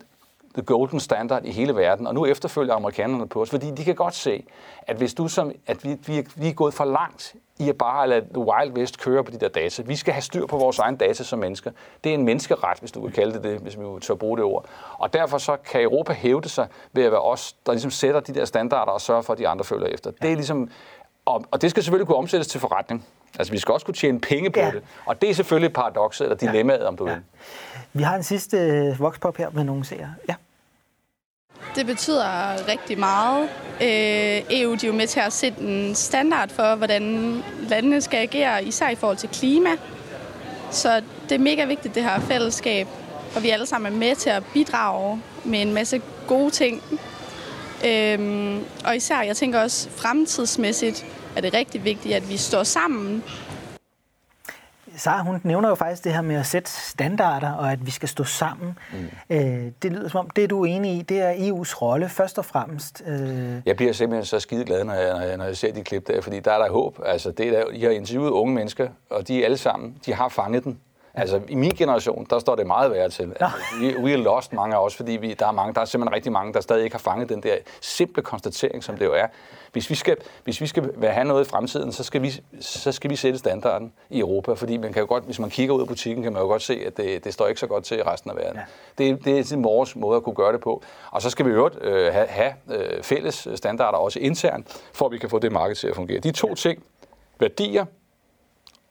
the 0.55 0.63
golden 0.63 0.99
standard 0.99 1.45
i 1.45 1.51
hele 1.51 1.75
verden, 1.75 2.07
og 2.07 2.13
nu 2.13 2.25
efterfølger 2.25 2.73
amerikanerne 2.73 3.27
på 3.27 3.41
os, 3.41 3.49
fordi 3.49 3.71
de 3.71 3.83
kan 3.83 3.95
godt 3.95 4.15
se, 4.15 4.45
at 4.81 4.97
hvis 4.97 5.13
du 5.13 5.27
som, 5.27 5.51
at 5.67 5.83
vi, 5.83 5.97
vi, 6.05 6.27
vi 6.35 6.49
er 6.49 6.53
gået 6.53 6.73
for 6.73 6.85
langt 6.85 7.35
i 7.59 7.69
at 7.69 7.77
bare 7.77 8.09
lade 8.09 8.21
The 8.21 8.39
Wild 8.39 8.77
West 8.77 8.99
køre 8.99 9.23
på 9.23 9.31
de 9.31 9.37
der 9.37 9.47
data. 9.47 9.83
Vi 9.83 9.95
skal 9.95 10.13
have 10.13 10.21
styr 10.21 10.45
på 10.45 10.57
vores 10.57 10.79
egen 10.79 10.95
data 10.95 11.23
som 11.23 11.39
mennesker. 11.39 11.71
Det 12.03 12.09
er 12.09 12.13
en 12.13 12.23
menneskeret, 12.23 12.79
hvis 12.79 12.91
du 12.91 13.01
vil 13.01 13.13
kalde 13.13 13.33
det 13.33 13.43
det, 13.43 13.59
hvis 13.59 13.79
vi 13.79 13.83
tør 14.01 14.15
bruge 14.15 14.37
det 14.37 14.45
ord. 14.45 14.65
Og 14.97 15.13
derfor 15.13 15.37
så 15.37 15.57
kan 15.57 15.81
Europa 15.81 16.13
hævde 16.13 16.49
sig 16.49 16.67
ved 16.93 17.03
at 17.03 17.11
være 17.11 17.21
os, 17.21 17.55
der 17.65 17.71
ligesom 17.71 17.91
sætter 17.91 18.19
de 18.19 18.33
der 18.33 18.45
standarder 18.45 18.91
og 18.91 19.01
sørger 19.01 19.21
for, 19.21 19.33
at 19.33 19.39
de 19.39 19.47
andre 19.47 19.65
følger 19.65 19.87
efter. 19.87 20.11
Det 20.11 20.31
er 20.31 20.35
ligesom, 20.35 20.69
og, 21.25 21.45
og 21.51 21.61
det 21.61 21.71
skal 21.71 21.83
selvfølgelig 21.83 22.07
kunne 22.07 22.17
omsættes 22.17 22.47
til 22.47 22.59
forretning. 22.59 23.05
Altså, 23.39 23.53
vi 23.53 23.59
skal 23.59 23.71
også 23.71 23.85
kunne 23.85 23.95
tjene 23.95 24.19
penge 24.19 24.51
på 24.51 24.59
ja. 24.59 24.71
det. 24.71 24.83
Og 25.05 25.21
det 25.21 25.29
er 25.29 25.33
selvfølgelig 25.33 25.73
paradokset, 25.73 26.23
eller 26.23 26.37
dilemmaet, 26.37 26.79
ja. 26.79 26.87
om 26.87 26.97
du 26.97 27.07
ja. 27.07 27.13
vil. 27.13 27.23
Vi 27.93 28.03
har 28.03 28.15
en 28.15 28.23
sidste 28.23 28.57
øh, 28.57 28.99
vokspop 28.99 29.37
her 29.37 29.49
med 29.49 29.63
nogle 29.63 29.85
seere. 29.85 30.13
Ja. 30.29 30.35
Det 31.75 31.85
betyder 31.85 32.67
rigtig 32.67 32.99
meget. 32.99 33.43
Øh, 33.81 34.59
EU 34.61 34.75
de 34.75 34.85
er 34.85 34.87
jo 34.87 34.93
med 34.93 35.07
til 35.07 35.19
at 35.19 35.33
sætte 35.33 35.61
en 35.61 35.95
standard 35.95 36.49
for, 36.49 36.75
hvordan 36.75 37.43
landene 37.69 38.01
skal 38.01 38.17
agere, 38.17 38.63
især 38.63 38.89
i 38.89 38.95
forhold 38.95 39.17
til 39.17 39.29
klima. 39.29 39.69
Så 40.71 41.01
det 41.29 41.35
er 41.35 41.39
mega 41.39 41.65
vigtigt, 41.65 41.95
det 41.95 42.03
her 42.03 42.19
fællesskab, 42.19 42.87
og 43.35 43.43
vi 43.43 43.49
alle 43.49 43.65
sammen 43.65 43.93
er 43.93 43.97
med 43.97 44.15
til 44.15 44.29
at 44.29 44.43
bidrage 44.53 45.21
med 45.43 45.61
en 45.61 45.73
masse 45.73 46.01
gode 46.27 46.49
ting. 46.51 46.83
Øhm, 47.85 48.63
og 48.85 48.95
især, 48.95 49.21
jeg 49.21 49.37
tænker 49.37 49.61
også 49.61 49.89
fremtidsmæssigt, 49.89 51.05
er 51.35 51.41
det 51.41 51.53
rigtig 51.53 51.83
vigtigt, 51.83 52.15
at 52.15 52.29
vi 52.29 52.37
står 52.37 52.63
sammen 52.63 53.23
Sara, 54.97 55.23
hun 55.23 55.41
nævner 55.43 55.69
jo 55.69 55.75
faktisk 55.75 56.03
det 56.03 56.13
her 56.13 56.21
med 56.21 56.35
at 56.35 56.45
sætte 56.45 56.71
standarder, 56.71 57.51
og 57.51 57.71
at 57.71 57.85
vi 57.85 57.91
skal 57.91 58.09
stå 58.09 58.23
sammen. 58.23 58.77
Mm. 58.93 59.35
Øh, 59.35 59.71
det 59.81 59.91
lyder 59.91 60.09
som 60.09 60.19
om, 60.19 60.29
det 60.29 60.43
er 60.43 60.47
du 60.47 60.63
enig 60.63 60.97
i, 60.97 61.01
det 61.01 61.19
er 61.21 61.33
EU's 61.33 61.81
rolle 61.81 62.09
først 62.09 62.37
og 62.37 62.45
fremmest. 62.45 63.03
Øh. 63.07 63.61
Jeg 63.65 63.75
bliver 63.75 63.93
simpelthen 63.93 64.25
så 64.25 64.39
skide 64.39 64.65
glad, 64.65 64.83
når 64.83 64.93
jeg, 64.93 65.37
når 65.37 65.45
jeg 65.45 65.57
ser 65.57 65.73
de 65.73 65.83
klip 65.83 66.07
der, 66.07 66.21
fordi 66.21 66.39
der 66.39 66.51
er 66.51 66.57
der 66.57 66.71
håb. 66.71 66.99
Altså, 67.05 67.31
det 67.31 67.47
er 67.47 67.51
der, 67.51 67.71
I 67.71 67.81
har 67.81 67.89
interviewet 67.89 68.29
unge 68.29 68.53
mennesker, 68.53 68.89
og 69.09 69.27
de 69.27 69.45
alle 69.45 69.57
sammen, 69.57 69.97
de 70.05 70.13
har 70.13 70.29
fanget 70.29 70.63
den. 70.63 70.79
Altså, 71.17 71.41
i 71.49 71.55
min 71.55 71.71
generation, 71.71 72.27
der 72.29 72.39
står 72.39 72.55
det 72.55 72.67
meget 72.67 72.91
værre 72.91 73.09
til. 73.09 73.33
Altså, 73.39 73.57
we, 73.81 74.03
we 74.03 74.13
are 74.13 74.21
lost, 74.21 74.53
mange 74.53 74.75
af 74.75 74.79
os, 74.79 74.95
fordi 74.95 75.11
vi, 75.11 75.33
der, 75.33 75.47
er 75.47 75.51
mange, 75.51 75.73
der 75.73 75.81
er 75.81 75.85
simpelthen 75.85 76.15
rigtig 76.15 76.31
mange, 76.31 76.53
der 76.53 76.61
stadig 76.61 76.83
ikke 76.83 76.93
har 76.93 76.99
fanget 76.99 77.29
den 77.29 77.43
der 77.43 77.55
simple 77.81 78.23
konstatering, 78.23 78.83
som 78.83 78.97
det 78.97 79.05
jo 79.05 79.13
er. 79.13 79.27
Hvis 79.71 79.89
vi 79.89 79.95
skal, 79.95 80.17
hvis 80.43 80.61
vi 80.61 80.67
skal 80.67 80.93
have 81.03 81.27
noget 81.27 81.45
i 81.45 81.49
fremtiden, 81.49 81.91
så 81.91 82.03
skal, 82.03 82.21
vi, 82.21 82.31
så 82.59 82.91
skal 82.91 83.09
vi 83.09 83.15
sætte 83.15 83.39
standarden 83.39 83.93
i 84.09 84.19
Europa, 84.19 84.53
fordi 84.53 84.77
man 84.77 84.93
kan 84.93 84.99
jo 84.99 85.07
godt, 85.07 85.23
hvis 85.23 85.39
man 85.39 85.49
kigger 85.49 85.75
ud 85.75 85.81
af 85.81 85.87
butikken, 85.87 86.23
kan 86.23 86.33
man 86.33 86.41
jo 86.41 86.47
godt 86.47 86.61
se, 86.61 86.83
at 86.85 86.97
det, 86.97 87.23
det 87.23 87.33
står 87.33 87.47
ikke 87.47 87.59
så 87.59 87.67
godt 87.67 87.83
til 87.83 87.97
i 87.97 88.01
resten 88.01 88.31
af 88.31 88.35
verden. 88.35 88.59
Ja. 88.99 89.05
Det, 89.05 89.25
det 89.25 89.51
er 89.51 89.57
vores 89.61 89.95
måde 89.95 90.17
at 90.17 90.23
kunne 90.23 90.35
gøre 90.35 90.53
det 90.53 90.61
på. 90.61 90.83
Og 91.11 91.21
så 91.21 91.29
skal 91.29 91.45
vi 91.45 91.51
jo 91.51 91.69
øh, 91.81 92.13
have, 92.13 92.27
have 92.27 92.53
øh, 92.71 93.03
fælles 93.03 93.47
standarder 93.55 93.97
også 93.97 94.19
internt, 94.19 94.81
for 94.93 95.05
at 95.05 95.11
vi 95.11 95.17
kan 95.17 95.29
få 95.29 95.39
det 95.39 95.51
marked 95.51 95.75
til 95.75 95.87
at 95.87 95.95
fungere. 95.95 96.19
De 96.19 96.31
to 96.31 96.55
ting, 96.55 96.83
værdier 97.39 97.85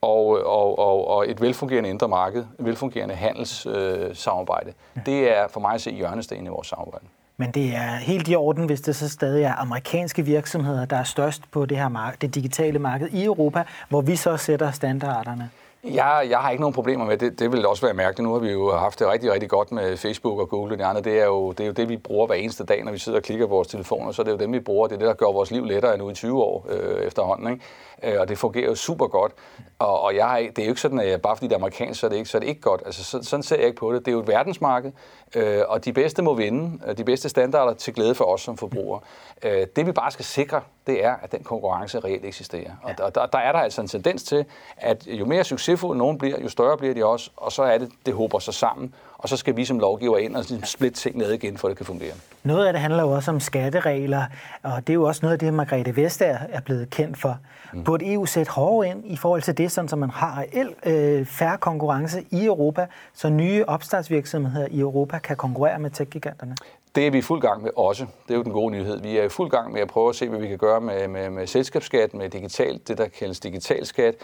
og, 0.05 0.27
og, 0.47 0.79
og, 0.79 1.09
og 1.09 1.31
et 1.31 1.41
velfungerende 1.41 1.91
indre 1.91 2.09
marked, 2.09 2.41
et 2.59 2.65
velfungerende 2.65 3.15
handelssamarbejde, 3.15 4.73
øh, 4.97 5.07
det 5.07 5.37
er 5.37 5.49
for 5.49 5.61
mig 5.61 5.75
at 5.75 5.81
se 5.81 5.91
hjørnestenen 5.91 6.47
i 6.47 6.49
vores 6.49 6.67
samarbejde. 6.67 7.05
Men 7.37 7.51
det 7.51 7.75
er 7.75 7.97
helt 7.97 8.29
i 8.29 8.35
orden, 8.35 8.67
hvis 8.67 8.81
det 8.81 8.97
så 8.97 9.09
stadig 9.09 9.45
er 9.45 9.55
amerikanske 9.55 10.23
virksomheder, 10.23 10.85
der 10.85 10.97
er 10.97 11.05
størst 11.05 11.43
på 11.51 11.67
det 11.67 11.79
her 11.79 11.89
marked, 11.89 12.19
det 12.19 12.35
digitale 12.35 12.79
marked 12.79 13.09
i 13.09 13.25
Europa, 13.25 13.65
hvor 13.89 14.01
vi 14.01 14.17
så 14.17 14.37
sætter 14.37 14.71
standarderne. 14.71 15.51
Jeg, 15.85 16.27
jeg 16.31 16.39
har 16.39 16.51
ikke 16.51 16.61
nogen 16.61 16.75
problemer 16.75 17.05
med 17.05 17.17
det. 17.17 17.39
Det 17.39 17.53
vil 17.53 17.67
også 17.67 17.87
være 17.87 17.95
mærkeligt. 17.95 18.29
Nu 18.29 18.33
har 18.33 18.41
vi 18.41 18.51
jo 18.51 18.77
haft 18.77 18.99
det 18.99 19.09
rigtig, 19.09 19.33
rigtig 19.33 19.49
godt 19.49 19.73
med 19.73 19.97
Facebook 19.97 20.39
og 20.39 20.49
Google 20.49 20.75
og 20.75 20.79
de 20.79 20.85
andre. 20.85 21.03
Det 21.03 21.21
er, 21.21 21.25
jo, 21.25 21.53
det 21.53 21.61
er 21.61 21.67
jo 21.67 21.73
det, 21.73 21.89
vi 21.89 21.97
bruger 21.97 22.27
hver 22.27 22.35
eneste 22.35 22.65
dag, 22.65 22.85
når 22.85 22.93
vi 22.93 22.99
sidder 22.99 23.19
og 23.19 23.23
klikker 23.23 23.47
på 23.47 23.55
vores 23.55 23.69
telefoner. 23.69 24.13
Så 24.13 24.23
det 24.23 24.29
er 24.29 24.33
jo 24.33 24.39
dem, 24.39 24.53
vi 24.53 24.61
bruger. 24.61 24.87
Det 24.87 24.95
er 24.95 24.99
det, 24.99 25.09
der 25.09 25.15
gør 25.15 25.27
vores 25.27 25.51
liv 25.51 25.65
lettere 25.65 25.95
end 25.95 26.03
nu 26.03 26.11
i 26.11 26.15
20 26.15 26.43
år 26.43 26.67
øh, 26.71 27.07
efterhånden. 27.07 27.53
Ikke? 27.53 27.65
Øh, 28.03 28.21
og 28.21 28.29
det 28.29 28.39
fungerer 28.39 28.67
jo 28.67 28.75
super 28.75 29.07
godt. 29.07 29.33
Og, 29.79 30.01
og 30.01 30.17
jeg, 30.17 30.51
det 30.57 30.63
er 30.63 30.67
jo 30.67 30.71
ikke 30.71 30.81
sådan, 30.81 31.01
at 31.01 31.09
jeg, 31.09 31.23
bare 31.23 31.37
fordi 31.37 31.47
det 31.47 31.53
er 31.53 31.59
amerikansk, 31.59 32.01
så 32.01 32.07
er 32.07 32.11
det 32.11 32.17
ikke, 32.17 32.29
så 32.29 32.39
er 32.39 32.41
det 32.41 32.49
ikke 32.49 32.61
godt. 32.61 32.83
Altså, 32.87 33.05
så, 33.05 33.23
sådan 33.23 33.43
ser 33.43 33.57
jeg 33.57 33.67
ikke 33.67 33.77
på 33.77 33.93
det. 33.93 34.01
Det 34.01 34.09
er 34.09 34.13
jo 34.13 34.21
et 34.21 34.29
verdensmarked, 34.29 34.93
øh, 35.35 35.63
og 35.69 35.85
de 35.85 35.93
bedste 35.93 36.23
må 36.23 36.35
vinde. 36.35 36.95
De 36.95 37.05
bedste 37.05 37.29
standarder 37.29 37.75
til 37.75 37.95
glæde 37.95 38.15
for 38.15 38.25
os 38.25 38.41
som 38.41 38.57
forbrugere. 38.57 39.01
Øh, 39.43 39.67
det 39.77 39.87
vi 39.87 39.93
bare 39.93 40.11
skal 40.11 40.25
sikre, 40.25 40.61
det 40.87 41.05
er, 41.05 41.15
at 41.23 41.33
den 41.33 41.43
konkurrence 41.43 42.01
reelt 42.01 42.25
eksisterer. 42.25 42.71
Og 42.83 42.99
der, 42.99 43.11
der, 43.11 43.27
der 43.27 43.39
er 43.39 43.53
der 43.53 43.59
altså 43.59 43.81
en 43.81 43.89
tendens 43.89 44.23
til, 44.23 44.45
at 44.77 45.07
jo 45.07 45.25
mere 45.25 45.45
succesfuld 45.45 45.99
nogen 45.99 46.19
bliver, 46.19 46.41
jo 46.41 46.49
større 46.49 46.77
bliver 46.77 46.95
de 46.95 47.05
også, 47.05 47.31
og 47.37 47.53
så 47.53 47.63
er 47.63 47.79
det, 47.79 47.91
det 48.07 48.15
håber 48.15 48.39
sig 48.39 48.55
sammen, 48.55 48.95
og 49.25 49.31
så 49.31 49.37
skal 49.37 49.57
vi 49.57 49.65
som 49.65 49.79
lovgiver 49.79 50.19
ind 50.19 50.37
og 50.37 50.45
splitte 50.65 50.99
ting 50.99 51.17
ned 51.17 51.33
igen, 51.33 51.59
for 51.59 51.69
at 51.69 51.71
det 51.71 51.77
kan 51.77 51.87
fungere. 51.87 52.13
Noget 52.43 52.67
af 52.67 52.73
det 52.73 52.83
handler 52.83 53.03
jo 53.03 53.11
også 53.11 53.31
om 53.31 53.41
skatteregler, 53.41 54.25
og 54.63 54.87
det 54.87 54.91
er 54.91 54.95
jo 54.95 55.05
også 55.05 55.21
noget 55.23 55.33
af 55.33 55.39
det, 55.39 55.55
Margrethe 55.55 55.97
Vestager 55.97 56.39
er 56.49 56.61
blevet 56.61 56.91
kendt 56.91 57.19
for. 57.19 57.39
Mm. 57.73 57.85
Burde 57.85 58.13
EU 58.13 58.27
sætte 58.27 58.53
hårdere 58.53 58.91
ind 58.91 59.03
i 59.07 59.17
forhold 59.17 59.43
til 59.43 59.59
det, 59.59 59.73
sådan, 59.73 59.89
så 59.89 59.97
man 59.97 60.11
har 60.11 60.39
reelt 60.39 60.77
øh, 60.87 61.27
færre 61.27 61.59
konkurrence 61.59 62.25
i 62.31 62.45
Europa, 62.45 62.87
så 63.15 63.29
nye 63.29 63.65
opstartsvirksomheder 63.67 64.67
i 64.71 64.81
Europa 64.81 65.19
kan 65.19 65.37
konkurrere 65.37 65.79
med 65.79 65.91
tech-giganterne? 65.91 66.57
Det 66.95 67.07
er 67.07 67.11
vi 67.11 67.19
i 67.19 67.23
fuld 67.23 67.41
gang 67.41 67.63
med 67.63 67.71
også. 67.77 68.07
Det 68.29 68.35
er 68.35 68.39
jo 68.39 68.43
den 68.43 68.53
gode 68.53 68.73
nyhed. 68.73 69.01
Vi 69.01 69.19
er 69.19 69.23
i 69.23 69.29
fuld 69.29 69.51
gang 69.51 69.73
med 69.73 69.81
at 69.81 69.89
prøve 69.89 70.09
at 70.09 70.15
se, 70.17 70.29
hvad 70.29 70.41
vi 70.41 70.49
kan 70.49 70.59
gøre 70.59 70.81
med, 70.81 71.09
med, 71.09 71.31
med 71.31 71.47
selskabsskat, 71.47 72.15
med 72.15 72.29
digital, 72.31 72.81
det 72.89 72.99
der 72.99 73.09
kaldes 73.09 73.41
digital 73.41 73.87
skat. 73.87 74.15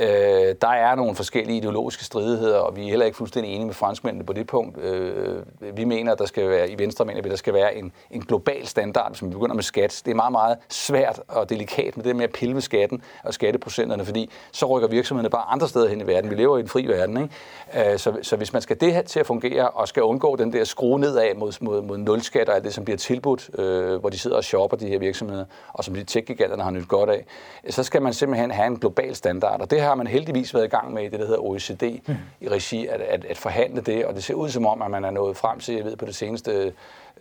Øh, 0.00 0.54
der 0.60 0.68
er 0.68 0.94
nogle 0.94 1.14
forskellige 1.14 1.56
ideologiske 1.56 2.04
stridigheder, 2.04 2.58
og 2.58 2.76
vi 2.76 2.84
er 2.84 2.88
heller 2.88 3.06
ikke 3.06 3.16
fuldstændig 3.16 3.52
enige 3.52 3.66
med 3.66 3.74
franskmændene 3.74 4.26
på 4.26 4.32
det 4.32 4.46
punkt. 4.46 4.78
Øh, 4.78 5.42
vi 5.72 5.84
mener, 5.84 6.12
at 6.12 6.18
der 6.18 6.26
skal 6.26 6.48
være, 6.48 6.70
i 6.70 6.78
Venstre 6.78 7.04
mener 7.04 7.22
vi, 7.22 7.26
at 7.26 7.30
der 7.30 7.36
skal 7.36 7.54
være 7.54 7.74
en, 7.74 7.92
en 8.10 8.20
global 8.20 8.66
standard, 8.66 9.10
hvis 9.10 9.22
vi 9.22 9.28
begynder 9.28 9.54
med 9.54 9.62
skat. 9.62 10.02
Det 10.04 10.10
er 10.10 10.14
meget, 10.14 10.32
meget 10.32 10.58
svært 10.68 11.20
og 11.28 11.50
delikat 11.50 11.96
med 11.96 12.04
det 12.04 12.16
med 12.16 12.24
at 12.24 12.32
pille 12.32 12.54
ved 12.54 12.62
skatten 12.62 13.02
og 13.24 13.34
skatteprocenterne, 13.34 14.04
fordi 14.04 14.30
så 14.52 14.66
rykker 14.66 14.88
virksomhederne 14.88 15.30
bare 15.30 15.44
andre 15.48 15.68
steder 15.68 15.88
hen 15.88 16.00
i 16.00 16.06
verden. 16.06 16.30
Vi 16.30 16.34
lever 16.34 16.56
i 16.56 16.60
en 16.60 16.68
fri 16.68 16.86
verden. 16.86 17.16
Ikke? 17.22 17.92
Øh, 17.92 17.98
så, 17.98 18.16
så 18.22 18.36
hvis 18.36 18.52
man 18.52 18.62
skal 18.62 18.80
det 18.80 18.94
her 18.94 19.02
til 19.02 19.20
at 19.20 19.26
fungere, 19.26 19.68
og 19.68 19.88
skal 19.88 20.02
undgå 20.02 20.36
den 20.36 20.52
der 20.52 20.64
skrue 20.64 21.00
nedad 21.00 21.34
mod, 21.34 21.52
mod, 21.60 21.82
mod 21.82 21.98
nulskat 21.98 22.48
og 22.48 22.54
alt 22.54 22.64
det, 22.64 22.74
som 22.74 22.84
bliver 22.84 22.98
tilbudt, 22.98 23.50
øh, 23.58 23.96
hvor 23.96 24.08
de 24.08 24.18
sidder 24.18 24.36
og 24.36 24.44
shopper 24.44 24.76
de 24.76 24.88
her 24.88 24.98
virksomheder, 24.98 25.44
og 25.72 25.84
som 25.84 25.94
de 25.94 26.04
tech 26.04 26.28
har 26.60 26.70
nyt 26.70 26.88
godt 26.88 27.10
af, 27.10 27.24
så 27.70 27.82
skal 27.82 28.02
man 28.02 28.12
simpelthen 28.12 28.50
have 28.50 28.66
en 28.66 28.78
global 28.78 29.14
standard. 29.14 29.60
Og 29.60 29.70
det 29.70 29.77
har 29.82 29.94
man 29.94 30.06
heldigvis 30.06 30.54
været 30.54 30.64
i 30.64 30.68
gang 30.68 30.92
med 30.92 31.02
i 31.02 31.08
det, 31.08 31.20
der 31.20 31.26
hedder 31.26 31.40
OECD 31.40 31.82
mm. 32.06 32.14
i 32.40 32.48
regi, 32.48 32.86
at, 32.86 33.00
at, 33.00 33.24
at 33.24 33.36
forhandle 33.36 33.80
det, 33.80 34.06
og 34.06 34.14
det 34.14 34.24
ser 34.24 34.34
ud 34.34 34.48
som 34.48 34.66
om, 34.66 34.82
at 34.82 34.90
man 34.90 35.04
er 35.04 35.10
nået 35.10 35.36
frem 35.36 35.60
til, 35.60 35.74
jeg 35.74 35.84
ved 35.84 35.96
på 35.96 36.06
det 36.06 36.14
seneste 36.14 36.72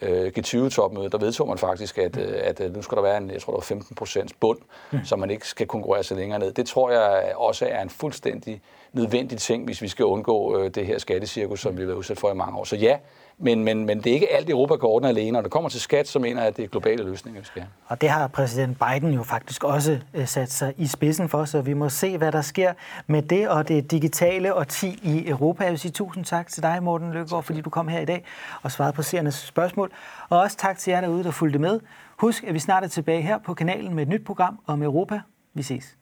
øh, 0.02 0.32
G20-topmøde, 0.40 1.10
der 1.10 1.18
vedtog 1.18 1.48
man 1.48 1.58
faktisk, 1.58 1.98
at, 1.98 2.16
mm. 2.16 2.22
at, 2.22 2.60
at 2.60 2.74
nu 2.74 2.82
skal 2.82 2.96
der 2.96 3.02
være 3.02 3.18
en, 3.18 3.32
jeg 3.32 3.42
tror, 3.42 3.54
der 3.54 3.58
var 3.58 3.64
15 3.64 3.96
procents 3.96 4.34
bund, 4.34 4.58
mm. 4.92 5.00
så 5.06 5.16
man 5.16 5.32
ikke 5.32 5.48
skal 5.48 5.68
konkurrere 5.68 6.04
sig 6.04 6.18
længere 6.18 6.40
ned. 6.40 6.52
Det 6.52 6.68
tror 6.68 6.92
jeg 6.92 7.34
også 7.36 7.66
er 7.66 7.82
en 7.82 7.90
fuldstændig 7.90 8.62
nødvendig 8.94 9.38
ting, 9.38 9.66
hvis 9.66 9.82
vi 9.82 9.88
skal 9.88 10.06
undgå 10.06 10.60
øh, 10.60 10.72
det 10.76 10.86
her 10.86 10.98
skattecirkus, 10.98 11.60
som 11.60 11.78
vi 11.78 11.82
har 11.82 11.88
været 11.88 11.98
udsat 11.98 12.20
for 12.20 12.32
i 12.32 12.36
mange 12.36 12.60
år. 12.60 12.64
Så 12.64 12.76
ja, 12.76 12.98
men, 13.40 13.64
men, 13.64 13.86
men 13.86 13.98
det 13.98 14.08
er 14.08 14.14
ikke 14.14 14.34
alt 14.34 14.50
Europa 14.50 14.76
går 14.76 14.88
ordne 14.88 15.10
alene. 15.10 15.38
og 15.38 15.44
det 15.44 15.52
kommer 15.52 15.70
til 15.70 15.82
skat, 15.82 16.08
så 16.08 16.20
mener 16.20 16.42
jeg, 16.42 16.48
at 16.48 16.58
det 16.58 16.64
er 16.64 16.68
globale 16.68 17.04
løsninger, 17.04 17.42
vi 17.42 17.46
skal 17.46 17.62
have. 17.62 17.70
Og 17.88 18.02
det 18.02 18.10
har 18.10 18.28
præsident 18.28 18.78
Biden 18.80 19.14
jo 19.14 19.24
faktisk 19.24 19.64
også 19.64 20.00
øh, 20.14 20.28
sat 20.28 20.52
sig 20.52 20.74
i 20.78 20.88
spidsen 20.88 21.30
for, 21.30 21.46
så 21.46 21.62
vi 21.62 21.74
må 21.74 21.90
se, 21.90 22.18
hvad 22.18 22.32
der 22.32 22.42
sker 22.42 22.74
med 23.08 23.22
det 23.22 23.50
og 23.50 23.68
det 23.68 23.92
digitale 23.92 24.54
og 24.54 24.68
10 24.68 25.00
i 25.04 25.30
Europa. 25.30 25.64
Jeg 25.64 25.72
vil 25.72 25.80
sige 25.80 25.92
tusind 25.92 26.26
tak 26.26 26.48
til 26.48 26.64
dig, 26.64 26.84
Morten 26.84 27.12
Løkkegaard, 27.12 27.44
fordi 27.44 27.62
du 27.62 27.70
kom 27.70 27.88
her 27.88 28.00
i 28.00 28.06
dag 28.06 28.24
og 28.62 28.72
svarede 28.72 28.94
på 28.94 29.02
seernes 29.02 29.36
spørgsmål. 29.36 29.92
Og 30.30 30.40
også 30.40 30.58
tak 30.58 30.78
til 30.78 30.92
jer 30.92 31.02
derude, 31.02 31.24
der 31.24 31.32
fulgte 31.32 31.60
med. 31.60 31.80
Husk, 32.18 32.44
at 32.44 32.54
vi 32.54 32.60
snart 32.60 32.84
er 32.84 32.88
tilbage 32.88 33.22
her 33.22 33.38
på 33.38 33.54
kanalen 33.54 33.94
med 33.94 34.04
et 34.04 34.10
nyt 34.10 34.26
program 34.26 34.60
om 34.68 34.84
Europa. 34.84 35.22
Vi 35.54 35.64
ses. 35.64 35.98